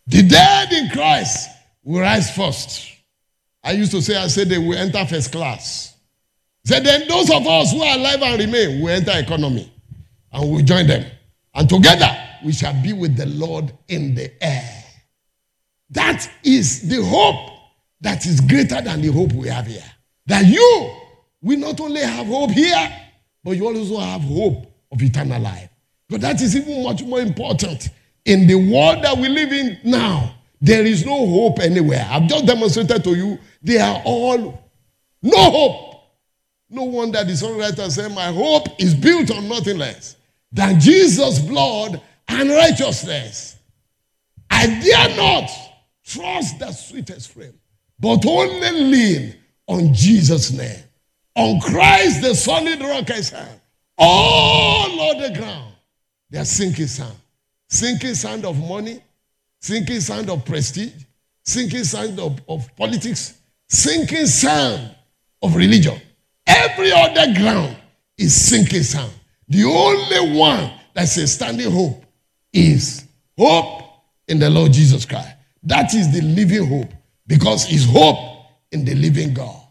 the 0.06 0.22
dead 0.22 0.72
in 0.74 0.92
Christ 0.92 1.50
will 1.84 2.02
rise 2.02 2.36
first. 2.36 2.88
I 3.64 3.72
used 3.72 3.94
to 3.94 4.02
say, 4.04 4.16
I 4.16 4.28
said 4.28 4.48
they 4.48 4.60
will 4.60 4.78
enter 4.78 5.04
first 5.08 5.32
class. 5.32 5.96
He 6.66 6.70
said, 6.70 6.84
then 6.86 7.08
those 7.08 7.32
of 7.32 7.48
us 7.48 7.72
who 7.72 7.82
are 7.82 7.98
alive 7.98 8.22
and 8.22 8.40
remain 8.40 8.82
will 8.82 8.90
enter 8.90 9.14
economy 9.16 9.72
and 10.32 10.52
we'll 10.52 10.64
join 10.64 10.86
them. 10.86 11.10
And 11.54 11.70
together 11.70 12.10
we 12.44 12.52
shall 12.52 12.74
be 12.82 12.94
with 12.94 13.16
the 13.18 13.26
Lord 13.26 13.72
in 13.88 14.16
the 14.16 14.32
air. 14.44 14.84
That 15.90 16.30
is 16.44 16.88
the 16.88 17.04
hope 17.04 17.52
that 18.00 18.26
is 18.26 18.40
greater 18.42 18.82
than 18.82 19.02
the 19.02 19.10
hope 19.12 19.34
we 19.34 19.50
have 19.50 19.68
here. 19.68 19.84
That 20.26 20.46
you 20.46 20.92
will 21.42 21.60
not 21.60 21.80
only 21.82 22.02
have 22.02 22.28
hope 22.28 22.52
here, 22.52 22.92
but 23.44 23.52
you 23.52 23.66
also 23.68 24.00
have 24.00 24.22
hope 24.22 24.66
of 24.92 25.02
eternal 25.02 25.42
life. 25.42 25.70
But 26.10 26.22
that 26.22 26.42
is 26.42 26.56
even 26.56 26.84
much 26.84 27.04
more 27.04 27.20
important. 27.20 27.90
In 28.26 28.48
the 28.48 28.56
world 28.56 29.04
that 29.04 29.18
we 29.18 29.28
live 29.28 29.52
in 29.52 29.78
now, 29.84 30.36
there 30.62 30.86
is 30.86 31.06
no 31.06 31.26
hope 31.26 31.60
anywhere. 31.60 32.08
I've 32.10 32.28
just 32.28 32.46
demonstrated 32.46 33.04
to 33.04 33.16
you, 33.16 33.40
they 33.62 33.80
are 33.80 34.02
all 34.06 34.62
no 35.24 35.52
hope. 35.52 35.88
No 36.70 36.84
wonder 36.84 37.24
the 37.24 37.34
songwriter 37.34 37.90
said, 37.90 38.14
My 38.14 38.32
hope 38.32 38.68
is 38.80 38.94
built 38.94 39.32
on 39.32 39.50
nothing 39.50 39.78
less 39.78 40.16
than 40.52 40.80
Jesus' 40.80 41.40
blood 41.40 42.02
and 42.28 42.50
righteousness. 42.50 43.58
I 44.50 44.68
dare 44.68 45.16
not 45.16 45.50
trust 46.04 46.60
the 46.60 46.72
sweetest 46.72 47.32
frame 47.32 47.58
but 48.02 48.26
only 48.26 48.72
lean 48.72 49.36
on 49.68 49.94
Jesus' 49.94 50.52
name. 50.52 50.84
On 51.36 51.62
Christ, 51.62 52.22
the 52.24 52.34
solid 52.34 52.82
rock 52.82 53.10
I 53.12 53.22
stand. 53.22 53.62
All 53.98 55.00
on 55.00 55.22
the 55.22 55.40
ground, 55.40 55.76
they 56.30 56.44
sinking 56.44 56.88
sand. 56.88 57.16
Sinking 57.70 58.16
sand 58.16 58.44
of 58.44 58.60
money, 58.60 59.02
sinking 59.62 60.02
sand 60.02 60.30
of 60.30 60.44
prestige, 60.44 61.06
sinking 61.46 61.84
sand 61.84 62.20
of, 62.20 62.42
of 62.50 62.76
politics, 62.76 63.36
sinking 63.70 64.26
sand 64.26 64.94
of 65.42 65.56
religion. 65.56 66.02
Every 66.48 66.92
other 66.92 67.34
ground 67.36 67.78
is 68.18 68.36
sinking 68.36 68.84
sand. 68.84 69.14
The 69.52 69.66
only 69.66 70.38
one 70.40 70.72
that's 70.94 71.18
a 71.18 71.28
standing 71.28 71.70
hope 71.70 72.06
is 72.54 73.06
hope 73.38 73.84
in 74.30 74.40
the 74.40 74.50
Lord 74.50 74.72
Jesus 74.72 75.06
Christ. 75.06 75.28
That 75.64 75.94
is 75.94 76.10
the 76.14 76.22
living 76.22 76.66
hope 76.66 76.94
because 77.28 77.70
it's 77.70 77.84
hope 77.84 78.46
in 78.72 78.86
the 78.86 78.96
living 78.96 79.34
God. 79.34 79.62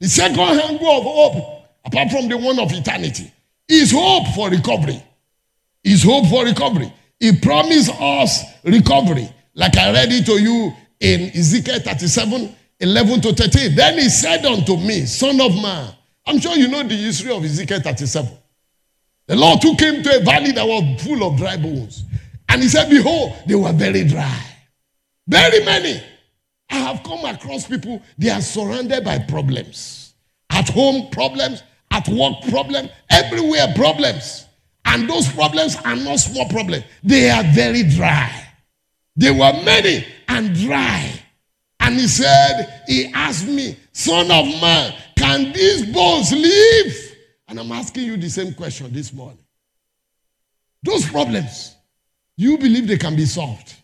The 0.00 0.08
second 0.08 0.38
angle 0.38 0.86
of 0.86 1.04
hope, 1.04 1.64
apart 1.82 2.10
from 2.10 2.28
the 2.28 2.36
one 2.36 2.58
of 2.58 2.70
eternity, 2.72 3.32
is 3.70 3.90
hope 3.90 4.34
for 4.34 4.50
recovery. 4.50 5.02
Is 5.82 6.02
hope 6.02 6.26
for 6.26 6.44
recovery. 6.44 6.92
He 7.18 7.38
promised 7.40 7.90
us 7.98 8.44
recovery, 8.64 9.30
like 9.54 9.78
I 9.78 9.92
read 9.92 10.12
it 10.12 10.26
to 10.26 10.32
you 10.32 10.74
in 11.00 11.30
Ezekiel 11.30 11.80
37 11.80 12.54
11 12.80 13.20
to 13.22 13.32
13. 13.32 13.74
Then 13.74 13.98
he 13.98 14.10
said 14.10 14.44
unto 14.44 14.76
me, 14.76 15.06
Son 15.06 15.40
of 15.40 15.54
man, 15.54 15.90
I'm 16.26 16.38
sure 16.38 16.54
you 16.54 16.68
know 16.68 16.82
the 16.82 16.94
history 16.94 17.34
of 17.34 17.42
Ezekiel 17.42 17.80
37. 17.80 18.39
The 19.30 19.36
Lord 19.36 19.60
took 19.60 19.78
him 19.78 20.02
to 20.02 20.16
a 20.16 20.24
valley 20.24 20.50
that 20.50 20.66
was 20.66 21.04
full 21.04 21.22
of 21.22 21.36
dry 21.36 21.56
bones. 21.56 22.02
And 22.48 22.60
he 22.60 22.68
said, 22.68 22.90
Behold, 22.90 23.36
they 23.46 23.54
were 23.54 23.72
very 23.72 24.02
dry. 24.02 24.44
Very 25.28 25.64
many. 25.64 26.02
I 26.68 26.74
have 26.74 27.04
come 27.04 27.24
across 27.24 27.68
people, 27.68 28.02
they 28.18 28.28
are 28.30 28.40
surrounded 28.40 29.04
by 29.04 29.20
problems. 29.20 30.14
At 30.50 30.68
home, 30.70 31.10
problems. 31.10 31.62
At 31.92 32.08
work, 32.08 32.42
problems. 32.48 32.90
Everywhere, 33.08 33.72
problems. 33.76 34.46
And 34.84 35.08
those 35.08 35.30
problems 35.30 35.76
are 35.84 35.94
not 35.94 36.18
small 36.18 36.48
problems, 36.48 36.82
they 37.04 37.30
are 37.30 37.44
very 37.54 37.84
dry. 37.84 38.32
They 39.14 39.30
were 39.30 39.52
many 39.62 40.04
and 40.26 40.56
dry. 40.56 41.08
And 41.78 41.94
he 41.94 42.08
said, 42.08 42.82
He 42.88 43.12
asked 43.14 43.46
me, 43.46 43.76
Son 43.92 44.28
of 44.28 44.60
man, 44.60 44.92
can 45.16 45.52
these 45.52 45.86
bones 45.86 46.32
live? 46.32 47.09
And 47.50 47.58
I'm 47.58 47.72
asking 47.72 48.04
you 48.04 48.16
the 48.16 48.30
same 48.30 48.54
question 48.54 48.92
this 48.92 49.12
morning. 49.12 49.44
Those 50.84 51.04
problems, 51.10 51.74
you 52.36 52.56
believe 52.56 52.86
they 52.86 52.96
can 52.96 53.16
be 53.16 53.26
solved? 53.26 53.74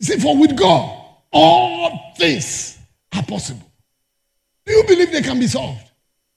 See, 0.00 0.16
for 0.20 0.38
with 0.38 0.56
God, 0.56 1.06
all 1.32 2.14
things 2.16 2.78
are 3.12 3.24
possible. 3.24 3.68
Do 4.64 4.72
you 4.72 4.84
believe 4.84 5.10
they 5.10 5.22
can 5.22 5.40
be 5.40 5.48
solved? 5.48 5.90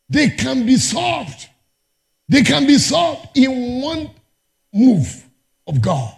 They 0.09 0.31
can 0.31 0.65
be 0.65 0.77
solved. 0.77 1.47
They 2.27 2.41
can 2.41 2.65
be 2.65 2.79
solved 2.79 3.37
in 3.37 3.81
one 3.83 4.09
move 4.73 5.23
of 5.67 5.79
God. 5.79 6.11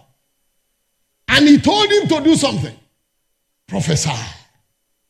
And 1.28 1.46
he 1.46 1.58
told 1.58 1.92
him 1.92 2.08
to 2.08 2.20
do 2.22 2.34
something. 2.34 2.74
Prophesy. 3.68 4.10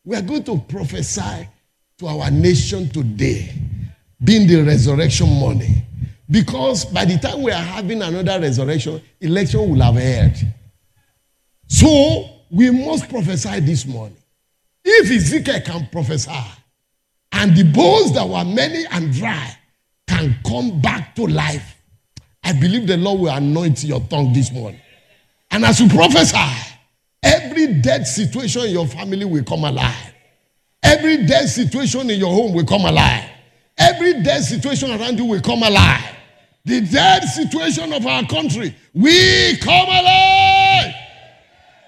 We 0.05 0.17
are 0.17 0.23
going 0.23 0.43
to 0.43 0.59
prophesy 0.59 1.49
to 2.05 2.11
our 2.11 2.31
nation 2.31 2.89
today, 2.89 3.53
being 4.23 4.47
the 4.47 4.63
resurrection 4.63 5.27
morning. 5.29 5.83
Because 6.31 6.85
by 6.85 7.05
the 7.05 7.19
time 7.19 7.43
we 7.43 7.51
are 7.51 7.63
having 7.63 8.03
another 8.03 8.41
resurrection, 8.41 9.01
election 9.21 9.69
will 9.69 9.81
have 9.81 9.95
held. 9.95 10.37
So 11.67 12.29
we 12.51 12.71
must 12.71 13.09
prophesy 13.09 13.61
this 13.61 13.87
morning. 13.87 14.17
If 14.85 15.11
Ezekiel 15.11 15.61
can 15.65 15.89
prophesy, 15.91 16.31
and 17.33 17.57
the 17.57 17.65
bones 17.65 18.13
that 18.15 18.29
were 18.29 18.45
many 18.45 18.85
and 18.91 19.13
dry 19.13 19.57
can 20.07 20.37
come 20.47 20.81
back 20.81 21.15
to 21.17 21.27
life, 21.27 21.77
I 22.43 22.53
believe 22.53 22.87
the 22.87 22.97
Lord 22.97 23.21
will 23.21 23.31
anoint 23.31 23.83
your 23.85 24.01
tongue 24.01 24.33
this 24.33 24.53
morning. 24.53 24.81
And 25.51 25.65
as 25.65 25.81
you 25.81 25.89
prophesy, 25.89 26.37
every 27.23 27.81
dead 27.81 28.07
situation 28.07 28.63
in 28.63 28.71
your 28.71 28.87
family 28.87 29.25
will 29.25 29.45
come 29.45 29.65
alive. 29.65 30.14
Every 30.85 31.27
dead 31.27 31.49
situation 31.49 32.11
in 32.11 32.19
your 32.19 32.33
home 32.33 32.53
will 32.53 32.67
come 32.67 32.83
alive. 32.83 33.29
Every 33.79 34.23
dead 34.23 34.43
situation 34.43 34.91
around 34.91 35.19
you 35.19 35.25
will 35.25 35.41
come 35.41 35.63
alive. 35.63 36.05
The 36.65 36.83
dead 36.83 37.25
situation 37.25 37.93
of 37.93 38.07
our 38.07 38.25
country 38.27 38.75
will 38.93 39.57
come 39.61 39.89
alive. 39.89 40.95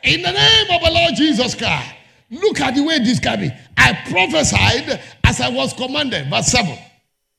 In 0.02 0.22
the 0.22 0.32
name 0.32 0.66
of 0.70 0.82
the 0.82 0.90
Lord 0.90 1.14
Jesus 1.14 1.54
Christ. 1.54 1.92
Look 2.30 2.60
at 2.60 2.74
the 2.74 2.82
way 2.82 2.98
this 2.98 3.20
can 3.20 3.40
be. 3.40 3.50
I 3.76 3.92
prophesied 4.10 5.00
as 5.24 5.40
I 5.40 5.48
was 5.48 5.72
commanded. 5.74 6.28
Verse 6.28 6.46
7. 6.46 6.76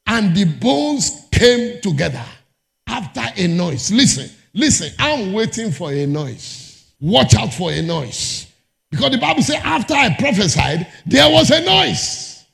And 0.07 0.35
the 0.35 0.45
bones 0.45 1.27
came 1.31 1.81
together 1.81 2.23
after 2.87 3.23
a 3.35 3.47
noise. 3.47 3.91
Listen, 3.91 4.29
listen. 4.53 4.91
I'm 4.97 5.33
waiting 5.33 5.71
for 5.71 5.91
a 5.91 6.05
noise. 6.05 6.93
Watch 7.01 7.35
out 7.35 7.53
for 7.53 7.71
a 7.71 7.81
noise. 7.81 8.46
Because 8.91 9.11
the 9.11 9.17
Bible 9.17 9.43
says, 9.43 9.59
after 9.63 9.93
I 9.93 10.15
prophesied, 10.17 10.87
there 11.05 11.29
was 11.29 11.51
a 11.51 11.61
noise. 11.61 12.45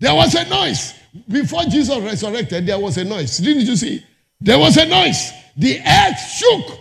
There 0.00 0.14
was 0.14 0.34
a 0.34 0.48
noise. 0.48 0.94
Before 1.28 1.62
Jesus 1.64 1.96
resurrected, 1.98 2.66
there 2.66 2.78
was 2.78 2.96
a 2.98 3.04
noise. 3.04 3.38
Didn't 3.38 3.66
you 3.66 3.76
see? 3.76 4.04
There 4.40 4.58
was 4.58 4.76
a 4.76 4.86
noise. 4.86 5.32
The 5.56 5.78
earth 5.78 6.18
shook. 6.18 6.78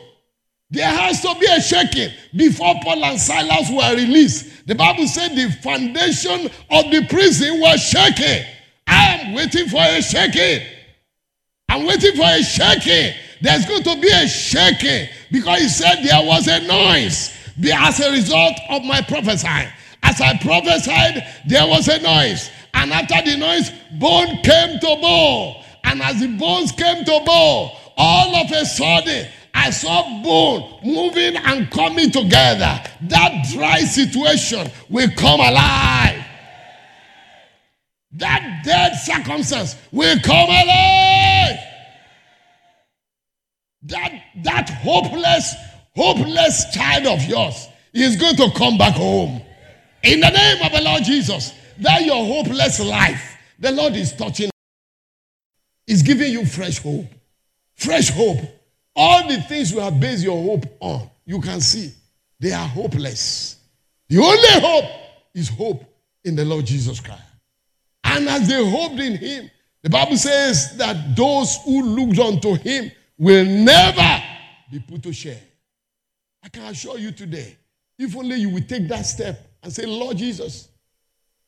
There 0.72 0.88
has 0.88 1.22
to 1.22 1.36
be 1.40 1.46
a 1.48 1.62
shaking 1.62 2.10
before 2.36 2.74
Paul 2.82 3.04
and 3.04 3.20
Silas 3.20 3.70
were 3.70 3.96
released. 3.96 4.66
The 4.66 4.74
Bible 4.74 5.06
said 5.06 5.36
the 5.36 5.52
foundation 5.62 6.50
of 6.70 6.92
the 6.92 7.06
prison 7.10 7.60
was 7.60 7.84
shaking. 7.84 8.46
I 8.88 9.20
am 9.20 9.34
waiting 9.34 9.68
for 9.68 9.82
a 9.82 10.02
shaking. 10.02 10.66
I'm 11.68 11.86
waiting 11.86 12.16
for 12.16 12.24
a 12.24 12.42
shaking. 12.42 13.14
There's 13.42 13.66
going 13.66 13.84
to 13.84 14.00
be 14.00 14.10
a 14.10 14.28
shaking 14.28 15.10
because 15.32 15.60
he 15.60 15.68
said 15.68 16.04
there 16.04 16.26
was 16.26 16.48
a 16.48 16.62
noise 16.62 17.38
as 17.74 18.00
a 18.00 18.12
result 18.12 18.56
of 18.70 18.84
my 18.84 19.02
prophesying. 19.02 19.70
As 20.04 20.20
I 20.20 20.38
prophesied, 20.38 21.26
there 21.46 21.68
was 21.68 21.88
a 21.88 22.00
noise. 22.00 22.50
And 22.74 22.92
after 22.92 23.30
the 23.30 23.38
noise, 23.38 23.72
bone 24.00 24.42
came 24.42 24.80
to 24.80 24.96
bone. 25.02 25.64
And 25.84 26.02
as 26.02 26.20
the 26.20 26.28
bones 26.38 26.72
came 26.72 27.04
to 27.06 27.22
bone, 27.26 27.72
all 27.98 28.36
of 28.36 28.52
a 28.52 28.66
sudden, 28.66 29.28
I 29.54 29.70
saw 29.70 30.24
bone 30.24 30.80
moving 30.84 31.36
and 31.36 31.70
coming 31.70 32.10
together. 32.10 32.82
That 33.02 33.48
dry 33.54 33.80
situation 33.80 34.72
will 34.90 35.10
come 35.18 35.40
alive. 35.40 36.26
That 38.14 38.62
dead 38.66 38.96
circumstance 38.96 39.76
will 39.92 40.20
come 40.20 40.50
alive. 40.50 41.58
That, 43.84 44.24
that 44.44 44.70
hopeless, 44.70 45.56
hopeless 45.96 46.74
child 46.74 47.08
of 47.08 47.24
yours 47.26 47.68
is 47.94 48.16
going 48.16 48.36
to 48.36 48.52
come 48.58 48.78
back 48.78 48.94
home. 48.94 49.42
In 50.04 50.20
the 50.20 50.30
name 50.30 50.66
of 50.66 50.72
the 50.72 50.82
Lord 50.82 51.04
Jesus, 51.04 51.54
that 51.80 52.04
your 52.04 52.26
hopeless 52.26 52.80
life, 52.80 53.38
the 53.60 53.72
Lord 53.72 53.96
is 53.96 54.14
touching, 54.14 54.50
is 55.88 56.02
giving 56.02 56.32
you 56.32 56.46
fresh 56.46 56.80
hope. 56.80 57.08
Fresh 57.76 58.10
hope 58.10 58.40
all 58.96 59.28
the 59.28 59.42
things 59.42 59.72
you 59.72 59.80
have 59.80 60.00
based 60.00 60.24
your 60.24 60.42
hope 60.42 60.66
on, 60.80 61.10
you 61.26 61.40
can 61.40 61.62
see 61.62 61.94
they 62.40 62.52
are 62.52 62.68
hopeless. 62.68 63.58
The 64.10 64.18
only 64.18 64.50
hope 64.60 64.92
is 65.34 65.50
hope 65.50 65.84
in 66.24 66.36
the 66.36 66.44
Lord 66.44 66.66
Jesus 66.66 67.00
Christ. 67.00 67.22
And 68.04 68.28
as 68.28 68.48
they 68.48 68.70
hoped 68.70 69.00
in 69.00 69.16
him, 69.16 69.50
the 69.84 69.90
Bible 69.90 70.18
says 70.18 70.76
that 70.78 71.16
those 71.16 71.58
who 71.64 71.84
looked 71.84 72.20
unto 72.20 72.56
him 72.56 72.92
will 73.18 73.46
never 73.46 74.24
be 74.72 74.80
put 74.80 75.04
to 75.04 75.14
shame. 75.14 75.38
I 76.44 76.50
can 76.50 76.64
assure 76.64 76.98
you 76.98 77.12
today, 77.12 77.58
if 77.98 78.16
only 78.16 78.38
you 78.38 78.50
will 78.50 78.64
take 78.64 78.88
that 78.88 79.06
step 79.06 79.48
and 79.62 79.72
say, 79.72 79.86
Lord 79.86 80.18
Jesus, 80.18 80.70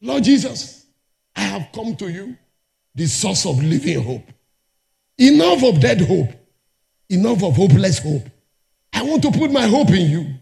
Lord 0.01 0.23
Jesus, 0.23 0.85
I 1.35 1.41
have 1.41 1.69
come 1.73 1.95
to 1.95 2.09
you, 2.09 2.37
the 2.93 3.07
source 3.07 3.45
of 3.45 3.63
living 3.63 4.03
hope. 4.03 4.27
Enough 5.17 5.63
of 5.63 5.79
dead 5.79 6.01
hope. 6.01 6.29
Enough 7.09 7.43
of 7.43 7.55
hopeless 7.55 7.99
hope. 7.99 8.27
I 8.91 9.03
want 9.03 9.21
to 9.23 9.31
put 9.31 9.51
my 9.51 9.67
hope 9.67 9.89
in 9.89 10.09
you. 10.09 10.33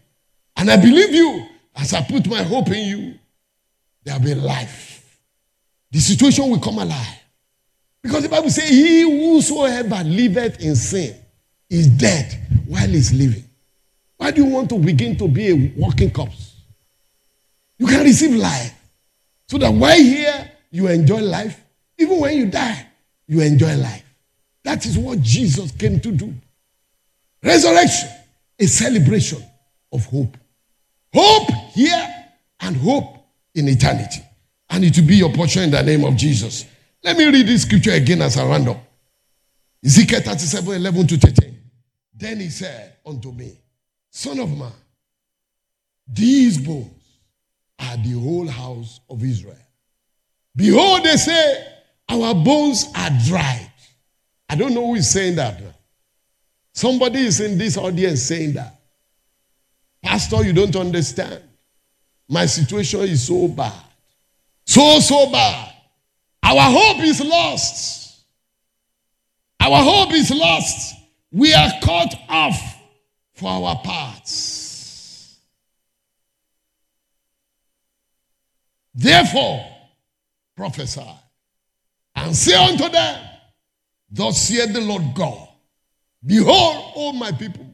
And 0.56 0.70
I 0.70 0.76
believe 0.76 1.14
you. 1.14 1.46
As 1.74 1.94
I 1.94 2.02
put 2.02 2.26
my 2.28 2.42
hope 2.42 2.68
in 2.68 2.86
you, 2.86 3.14
there 4.04 4.18
will 4.18 4.26
be 4.26 4.34
life. 4.34 5.18
The 5.90 6.00
situation 6.00 6.50
will 6.50 6.60
come 6.60 6.78
alive. 6.78 7.18
Because 8.02 8.24
the 8.24 8.28
Bible 8.28 8.50
says, 8.50 8.68
He 8.68 9.02
whosoever 9.02 10.02
liveth 10.04 10.60
in 10.60 10.76
sin 10.76 11.14
is 11.70 11.88
dead 11.88 12.38
while 12.66 12.88
he's 12.88 13.12
living. 13.12 13.44
Why 14.22 14.30
do 14.30 14.44
you 14.44 14.50
want 14.50 14.68
to 14.68 14.78
begin 14.78 15.16
to 15.16 15.26
be 15.26 15.48
a 15.50 15.72
walking 15.76 16.12
corpse? 16.12 16.54
You 17.76 17.88
can 17.88 18.04
receive 18.04 18.36
life. 18.36 18.72
So 19.48 19.58
that 19.58 19.74
while 19.74 20.00
here, 20.00 20.52
you 20.70 20.86
enjoy 20.86 21.22
life. 21.22 21.60
Even 21.98 22.20
when 22.20 22.36
you 22.36 22.46
die, 22.46 22.86
you 23.26 23.40
enjoy 23.40 23.74
life. 23.78 24.04
That 24.62 24.86
is 24.86 24.96
what 24.96 25.20
Jesus 25.22 25.72
came 25.72 25.98
to 25.98 26.12
do. 26.12 26.32
Resurrection, 27.42 28.10
a 28.60 28.66
celebration 28.66 29.42
of 29.92 30.06
hope. 30.06 30.36
Hope 31.12 31.50
here 31.74 32.14
and 32.60 32.76
hope 32.76 33.26
in 33.56 33.66
eternity. 33.66 34.22
And 34.70 34.84
it 34.84 34.96
will 34.96 35.08
be 35.08 35.16
your 35.16 35.32
portion 35.32 35.64
in 35.64 35.72
the 35.72 35.82
name 35.82 36.04
of 36.04 36.14
Jesus. 36.14 36.64
Let 37.02 37.16
me 37.16 37.24
read 37.24 37.48
this 37.48 37.62
scripture 37.62 37.90
again 37.90 38.22
as 38.22 38.36
a 38.36 38.46
random. 38.46 38.76
Ezekiel 39.84 40.20
37 40.20 40.74
11 40.74 41.06
to 41.08 41.16
13. 41.16 41.58
Then 42.14 42.38
he 42.38 42.50
said 42.50 42.98
unto 43.04 43.32
me, 43.32 43.58
Son 44.14 44.38
of 44.40 44.56
man, 44.56 44.70
these 46.06 46.58
bones 46.58 46.92
are 47.78 47.96
the 47.96 48.12
whole 48.12 48.46
house 48.46 49.00
of 49.08 49.24
Israel. 49.24 49.56
Behold, 50.54 51.02
they 51.02 51.16
say, 51.16 51.66
Our 52.10 52.34
bones 52.34 52.84
are 52.94 53.08
dried. 53.26 53.72
I 54.50 54.54
don't 54.54 54.74
know 54.74 54.88
who 54.88 54.96
is 54.96 55.10
saying 55.10 55.36
that. 55.36 55.62
Somebody 56.74 57.20
is 57.20 57.40
in 57.40 57.56
this 57.56 57.78
audience 57.78 58.22
saying 58.22 58.52
that. 58.52 58.78
Pastor, 60.02 60.44
you 60.44 60.52
don't 60.52 60.76
understand. 60.76 61.42
My 62.28 62.44
situation 62.44 63.00
is 63.00 63.26
so 63.26 63.48
bad. 63.48 63.72
So, 64.66 65.00
so 65.00 65.32
bad. 65.32 65.72
Our 66.42 66.70
hope 66.70 67.02
is 67.02 67.22
lost. 67.22 68.24
Our 69.58 69.82
hope 69.82 70.12
is 70.12 70.30
lost. 70.30 70.96
We 71.30 71.54
are 71.54 71.70
cut 71.82 72.14
off 72.28 72.81
for 73.42 73.48
our 73.48 73.76
parts. 73.82 75.38
Therefore, 78.94 79.66
prophesy 80.56 81.02
and 82.14 82.34
say 82.34 82.54
unto 82.54 82.88
them, 82.88 83.28
Thus 84.10 84.48
saith 84.48 84.72
the 84.72 84.80
Lord 84.80 85.14
God 85.14 85.48
Behold, 86.24 86.92
all 86.94 87.12
my 87.12 87.32
people, 87.32 87.66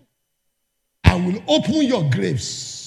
I 1.05 1.15
will 1.15 1.43
open 1.47 1.83
your 1.83 2.09
graves 2.11 2.79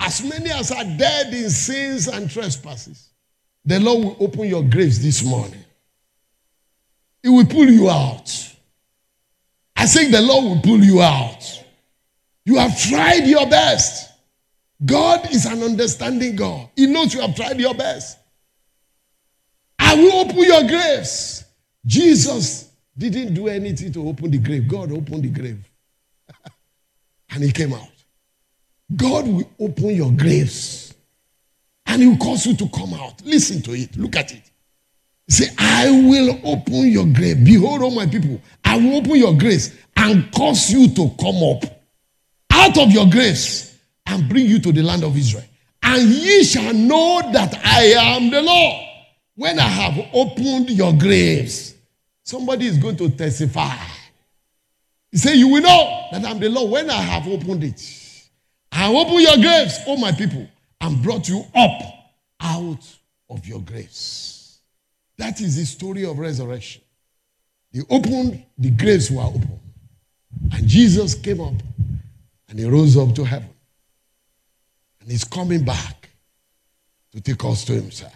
as 0.00 0.22
many 0.22 0.50
as 0.50 0.70
are 0.70 0.84
dead 0.84 1.34
in 1.34 1.50
sins 1.50 2.08
and 2.08 2.30
trespasses, 2.30 3.10
the 3.64 3.78
Lord 3.80 4.04
will 4.04 4.16
open 4.20 4.48
your 4.48 4.62
graves 4.62 5.02
this 5.02 5.22
morning. 5.22 5.62
He 7.22 7.28
will 7.28 7.44
pull 7.44 7.68
you 7.68 7.90
out. 7.90 8.47
I 9.78 9.86
think 9.86 10.10
the 10.10 10.20
Lord 10.20 10.44
will 10.44 10.60
pull 10.60 10.82
you 10.82 11.00
out. 11.00 11.64
You 12.44 12.56
have 12.56 12.76
tried 12.80 13.26
your 13.28 13.48
best. 13.48 14.12
God 14.84 15.30
is 15.30 15.46
an 15.46 15.62
understanding 15.62 16.34
God. 16.34 16.68
He 16.74 16.86
knows 16.86 17.14
you 17.14 17.20
have 17.20 17.36
tried 17.36 17.60
your 17.60 17.74
best. 17.74 18.18
I 19.78 19.94
will 19.94 20.12
open 20.14 20.38
your 20.38 20.64
graves. 20.64 21.44
Jesus 21.86 22.72
didn't 22.96 23.34
do 23.34 23.46
anything 23.46 23.92
to 23.92 24.08
open 24.08 24.32
the 24.32 24.38
grave. 24.38 24.66
God 24.66 24.90
opened 24.90 25.22
the 25.22 25.30
grave. 25.30 25.64
and 27.30 27.44
he 27.44 27.52
came 27.52 27.72
out. 27.72 27.88
God 28.96 29.28
will 29.28 29.48
open 29.60 29.90
your 29.90 30.10
graves. 30.10 30.92
And 31.86 32.02
he 32.02 32.08
will 32.08 32.16
cause 32.16 32.46
you 32.46 32.56
to 32.56 32.68
come 32.68 32.94
out. 32.94 33.24
Listen 33.24 33.62
to 33.62 33.72
it. 33.74 33.96
Look 33.96 34.16
at 34.16 34.32
it. 34.32 34.50
Say, 35.28 35.48
I 35.58 35.90
will 35.90 36.40
open 36.42 36.88
your 36.88 37.06
grave. 37.06 37.44
Behold, 37.44 37.82
all 37.82 37.90
my 37.90 38.06
people, 38.06 38.40
I 38.64 38.76
will 38.78 38.96
open 38.96 39.16
your 39.16 39.36
graves 39.36 39.74
and 39.96 40.32
cause 40.32 40.70
you 40.70 40.88
to 40.94 41.10
come 41.20 41.42
up 41.42 41.64
out 42.50 42.78
of 42.78 42.90
your 42.90 43.08
graves 43.10 43.78
and 44.06 44.28
bring 44.28 44.46
you 44.46 44.58
to 44.58 44.72
the 44.72 44.82
land 44.82 45.04
of 45.04 45.16
Israel. 45.16 45.44
And 45.82 46.08
ye 46.08 46.44
shall 46.44 46.72
know 46.72 47.30
that 47.32 47.54
I 47.62 47.82
am 48.16 48.30
the 48.30 48.40
Lord 48.40 48.86
when 49.36 49.58
I 49.58 49.68
have 49.68 50.06
opened 50.14 50.70
your 50.70 50.92
graves. 50.94 51.74
Somebody 52.24 52.66
is 52.66 52.78
going 52.78 52.96
to 52.96 53.10
testify. 53.10 53.76
He 55.10 55.18
said, 55.18 55.34
You 55.34 55.48
will 55.48 55.62
know 55.62 56.06
that 56.12 56.24
I'm 56.24 56.38
the 56.38 56.48
Lord 56.48 56.70
when 56.72 56.90
I 56.90 57.00
have 57.00 57.28
opened 57.28 57.64
it. 57.64 57.82
I 58.72 58.92
opened 58.92 59.20
your 59.20 59.36
graves, 59.36 59.78
all 59.86 59.96
my 59.98 60.12
people, 60.12 60.46
and 60.80 61.02
brought 61.02 61.28
you 61.28 61.44
up 61.54 61.80
out 62.40 62.96
of 63.30 63.46
your 63.46 63.60
graves. 63.60 64.37
That 65.18 65.40
is 65.40 65.56
the 65.56 65.66
story 65.66 66.04
of 66.04 66.18
resurrection. 66.18 66.82
They 67.72 67.82
opened, 67.90 68.44
the 68.56 68.70
graves 68.70 69.10
were 69.10 69.22
open. 69.22 69.60
And 70.52 70.66
Jesus 70.66 71.14
came 71.14 71.40
up 71.40 71.54
and 72.48 72.58
he 72.58 72.64
rose 72.64 72.96
up 72.96 73.14
to 73.16 73.24
heaven. 73.24 73.50
And 75.00 75.10
he's 75.10 75.24
coming 75.24 75.64
back 75.64 76.08
to 77.12 77.20
take 77.20 77.44
us 77.44 77.64
to 77.64 77.72
himself. 77.72 78.14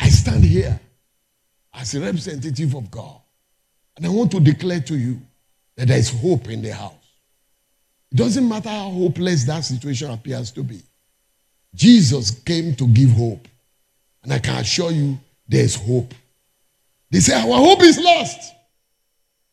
I 0.00 0.08
stand 0.08 0.44
here 0.44 0.78
as 1.74 1.94
a 1.94 2.00
representative 2.00 2.74
of 2.74 2.90
God. 2.90 3.20
And 3.96 4.04
I 4.04 4.08
want 4.08 4.30
to 4.32 4.40
declare 4.40 4.80
to 4.80 4.96
you 4.96 5.20
that 5.76 5.88
there 5.88 5.98
is 5.98 6.10
hope 6.10 6.48
in 6.48 6.62
the 6.62 6.74
house. 6.74 6.94
It 8.10 8.16
doesn't 8.16 8.46
matter 8.46 8.68
how 8.68 8.90
hopeless 8.90 9.44
that 9.44 9.60
situation 9.60 10.10
appears 10.10 10.50
to 10.52 10.62
be. 10.62 10.82
Jesus 11.74 12.30
came 12.30 12.74
to 12.74 12.86
give 12.88 13.10
hope. 13.12 13.48
And 14.22 14.32
I 14.32 14.38
can 14.38 14.56
assure 14.56 14.90
you 14.90 15.18
there's 15.52 15.74
hope. 15.74 16.14
They 17.10 17.20
say, 17.20 17.34
Our 17.34 17.58
hope 17.58 17.82
is 17.82 17.98
lost. 17.98 18.54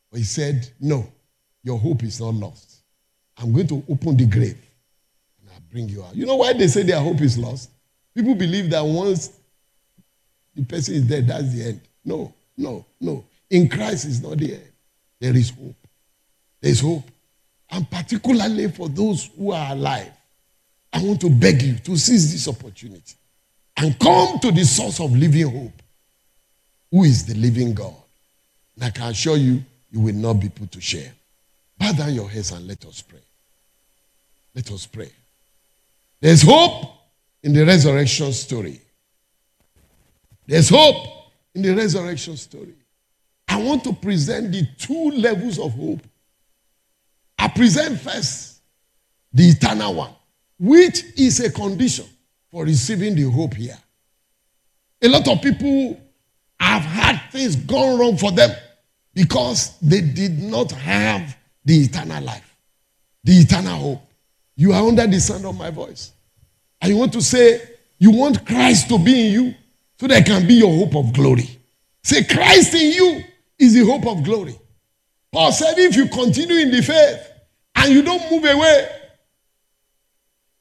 But 0.10 0.20
he 0.20 0.24
said, 0.24 0.68
No, 0.80 1.12
your 1.62 1.78
hope 1.78 2.04
is 2.04 2.22
not 2.22 2.34
lost. 2.36 2.84
I'm 3.38 3.52
going 3.52 3.68
to 3.68 3.84
open 3.90 4.16
the 4.16 4.26
grave 4.26 4.58
and 5.42 5.50
I'll 5.54 5.62
bring 5.70 5.90
you 5.90 6.02
out. 6.04 6.16
You 6.16 6.26
know 6.26 6.38
why 6.38 6.54
they 6.54 6.68
say 6.68 6.84
their 6.84 7.02
hope 7.02 7.20
is 7.22 7.38
lost? 7.38 7.70
People 8.16 8.34
believe 8.34 8.70
that 8.70 8.82
once 8.82 9.30
the 10.56 10.64
person 10.64 10.96
is 10.96 11.04
dead, 11.04 11.28
that's 11.28 11.54
the 11.54 11.66
end. 11.66 11.82
No, 12.06 12.34
no, 12.56 12.86
no. 13.02 13.26
In 13.50 13.68
Christ 13.68 14.06
is 14.06 14.22
not 14.22 14.38
the 14.38 14.54
end. 14.54 14.72
There 15.20 15.36
is 15.36 15.50
hope. 15.50 15.76
There 16.62 16.72
is 16.72 16.80
hope. 16.80 17.04
And 17.70 17.90
particularly 17.92 18.70
for 18.72 18.88
those 18.88 19.30
who 19.38 19.52
are 19.52 19.74
alive, 19.74 20.12
I 20.94 21.04
want 21.04 21.20
to 21.22 21.30
beg 21.30 21.62
you 21.62 21.76
to 21.76 21.98
seize 21.98 22.32
this 22.32 22.48
opportunity 22.48 23.16
and 23.76 24.00
come 24.00 24.40
to 24.40 24.52
the 24.52 24.64
source 24.64 25.02
of 25.02 25.12
living 25.16 25.50
hope 25.50 25.82
who 26.92 27.04
is 27.04 27.26
the 27.26 27.36
living 27.36 27.74
God. 27.74 27.96
And 28.76 28.86
I 28.86 28.90
can 28.90 29.12
assure 29.12 29.38
you, 29.38 29.64
you 29.92 30.00
will 30.00 30.16
not 30.16 30.34
be 30.34 30.50
put 30.50 30.72
to 30.72 30.82
shame. 30.82 31.12
Bow 31.78 31.92
down 31.92 32.14
your 32.14 32.30
heads 32.30 32.52
and 32.52 32.68
let 32.68 32.84
us 32.86 33.02
pray. 33.02 33.20
Let 34.56 34.72
us 34.72 34.86
pray. 34.86 35.12
There's 36.20 36.42
hope 36.42 36.92
in 37.44 37.54
the 37.54 37.66
resurrection 37.66 38.34
story. 38.34 38.80
There's 40.46 40.70
hope 40.70 41.08
in 41.56 41.62
the 41.62 41.74
resurrection 41.76 42.36
story. 42.38 42.74
I 43.48 43.62
want 43.62 43.84
to 43.86 43.94
present 43.94 44.52
the 44.52 44.68
two 44.78 45.12
levels 45.12 45.60
of 45.60 45.74
hope. 45.74 46.02
I 47.38 47.48
present 47.48 48.00
first 48.00 48.60
the 49.34 49.50
eternal 49.50 49.94
one, 49.94 50.12
which 50.60 51.04
is 51.18 51.40
a 51.40 51.52
condition 51.52 52.06
for 52.52 52.66
receiving 52.66 53.16
the 53.16 53.24
hope 53.24 53.54
here. 53.54 53.78
A 55.02 55.08
lot 55.08 55.28
of 55.28 55.42
people 55.42 56.00
have 56.60 56.82
had 56.84 57.22
things 57.32 57.56
gone 57.56 58.00
wrong 58.00 58.18
for 58.18 58.32
them 58.32 58.52
because 59.14 59.78
they 59.80 60.02
did 60.02 60.40
not 60.40 60.72
have 60.72 61.38
the 61.66 61.78
eternal 61.84 62.24
life, 62.24 62.56
the 63.24 63.34
eternal 63.34 63.76
hope. 63.76 64.02
You 64.56 64.74
are 64.74 64.86
under 64.88 65.08
the 65.08 65.20
sound 65.20 65.46
of 65.46 65.58
my 65.58 65.70
voice. 65.70 66.12
I 66.82 66.94
want 66.94 67.14
to 67.14 67.22
say, 67.22 67.62
you 67.98 68.12
want 68.12 68.46
Christ 68.46 68.90
to 68.90 69.00
be 69.00 69.28
in 69.28 69.34
you 69.34 69.56
so 70.00 70.08
that 70.08 70.26
can 70.26 70.48
be 70.48 70.56
your 70.56 70.74
hope 70.74 70.96
of 70.96 71.14
glory. 71.14 71.50
Say, 72.04 72.24
Christ 72.24 72.74
in 72.74 72.92
you 72.92 73.24
is 73.58 73.74
the 73.74 73.86
hope 73.86 74.08
of 74.08 74.24
glory. 74.24 74.58
Paul 75.32 75.52
said, 75.52 75.78
if 75.78 75.96
you 75.96 76.08
continue 76.08 76.58
in 76.58 76.72
the 76.72 76.82
faith 76.82 77.32
and 77.76 77.94
you 77.94 78.02
don't 78.02 78.32
move 78.32 78.46
away, 78.46 78.90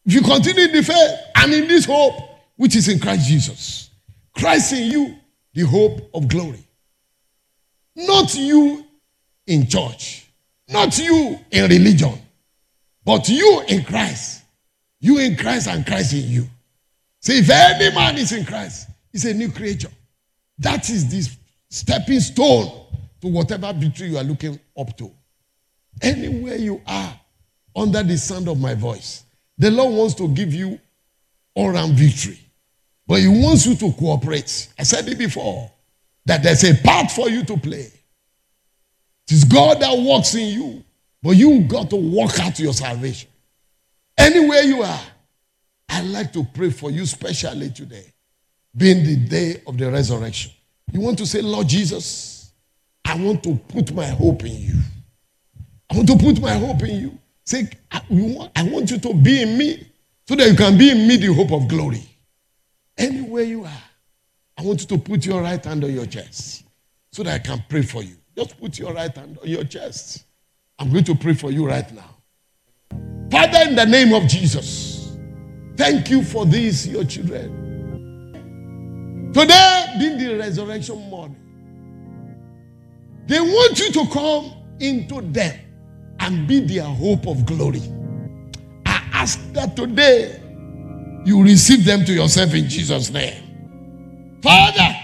if 0.04 0.14
you 0.14 0.20
continue 0.22 0.64
in 0.64 0.72
the 0.72 0.82
faith 0.82 1.18
and 1.36 1.52
in 1.52 1.68
this 1.68 1.84
hope, 1.84 2.14
which 2.56 2.74
is 2.74 2.88
in 2.88 2.98
Christ 2.98 3.28
Jesus, 3.28 3.90
Christ 4.36 4.72
in 4.72 4.90
you 4.90 5.17
the 5.58 5.66
hope 5.66 6.08
of 6.14 6.28
glory. 6.28 6.64
Not 7.96 8.32
you 8.36 8.84
in 9.44 9.66
church, 9.66 10.24
not 10.68 10.96
you 10.96 11.36
in 11.50 11.68
religion, 11.68 12.16
but 13.04 13.28
you 13.28 13.64
in 13.66 13.82
Christ. 13.82 14.44
You 15.00 15.18
in 15.18 15.36
Christ 15.36 15.66
and 15.66 15.84
Christ 15.84 16.12
in 16.12 16.28
you. 16.28 16.46
See, 17.20 17.40
if 17.40 17.50
any 17.50 17.92
man 17.92 18.16
is 18.18 18.30
in 18.30 18.44
Christ, 18.44 18.88
he's 19.10 19.24
a 19.24 19.34
new 19.34 19.50
creature. 19.50 19.90
That 20.60 20.88
is 20.90 21.10
the 21.10 21.28
stepping 21.70 22.20
stone 22.20 22.86
to 23.20 23.26
whatever 23.26 23.72
victory 23.72 24.10
you 24.10 24.18
are 24.18 24.24
looking 24.24 24.60
up 24.78 24.96
to. 24.98 25.10
Anywhere 26.00 26.54
you 26.54 26.80
are 26.86 27.20
under 27.74 28.04
the 28.04 28.16
sound 28.16 28.46
of 28.46 28.60
my 28.60 28.74
voice, 28.74 29.24
the 29.56 29.72
Lord 29.72 29.92
wants 29.92 30.14
to 30.14 30.28
give 30.28 30.54
you 30.54 30.78
all 31.56 31.70
round 31.70 31.94
victory. 31.94 32.38
But 33.08 33.20
he 33.20 33.26
wants 33.26 33.66
you 33.66 33.74
to 33.76 33.92
cooperate. 33.94 34.68
I 34.78 34.82
said 34.84 35.08
it 35.08 35.18
before 35.18 35.72
that 36.26 36.42
there's 36.42 36.62
a 36.62 36.74
part 36.82 37.10
for 37.10 37.28
you 37.30 37.42
to 37.46 37.56
play. 37.56 37.90
It 39.26 39.32
is 39.32 39.44
God 39.44 39.80
that 39.80 39.98
works 39.98 40.34
in 40.34 40.48
you, 40.48 40.84
but 41.22 41.30
you 41.30 41.62
got 41.62 41.88
to 41.90 41.96
work 41.96 42.38
out 42.38 42.58
your 42.58 42.74
salvation. 42.74 43.30
Anywhere 44.16 44.62
you 44.62 44.82
are, 44.82 45.00
I'd 45.88 46.04
like 46.04 46.32
to 46.34 46.44
pray 46.44 46.70
for 46.70 46.90
you 46.90 47.06
specially 47.06 47.70
today, 47.70 48.12
being 48.76 49.04
the 49.04 49.16
day 49.16 49.62
of 49.66 49.78
the 49.78 49.90
resurrection. 49.90 50.52
You 50.92 51.00
want 51.00 51.16
to 51.18 51.26
say, 51.26 51.40
Lord 51.40 51.66
Jesus, 51.66 52.52
I 53.04 53.16
want 53.16 53.42
to 53.44 53.54
put 53.68 53.92
my 53.94 54.06
hope 54.06 54.44
in 54.44 54.60
you. 54.60 54.74
I 55.90 55.96
want 55.96 56.08
to 56.08 56.16
put 56.18 56.40
my 56.42 56.52
hope 56.52 56.82
in 56.82 57.00
you. 57.00 57.18
Say, 57.44 57.70
I 57.90 58.02
want 58.10 58.90
you 58.90 58.98
to 58.98 59.14
be 59.14 59.42
in 59.42 59.56
me 59.56 59.90
so 60.26 60.34
that 60.34 60.46
you 60.46 60.54
can 60.54 60.76
be 60.76 60.90
in 60.90 61.08
me 61.08 61.16
the 61.16 61.32
hope 61.32 61.52
of 61.52 61.68
glory. 61.68 62.02
Anywhere 62.98 63.44
you 63.44 63.64
are, 63.64 63.82
I 64.58 64.62
want 64.62 64.80
you 64.80 64.86
to 64.88 64.98
put 64.98 65.24
your 65.24 65.40
right 65.40 65.64
hand 65.64 65.84
on 65.84 65.92
your 65.92 66.06
chest 66.06 66.64
so 67.12 67.22
that 67.22 67.34
I 67.34 67.38
can 67.38 67.64
pray 67.68 67.82
for 67.82 68.02
you. 68.02 68.16
Just 68.36 68.58
put 68.60 68.78
your 68.78 68.92
right 68.92 69.16
hand 69.16 69.38
on 69.40 69.48
your 69.48 69.64
chest. 69.64 70.24
I'm 70.78 70.90
going 70.90 71.04
to 71.04 71.14
pray 71.14 71.34
for 71.34 71.50
you 71.52 71.66
right 71.66 71.90
now. 71.92 72.16
Father, 73.30 73.68
in 73.68 73.76
the 73.76 73.86
name 73.86 74.12
of 74.12 74.28
Jesus, 74.28 75.16
thank 75.76 76.10
you 76.10 76.24
for 76.24 76.44
these, 76.44 76.88
your 76.88 77.04
children. 77.04 77.66
Today 79.32 79.94
being 79.98 80.18
the 80.18 80.36
resurrection 80.38 80.98
morning, 81.08 81.36
they 83.26 83.40
want 83.40 83.78
you 83.78 83.92
to 83.92 84.06
come 84.12 84.52
into 84.80 85.20
them 85.20 85.58
and 86.18 86.48
be 86.48 86.60
their 86.60 86.84
hope 86.84 87.26
of 87.28 87.44
glory. 87.46 87.82
I 88.86 89.02
ask 89.12 89.38
that 89.52 89.76
today 89.76 90.40
you 91.28 91.42
receive 91.42 91.84
them 91.84 92.04
to 92.06 92.12
yourself 92.12 92.54
in 92.54 92.68
Jesus' 92.68 93.10
name. 93.10 94.38
Father, 94.42 94.96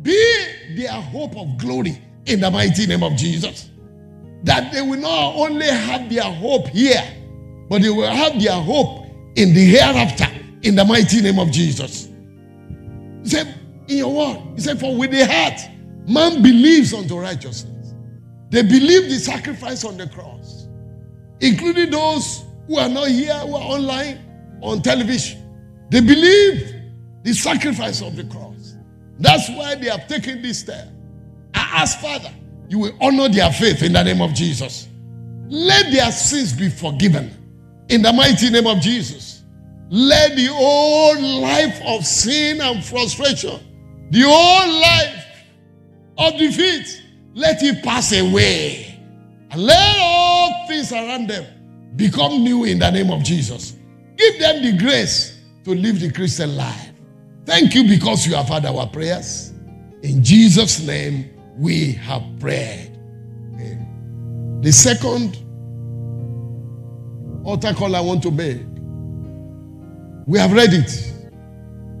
be 0.00 0.44
their 0.76 0.92
hope 0.92 1.36
of 1.36 1.58
glory 1.58 2.00
in 2.26 2.38
the 2.38 2.48
mighty 2.48 2.86
name 2.86 3.02
of 3.02 3.16
Jesus. 3.16 3.70
That 4.44 4.72
they 4.72 4.80
will 4.80 5.00
not 5.00 5.34
only 5.34 5.66
have 5.66 6.08
their 6.08 6.22
hope 6.22 6.68
here, 6.68 7.02
but 7.68 7.82
they 7.82 7.90
will 7.90 8.08
have 8.08 8.40
their 8.40 8.60
hope 8.60 9.06
in 9.34 9.54
the 9.54 9.64
hereafter 9.64 10.28
in 10.62 10.76
the 10.76 10.84
mighty 10.84 11.20
name 11.20 11.40
of 11.40 11.50
Jesus. 11.50 12.08
He 13.24 13.28
said, 13.28 13.58
in 13.88 13.98
your 13.98 14.14
word, 14.14 14.40
he 14.54 14.60
said, 14.60 14.78
For 14.78 14.96
with 14.96 15.10
the 15.10 15.26
heart, 15.26 15.60
man 16.08 16.42
believes 16.42 16.94
unto 16.94 17.18
righteousness. 17.18 17.94
They 18.50 18.62
believe 18.62 19.08
the 19.08 19.18
sacrifice 19.18 19.84
on 19.84 19.96
the 19.96 20.06
cross, 20.08 20.68
including 21.40 21.90
those 21.90 22.44
who 22.66 22.78
are 22.78 22.88
not 22.88 23.08
here, 23.08 23.34
who 23.34 23.54
are 23.54 23.62
online, 23.62 24.58
on 24.60 24.80
television. 24.82 25.40
They 25.90 26.00
believe 26.00 26.74
the 27.22 27.32
sacrifice 27.32 28.00
of 28.00 28.16
the 28.16 28.24
cross. 28.24 28.76
That's 29.18 29.48
why 29.50 29.74
they 29.74 29.88
have 29.88 30.08
taken 30.08 30.42
this 30.42 30.60
step. 30.60 30.88
I 31.54 31.82
ask, 31.82 32.00
Father, 32.00 32.32
you 32.68 32.78
will 32.78 32.92
honor 33.00 33.28
their 33.28 33.52
faith 33.52 33.82
in 33.82 33.92
the 33.92 34.02
name 34.02 34.22
of 34.22 34.32
Jesus. 34.32 34.88
Let 35.48 35.92
their 35.92 36.10
sins 36.10 36.52
be 36.52 36.70
forgiven 36.70 37.36
in 37.88 38.02
the 38.02 38.12
mighty 38.12 38.50
name 38.50 38.66
of 38.66 38.80
Jesus. 38.80 39.42
Let 39.90 40.36
the 40.36 40.48
old 40.48 41.20
life 41.20 41.78
of 41.84 42.06
sin 42.06 42.60
and 42.62 42.82
frustration, 42.82 43.60
the 44.10 44.24
old 44.24 44.80
life 44.80 45.26
of 46.16 46.38
defeat, 46.38 47.02
let 47.34 47.62
it 47.62 47.84
pass 47.84 48.12
away. 48.12 48.98
And 49.50 49.62
let 49.62 49.96
all 49.98 50.66
things 50.66 50.92
around 50.92 51.28
them 51.28 51.44
become 51.96 52.42
new 52.42 52.64
in 52.64 52.78
the 52.78 52.90
name 52.90 53.10
of 53.10 53.22
Jesus. 53.22 53.76
Give 54.16 54.38
them 54.38 54.62
the 54.62 54.76
grace 54.78 55.38
to 55.64 55.74
live 55.74 56.00
the 56.00 56.12
Christian 56.12 56.56
life. 56.56 56.90
Thank 57.44 57.74
you 57.74 57.84
because 57.84 58.26
you 58.26 58.34
have 58.34 58.48
heard 58.48 58.64
our 58.66 58.86
prayers. 58.86 59.52
In 60.02 60.22
Jesus' 60.22 60.84
name, 60.86 61.30
we 61.56 61.92
have 61.92 62.22
prayed. 62.40 62.88
The 64.62 64.70
second 64.70 65.38
altar 67.44 67.74
call 67.74 67.96
I 67.96 68.00
want 68.00 68.22
to 68.22 68.30
make. 68.30 68.60
We 70.26 70.38
have 70.38 70.52
read 70.52 70.72
it. 70.72 71.12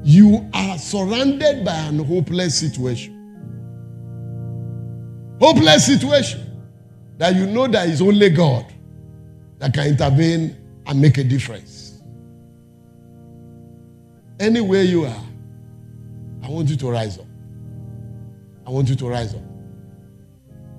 You 0.04 0.48
are 0.54 0.78
surrounded 0.78 1.64
by 1.64 1.74
an 1.74 1.98
hopeless 1.98 2.56
situation. 2.58 3.18
Hopeless 5.40 5.86
situation 5.86 6.62
that 7.18 7.34
you 7.34 7.46
know 7.46 7.66
that 7.66 7.88
is 7.88 8.00
only 8.00 8.30
God 8.30 8.71
that 9.62 9.72
can 9.72 9.86
intervene 9.86 10.56
and 10.86 11.00
make 11.00 11.18
a 11.18 11.22
difference. 11.22 12.02
Anywhere 14.40 14.82
you 14.82 15.04
are, 15.04 15.24
I 16.42 16.48
want 16.48 16.68
you 16.68 16.74
to 16.78 16.90
rise 16.90 17.16
up. 17.16 17.26
I 18.66 18.70
want 18.70 18.88
you 18.88 18.96
to 18.96 19.08
rise 19.08 19.32
up. 19.34 19.42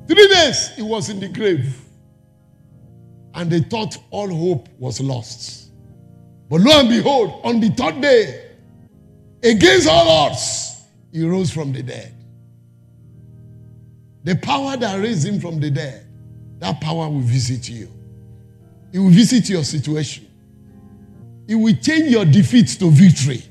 Three 0.06 0.28
days 0.28 0.76
he 0.76 0.82
was 0.82 1.08
in 1.08 1.22
the 1.22 1.30
grave, 1.30 1.74
and 3.34 3.50
they 3.50 3.62
thought 3.62 3.98
all 4.12 4.28
hope 4.28 4.68
was 4.78 5.00
lost. 5.00 5.72
But 6.50 6.60
lo 6.60 6.78
and 6.78 6.90
behold, 6.90 7.40
on 7.46 7.62
the 7.62 7.70
third 7.70 8.02
day, 8.02 8.52
against 9.44 9.88
all 9.88 10.10
odds, 10.10 10.82
he 11.14 11.26
rose 11.26 11.52
from 11.52 11.72
the 11.72 11.84
dead. 11.84 12.14
The 14.26 14.36
power 14.36 14.76
that 14.76 15.00
raised 15.00 15.26
him 15.26 15.40
from 15.40 15.62
the 15.62 15.72
dead, 15.72 16.06
that 16.60 16.82
power 16.82 17.08
will 17.08 17.22
visit 17.22 17.70
you. 17.70 17.88
It 18.94 19.00
will 19.00 19.10
visit 19.10 19.50
your 19.50 19.64
situation. 19.64 20.28
It 21.48 21.56
will 21.56 21.76
change 21.76 22.12
your 22.12 22.26
defeat 22.26 22.68
to 22.80 22.90
victory. 22.92 23.44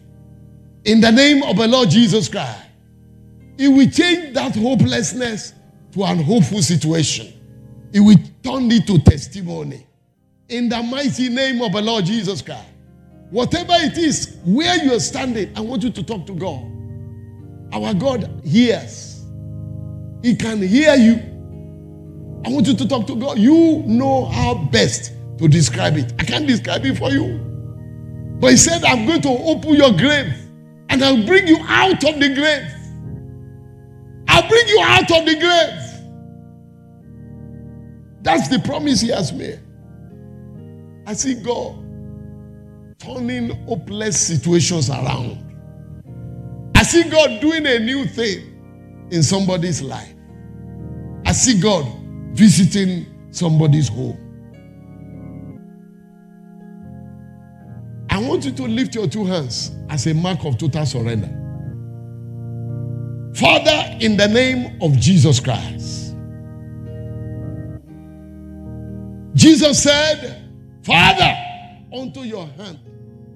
In 0.84 1.00
the 1.00 1.10
name 1.10 1.42
of 1.42 1.56
the 1.56 1.66
Lord 1.66 1.90
Jesus 1.90 2.28
Christ. 2.28 2.60
It 3.58 3.68
will 3.68 3.88
change 3.90 4.34
that 4.34 4.54
hopelessness 4.54 5.52
to 5.92 6.04
an 6.04 6.22
hopeful 6.22 6.62
situation. 6.62 7.32
It 7.92 8.00
will 8.00 8.16
turn 8.42 8.70
it 8.70 8.86
to 8.86 8.98
testimony. 8.98 9.86
In 10.48 10.68
the 10.68 10.82
mighty 10.82 11.28
name 11.28 11.60
of 11.60 11.72
the 11.72 11.82
Lord 11.82 12.06
Jesus 12.06 12.40
Christ. 12.40 12.68
Whatever 13.30 13.74
it 13.74 13.98
is, 13.98 14.36
where 14.44 14.82
you're 14.84 15.00
standing, 15.00 15.52
I 15.56 15.60
want 15.60 15.82
you 15.82 15.90
to 15.90 16.02
talk 16.02 16.26
to 16.26 16.34
God. 16.34 16.70
Our 17.74 17.94
God 17.94 18.42
hears. 18.44 19.24
He 20.22 20.36
can 20.36 20.62
hear 20.62 20.94
you. 20.94 21.14
I 22.44 22.48
want 22.48 22.66
you 22.66 22.74
to 22.74 22.88
talk 22.88 23.06
to 23.08 23.16
God. 23.16 23.38
You 23.38 23.82
know 23.86 24.26
how 24.26 24.54
best 24.70 25.12
to 25.38 25.48
describe 25.48 25.96
it. 25.96 26.12
I 26.18 26.24
can't 26.24 26.46
describe 26.46 26.84
it 26.84 26.98
for 26.98 27.10
you. 27.10 27.38
But 28.40 28.52
He 28.52 28.56
said, 28.56 28.84
I'm 28.84 29.06
going 29.06 29.22
to 29.22 29.28
open 29.28 29.74
your 29.74 29.92
grave 29.92 30.34
and 30.88 31.02
I'll 31.02 31.24
bring 31.24 31.46
you 31.46 31.58
out 31.62 32.04
of 32.04 32.20
the 32.20 32.34
grave. 32.34 32.68
I'll 34.28 34.48
bring 34.48 34.68
you 34.68 34.80
out 34.82 35.10
of 35.10 35.26
the 35.26 35.38
grave. 35.38 35.80
That's 38.22 38.48
the 38.48 38.58
promise 38.60 39.00
He 39.00 39.08
has 39.08 39.32
made. 39.32 39.60
I 41.06 41.14
see 41.14 41.34
God 41.34 41.78
turning 42.98 43.50
hopeless 43.66 44.20
situations 44.20 44.88
around. 44.88 45.38
I 46.76 46.82
see 46.84 47.08
God 47.08 47.40
doing 47.40 47.66
a 47.66 47.78
new 47.78 48.06
thing 48.06 49.08
in 49.10 49.22
somebody's 49.22 49.82
life. 49.82 50.14
I 51.26 51.32
see 51.32 51.60
God 51.60 51.86
visiting 52.32 53.06
somebody's 53.30 53.88
home. 53.88 54.18
Want 58.44 58.58
you 58.58 58.66
to 58.66 58.72
lift 58.72 58.94
your 58.94 59.06
two 59.06 59.24
hands 59.24 59.70
as 59.88 60.06
a 60.06 60.14
mark 60.14 60.44
of 60.44 60.58
total 60.58 60.84
surrender. 60.84 61.28
Father, 63.34 63.96
in 64.00 64.16
the 64.16 64.26
name 64.26 64.78
of 64.82 64.98
Jesus 64.98 65.38
Christ. 65.38 66.14
Jesus 69.34 69.82
said, 69.82 70.50
Father, 70.82 71.34
unto 71.96 72.20
your 72.20 72.46
hand 72.46 72.80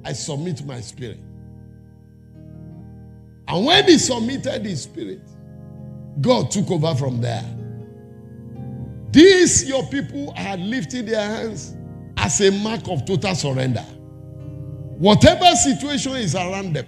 I 0.05 0.13
submit 0.13 0.65
my 0.65 0.81
spirit. 0.81 1.21
And 3.49 3.65
when 3.65 3.85
he 3.85 3.99
submitted 3.99 4.67
his 4.67 4.83
spirit, 4.83 5.23
God 6.21 6.51
took 6.51 6.69
over 6.71 6.95
from 6.97 7.21
there. 7.21 7.45
These 9.13 9.69
your 9.69 9.87
people 9.87 10.35
are 10.37 10.57
lifting 10.57 11.07
their 11.07 11.21
hands 11.21 11.77
as 12.17 12.41
a 12.41 12.51
mark 12.51 12.89
of 12.89 13.05
total 13.05 13.35
surrender. 13.37 13.85
Whatever 14.99 15.55
situation 15.57 16.13
is 16.17 16.35
around 16.35 16.75
them, 16.75 16.87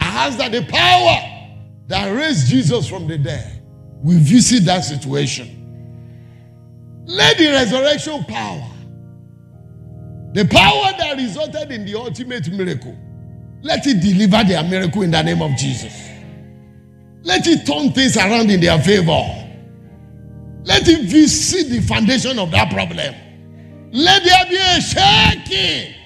I 0.00 0.26
ask 0.26 0.38
that 0.38 0.52
the 0.52 0.64
power 0.64 1.50
that 1.88 2.08
raised 2.10 2.48
Jesus 2.48 2.88
from 2.88 3.06
the 3.06 3.18
dead 3.18 3.62
will 4.02 4.18
visit 4.18 4.64
that 4.64 4.80
situation. 4.80 5.58
Let 7.04 7.36
the 7.36 7.48
resurrection 7.48 8.24
power, 8.24 8.66
the 10.32 10.46
power 10.46 10.92
that 10.98 11.16
resulted 11.16 11.70
in 11.70 11.84
the 11.84 11.94
ultimate 11.96 12.50
miracle, 12.50 12.96
let 13.62 13.86
it 13.86 14.00
deliver 14.00 14.42
their 14.48 14.62
miracle 14.64 15.02
in 15.02 15.10
the 15.10 15.22
name 15.22 15.42
of 15.42 15.54
Jesus. 15.56 15.92
Let 17.22 17.46
it 17.46 17.66
turn 17.66 17.92
things 17.92 18.16
around 18.16 18.50
in 18.50 18.60
their 18.60 18.80
favor. 18.82 19.42
Let 20.64 20.88
it 20.88 21.08
visit 21.08 21.68
the 21.68 21.80
foundation 21.80 22.38
of 22.38 22.50
that 22.52 22.72
problem. 22.72 23.14
Let 23.92 24.24
there 24.24 24.46
be 24.48 24.56
a 24.56 24.80
shaking. 24.80 26.01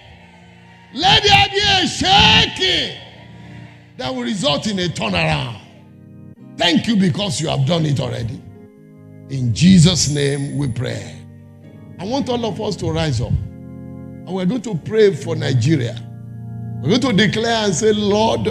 Let 0.97 1.24
there 1.24 1.47
be 1.51 1.61
a 1.61 1.86
shaking 1.86 2.99
that 3.99 4.14
will 4.14 4.22
result 4.22 4.66
in 4.66 4.78
a 4.78 4.88
turnaround. 4.88 5.61
Thank 6.57 6.86
you 6.86 6.97
because 6.97 7.38
you 7.38 7.49
have 7.49 7.66
done 7.66 7.84
it 7.84 8.01
already. 8.01 8.40
In 9.28 9.53
Jesus' 9.53 10.09
name 10.09 10.57
we 10.57 10.68
pray. 10.68 11.20
I 11.99 12.05
want 12.05 12.30
all 12.30 12.42
of 12.47 12.59
us 12.62 12.76
to 12.76 12.90
rise 12.90 13.20
up. 13.20 13.28
And 13.28 14.28
we're 14.28 14.47
going 14.47 14.62
to 14.62 14.74
pray 14.74 15.14
for 15.14 15.36
Nigeria. 15.36 16.03
We're 16.82 16.99
going 16.99 17.14
to 17.14 17.26
declare 17.26 17.66
and 17.66 17.74
say, 17.74 17.92
Lord, 17.92 18.47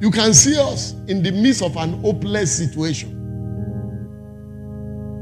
you 0.00 0.10
can 0.10 0.32
see 0.32 0.58
us 0.58 0.92
in 1.06 1.22
the 1.22 1.32
midst 1.32 1.60
of 1.60 1.76
an 1.76 2.00
hopeless 2.00 2.56
situation. 2.56 3.14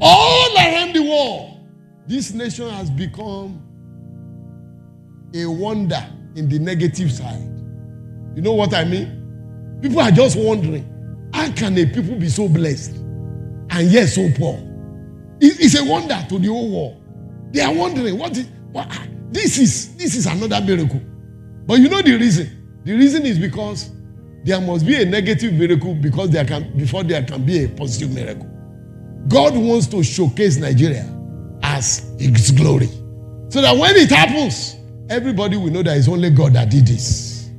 All 0.00 0.56
around 0.58 0.94
the 0.94 1.02
world, 1.02 1.58
this 2.06 2.32
nation 2.32 2.70
has 2.70 2.88
become 2.88 3.60
a 5.34 5.44
wonder 5.46 6.12
in 6.36 6.48
the 6.48 6.58
negative 6.58 7.10
side. 7.10 7.42
You 8.34 8.42
know 8.42 8.52
what 8.52 8.74
I 8.74 8.84
mean? 8.84 9.78
People 9.82 10.00
are 10.00 10.10
just 10.10 10.36
wondering 10.38 10.92
how 11.32 11.50
can 11.52 11.76
a 11.78 11.86
people 11.86 12.14
be 12.16 12.28
so 12.28 12.48
blessed 12.48 12.92
and 12.92 13.90
yet 13.90 14.06
so 14.06 14.28
poor? 14.36 14.58
It's 15.40 15.78
a 15.78 15.84
wonder 15.84 16.24
to 16.28 16.38
the 16.38 16.48
whole 16.48 16.70
world. 16.70 17.02
They 17.52 17.60
are 17.62 17.74
wondering 17.74 18.18
what 18.18 18.36
is 18.36 18.46
what, 18.72 18.86
ah, 18.90 19.06
this 19.30 19.58
is 19.58 19.96
this 19.96 20.14
is 20.14 20.26
another 20.26 20.60
miracle. 20.64 21.00
But 21.66 21.80
you 21.80 21.88
know 21.88 22.02
the 22.02 22.16
reason? 22.16 22.80
The 22.84 22.92
reason 22.94 23.26
is 23.26 23.38
because 23.38 23.90
there 24.44 24.60
must 24.60 24.86
be 24.86 24.94
a 25.02 25.04
negative 25.04 25.52
miracle 25.54 25.94
because 25.94 26.30
there 26.30 26.44
can 26.44 26.76
before 26.76 27.02
there 27.02 27.22
can 27.22 27.44
be 27.44 27.64
a 27.64 27.68
positive 27.68 28.12
miracle. 28.12 28.48
God 29.28 29.56
wants 29.56 29.86
to 29.88 30.02
showcase 30.04 30.56
Nigeria 30.56 31.04
as 31.62 32.12
his 32.18 32.50
glory. 32.52 32.88
So 33.48 33.60
that 33.60 33.76
when 33.76 33.96
it 33.96 34.10
happens, 34.10 34.75
everybody 35.08 35.56
will 35.56 35.70
know 35.70 35.82
that 35.82 35.96
it's 35.96 36.08
only 36.08 36.30
God 36.30 36.54
that 36.54 36.70
did 36.70 36.86
this. 36.86 37.50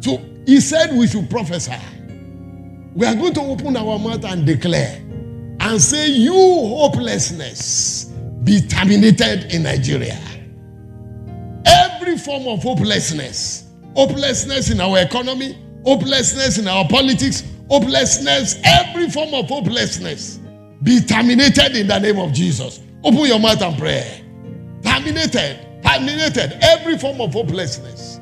So 0.00 0.18
he 0.46 0.60
said 0.60 0.94
we 0.96 1.06
should 1.06 1.30
prophesy. 1.30 1.76
We 2.94 3.06
are 3.06 3.14
going 3.14 3.34
to 3.34 3.40
open 3.40 3.76
our 3.76 3.98
mouth 3.98 4.24
and 4.24 4.44
declare 4.44 4.96
and 5.60 5.80
say, 5.80 6.08
You 6.08 6.32
hopelessness 6.32 8.06
be 8.44 8.60
terminated 8.60 9.54
in 9.54 9.62
Nigeria. 9.62 10.18
Every 11.64 12.18
form 12.18 12.48
of 12.48 12.62
hopelessness, 12.62 13.70
hopelessness 13.94 14.70
in 14.70 14.80
our 14.80 14.98
economy, 14.98 15.58
hopelessness 15.84 16.58
in 16.58 16.68
our 16.68 16.86
politics, 16.88 17.44
hopelessness, 17.70 18.56
every 18.64 19.08
form 19.08 19.32
of 19.34 19.48
hopelessness 19.48 20.38
be 20.82 21.00
terminated 21.00 21.76
in 21.76 21.86
the 21.86 21.98
name 21.98 22.18
of 22.18 22.32
Jesus. 22.32 22.80
Open 23.04 23.20
your 23.20 23.38
mouth 23.38 23.62
and 23.62 23.78
pray. 23.78 24.22
terminated, 24.82 25.58
terminated. 25.82 26.58
Every 26.62 26.98
form 26.98 27.20
of 27.20 27.32
hopelessness, 27.32 28.20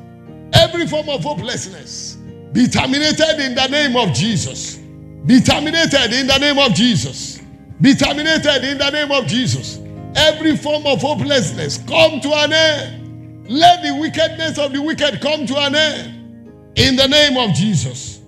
every 0.53 0.87
form 0.87 1.09
of 1.09 1.23
hopelessness 1.23 2.17
be 2.53 2.67
terminated 2.67 3.39
in 3.39 3.55
the 3.55 3.67
name 3.67 3.95
of 3.95 4.13
Jesus. 4.13 4.77
Be 5.25 5.39
terminated 5.39 6.13
in 6.13 6.27
the 6.27 6.37
name 6.37 6.59
of 6.59 6.73
Jesus. 6.73 7.41
Be 7.79 7.95
terminated 7.95 8.69
in 8.69 8.77
the 8.77 8.89
name 8.89 9.11
of 9.11 9.25
Jesus. 9.25 9.79
Every 10.15 10.57
form 10.57 10.85
of 10.85 11.01
hopelessness 11.01 11.77
come 11.87 12.19
to 12.19 12.29
an 12.33 12.51
end. 12.51 13.49
Let 13.49 13.81
the 13.83 13.97
wickedness 13.99 14.57
of 14.57 14.73
the 14.73 14.81
wicked 14.81 15.21
come 15.21 15.45
to 15.45 15.57
an 15.59 15.75
end. 15.75 16.17
In 16.75 16.95
the 16.95 17.07
name 17.07 17.37
of 17.37 17.55
Jesus. 17.55 18.19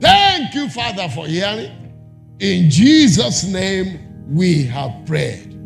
Thank 0.00 0.54
you, 0.54 0.68
Father, 0.68 1.08
for 1.08 1.26
hearing. 1.26 1.70
In 2.40 2.70
Jesus' 2.70 3.44
name 3.44 4.26
we 4.34 4.64
have 4.64 5.06
prayed. 5.06 5.56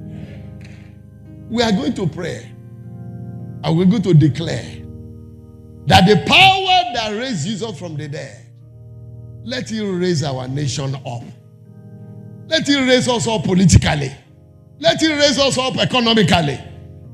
We 1.48 1.62
are 1.62 1.72
going 1.72 1.94
to 1.94 2.06
pray. 2.06 2.53
And 3.64 3.78
we're 3.78 3.86
going 3.86 4.02
to 4.02 4.12
declare 4.12 4.82
that 5.86 6.06
the 6.06 6.22
power 6.26 6.92
that 6.94 7.18
raised 7.18 7.46
Jesus 7.46 7.78
from 7.78 7.96
the 7.96 8.06
dead, 8.06 8.46
let 9.42 9.72
it 9.72 9.82
raise 9.82 10.22
our 10.22 10.46
nation 10.46 10.94
up. 10.94 11.22
Let 12.46 12.68
it 12.68 12.76
raise 12.76 13.08
us 13.08 13.26
up 13.26 13.44
politically. 13.44 14.14
Let 14.78 15.02
it 15.02 15.08
raise 15.08 15.38
us 15.38 15.56
up 15.56 15.78
economically. 15.78 16.60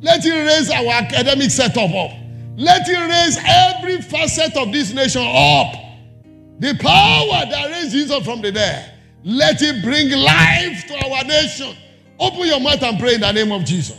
Let 0.01 0.27
it 0.27 0.31
raise 0.33 0.71
our 0.71 0.93
academic 0.93 1.53
setup 1.53 1.91
up. 1.91 2.11
Let 2.57 2.83
it 2.89 2.99
raise 2.99 3.39
every 3.47 4.03
facet 4.03 4.57
of 4.57 4.73
this 4.73 4.93
nation 4.93 5.23
up. 5.23 5.73
The 6.59 6.75
power 6.81 7.49
that 7.49 7.71
raised 7.71 7.93
Jesus 7.93 8.25
from 8.25 8.43
the 8.43 8.51
dead, 8.51 8.93
let 9.23 9.63
it 9.63 9.85
bring 9.85 10.11
life 10.11 10.85
to 10.89 10.95
our 10.95 11.25
nation. 11.25 11.77
Open 12.19 12.47
your 12.47 12.61
mouth 12.61 12.83
and 12.83 12.99
pray 12.99 13.15
in 13.15 13.21
the 13.21 13.31
name 13.31 13.53
of 13.53 13.65
Jesus. 13.65 13.99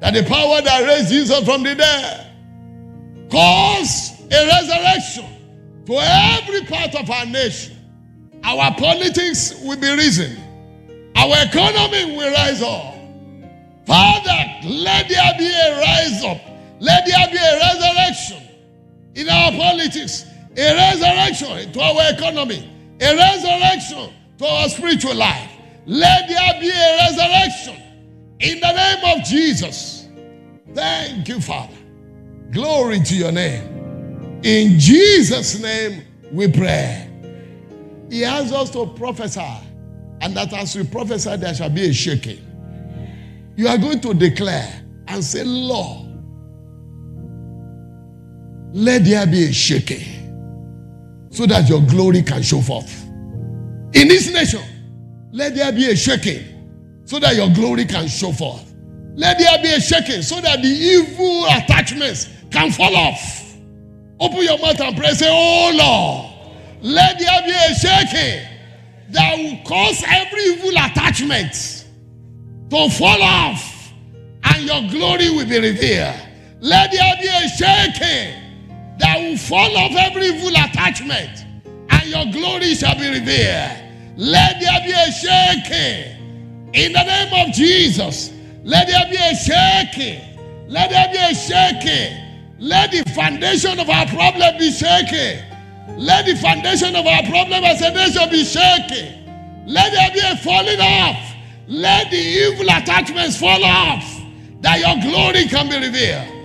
That 0.00 0.14
the 0.14 0.22
power 0.24 0.60
that 0.60 0.84
raised 0.86 1.08
Jesus 1.10 1.44
from 1.44 1.62
the 1.62 1.74
dead 1.74 2.26
cause 3.30 4.20
a 4.30 4.46
resurrection 4.46 5.24
to 5.86 5.98
every 5.98 6.62
part 6.66 6.94
of 6.94 7.08
our 7.10 7.26
nation. 7.26 7.76
Our 8.44 8.74
politics 8.74 9.54
will 9.62 9.78
be 9.78 9.90
risen. 9.94 10.36
Our 11.16 11.34
economy 11.44 12.16
will 12.16 12.32
rise 12.32 12.62
up. 12.62 12.94
Father, 13.86 14.66
let 14.68 15.08
there 15.08 15.32
be 15.38 15.46
a 15.46 15.80
rise 15.80 16.24
up. 16.24 16.40
Let 16.80 17.06
there 17.06 17.28
be 17.30 17.38
a 17.38 17.58
resurrection 17.58 18.42
in 19.14 19.28
our 19.28 19.50
politics, 19.52 20.26
a 20.56 20.74
resurrection 20.74 21.72
to 21.72 21.80
our 21.80 22.12
economy, 22.12 22.70
a 23.00 23.16
resurrection 23.16 24.12
to 24.38 24.46
our 24.46 24.68
spiritual 24.68 25.14
life. 25.14 25.50
Let 25.86 26.28
there 26.28 26.60
be 26.60 26.68
a 26.68 26.96
resurrection 27.08 27.82
in 28.40 28.60
the 28.60 28.72
name 28.72 29.18
of 29.18 29.24
Jesus. 29.24 30.08
Thank 30.74 31.28
you, 31.28 31.40
Father. 31.40 31.76
Glory 32.50 33.00
to 33.00 33.14
your 33.14 33.32
name. 33.32 34.40
In 34.42 34.78
Jesus' 34.78 35.58
name 35.60 36.02
we 36.30 36.50
pray. 36.50 37.10
He 38.10 38.20
has 38.20 38.52
us 38.52 38.70
to 38.70 38.86
prophesy, 38.86 39.40
and 40.20 40.36
that 40.36 40.52
as 40.52 40.76
we 40.76 40.84
prophesy, 40.84 41.36
there 41.36 41.54
shall 41.54 41.70
be 41.70 41.88
a 41.88 41.92
shaking. 41.92 42.42
You 43.56 43.68
are 43.68 43.78
going 43.78 44.00
to 44.02 44.14
declare 44.14 44.82
and 45.08 45.24
say, 45.24 45.42
Lord, 45.44 46.06
let 48.72 49.04
there 49.04 49.26
be 49.26 49.44
a 49.44 49.52
shaking 49.52 51.28
so 51.30 51.46
that 51.46 51.68
your 51.68 51.80
glory 51.82 52.22
can 52.22 52.42
show 52.42 52.60
forth. 52.60 53.04
In 53.94 54.08
this 54.08 54.30
nation, 54.32 54.62
let 55.32 55.54
there 55.54 55.72
be 55.72 55.90
a 55.90 55.96
shaking 55.96 56.55
so 57.06 57.18
that 57.20 57.36
your 57.36 57.48
glory 57.50 57.84
can 57.84 58.08
show 58.08 58.32
forth. 58.32 58.74
Let 59.14 59.38
there 59.38 59.62
be 59.62 59.72
a 59.72 59.80
shaking 59.80 60.22
so 60.22 60.40
that 60.40 60.60
the 60.60 60.68
evil 60.68 61.46
attachments 61.46 62.28
can 62.50 62.70
fall 62.70 62.94
off. 62.94 63.54
Open 64.20 64.42
your 64.42 64.58
mouth 64.58 64.80
and 64.80 64.96
pray. 64.96 65.12
Say, 65.14 65.28
Oh 65.30 65.72
Lord, 65.74 66.82
let 66.82 67.18
there 67.18 67.42
be 67.44 67.52
a 67.52 67.74
shaking 67.74 68.46
that 69.10 69.38
will 69.38 69.58
cause 69.64 70.02
every 70.06 70.42
evil 70.42 70.70
attachment 70.70 71.84
to 72.70 72.90
fall 72.90 73.22
off 73.22 73.92
and 74.42 74.64
your 74.64 74.82
glory 74.90 75.30
will 75.30 75.46
be 75.46 75.60
revealed. 75.60 76.16
Let 76.60 76.90
there 76.90 77.14
be 77.20 77.28
a 77.28 77.48
shaking 77.48 78.98
that 78.98 79.18
will 79.20 79.38
fall 79.38 79.76
off 79.76 79.92
every 79.96 80.26
evil 80.26 80.50
attachment 80.50 81.44
and 81.64 82.04
your 82.06 82.26
glory 82.32 82.74
shall 82.74 82.96
be 82.98 83.08
revealed. 83.08 84.16
Let 84.16 84.60
there 84.60 84.80
be 84.84 84.92
a 84.92 85.12
shaking 85.12 86.15
in 86.72 86.92
the 86.92 87.02
name 87.02 87.48
of 87.48 87.54
Jesus. 87.54 88.32
Let 88.62 88.88
there 88.88 89.06
be 89.10 89.16
a 89.16 89.34
shaking. 89.34 90.68
Let 90.68 90.90
there 90.90 91.08
be 91.12 91.18
a 91.18 91.34
shaking. 91.34 92.26
Let 92.58 92.90
the 92.90 93.04
foundation 93.12 93.78
of 93.78 93.88
our 93.88 94.06
problem 94.06 94.58
be 94.58 94.72
shaken. 94.72 95.44
Let 95.96 96.26
the 96.26 96.36
foundation 96.36 96.96
of 96.96 97.06
our 97.06 97.22
problem 97.22 97.64
as 97.64 97.80
a 97.80 97.90
nation 97.90 98.30
be 98.30 98.44
shaken. 98.44 99.64
Let 99.66 99.92
there 99.92 100.10
be 100.12 100.20
a 100.20 100.36
falling 100.38 100.80
off. 100.80 101.34
Let 101.68 102.10
the 102.10 102.16
evil 102.16 102.66
attachments 102.66 103.38
fall 103.38 103.64
off 103.64 104.04
that 104.60 104.80
your 104.80 105.10
glory 105.10 105.46
can 105.46 105.68
be 105.68 105.86
revealed. 105.86 106.35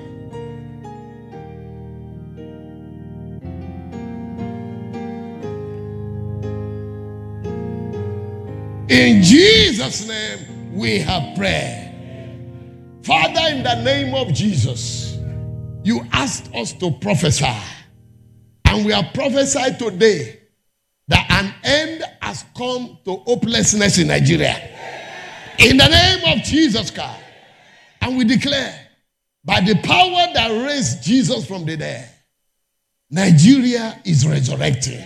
In 8.91 9.23
Jesus' 9.23 10.05
name, 10.05 10.75
we 10.75 10.99
have 10.99 11.37
prayed. 11.37 11.87
Father, 13.03 13.55
in 13.55 13.63
the 13.63 13.81
name 13.83 14.13
of 14.13 14.33
Jesus, 14.33 15.17
you 15.81 16.01
asked 16.11 16.53
us 16.53 16.73
to 16.73 16.91
prophesy. 16.99 17.55
And 18.65 18.85
we 18.85 18.91
are 18.91 19.05
prophesied 19.13 19.79
today 19.79 20.41
that 21.07 21.25
an 21.31 21.53
end 21.63 22.03
has 22.21 22.43
come 22.57 22.97
to 23.05 23.15
hopelessness 23.15 23.97
in 23.97 24.07
Nigeria. 24.07 24.57
In 25.59 25.77
the 25.77 25.87
name 25.87 26.37
of 26.37 26.43
Jesus 26.43 26.91
Christ. 26.91 27.23
And 28.01 28.17
we 28.17 28.25
declare, 28.25 28.89
by 29.45 29.61
the 29.61 29.75
power 29.75 30.33
that 30.33 30.67
raised 30.67 31.01
Jesus 31.01 31.45
from 31.47 31.65
the 31.65 31.77
dead, 31.77 32.09
Nigeria 33.09 34.01
is 34.03 34.27
resurrecting. 34.27 35.01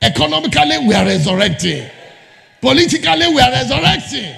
Economically, 0.00 0.86
we 0.86 0.94
are 0.94 1.04
resurrecting. 1.04 1.90
Politically, 2.64 3.28
we 3.28 3.40
are 3.42 3.50
resurrecting. 3.50 4.34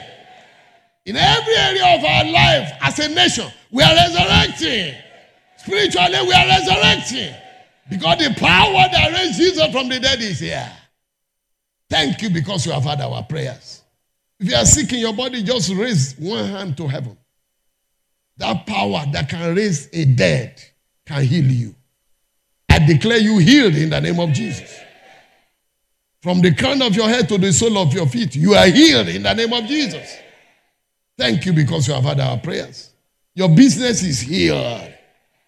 In 1.05 1.17
every 1.17 1.55
area 1.55 1.97
of 1.97 2.05
our 2.05 2.25
life 2.25 2.73
as 2.81 2.99
a 2.99 3.09
nation, 3.09 3.49
we 3.71 3.85
are 3.85 3.95
resurrecting. 3.95 4.97
Spiritually, 5.59 6.19
we 6.27 6.33
are 6.33 6.49
resurrecting. 6.49 7.33
Because 7.89 8.19
the 8.19 8.35
power 8.37 8.85
that 8.91 9.13
raised 9.13 9.39
Jesus 9.39 9.71
from 9.71 9.89
the 9.89 10.01
dead 10.01 10.21
is 10.21 10.41
here. 10.41 10.69
Thank 11.89 12.21
you 12.21 12.31
because 12.31 12.67
you 12.67 12.73
have 12.73 12.83
heard 12.83 13.01
our 13.01 13.23
prayers. 13.23 13.83
If 14.41 14.51
you 14.51 14.57
are 14.57 14.65
sick 14.65 14.93
in 14.93 14.99
your 14.99 15.15
body, 15.15 15.45
just 15.45 15.71
raise 15.73 16.17
one 16.19 16.47
hand 16.47 16.77
to 16.79 16.89
heaven. 16.89 17.17
That 18.39 18.67
power 18.67 19.05
that 19.13 19.29
can 19.29 19.55
raise 19.55 19.89
a 19.93 20.05
dead 20.05 20.61
can 21.07 21.23
heal 21.23 21.45
you. 21.45 21.77
I 22.69 22.85
declare 22.85 23.19
you 23.19 23.39
healed 23.39 23.77
in 23.77 23.91
the 23.91 24.01
name 24.01 24.19
of 24.19 24.33
Jesus. 24.33 24.81
From 26.27 26.41
the 26.41 26.53
crown 26.53 26.83
of 26.83 26.97
your 26.97 27.09
head 27.09 27.29
to 27.29 27.39
the 27.39 27.53
sole 27.53 27.79
of 27.79 27.95
your 27.95 28.09
feet, 28.09 28.35
you 28.35 28.55
are 28.55 28.67
healed 28.67 29.07
in 29.07 29.23
the 29.23 29.33
name 29.33 29.53
of 29.53 29.65
Jesus. 29.67 30.17
Thank 31.17 31.47
you 31.47 31.53
because 31.53 31.87
you 31.87 31.95
have 31.95 32.03
had 32.03 32.19
our 32.19 32.37
prayers. 32.39 32.91
Your 33.37 33.49
business 33.49 34.03
is 34.03 34.19
healed. 34.23 34.93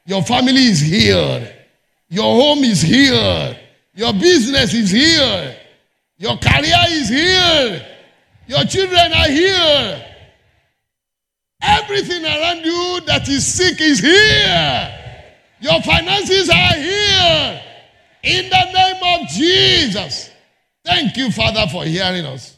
Your 0.06 0.22
family 0.22 0.66
is 0.66 0.80
healed. 0.80 1.52
Your 2.08 2.22
home 2.22 2.62
is 2.62 2.80
healed. 2.80 3.56
Your 3.92 4.12
business 4.12 4.72
is 4.72 4.92
healed. 4.92 5.56
Your 6.16 6.36
career 6.36 6.84
is 6.90 7.08
healed. 7.08 7.82
Your 8.46 8.62
children 8.62 9.12
are 9.14 9.30
healed. 9.30 10.04
Everything 11.60 12.24
around 12.24 12.64
you 12.64 13.00
that 13.04 13.28
is 13.28 13.44
sick 13.52 13.80
is 13.80 13.98
here. 13.98 14.94
Your 15.58 15.82
finances 15.82 16.48
are 16.48 16.74
here. 16.74 17.62
In 18.22 18.48
the 18.48 18.72
name 18.72 19.22
of 19.22 19.28
Jesus. 19.30 20.30
Thank 20.88 21.18
you, 21.18 21.30
Father, 21.30 21.66
for 21.70 21.84
hearing 21.84 22.24
us. 22.24 22.56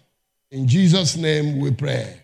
In 0.53 0.69
Jesus' 0.69 1.17
name 1.17 1.59
we 1.59 1.73
pray. 1.73 2.20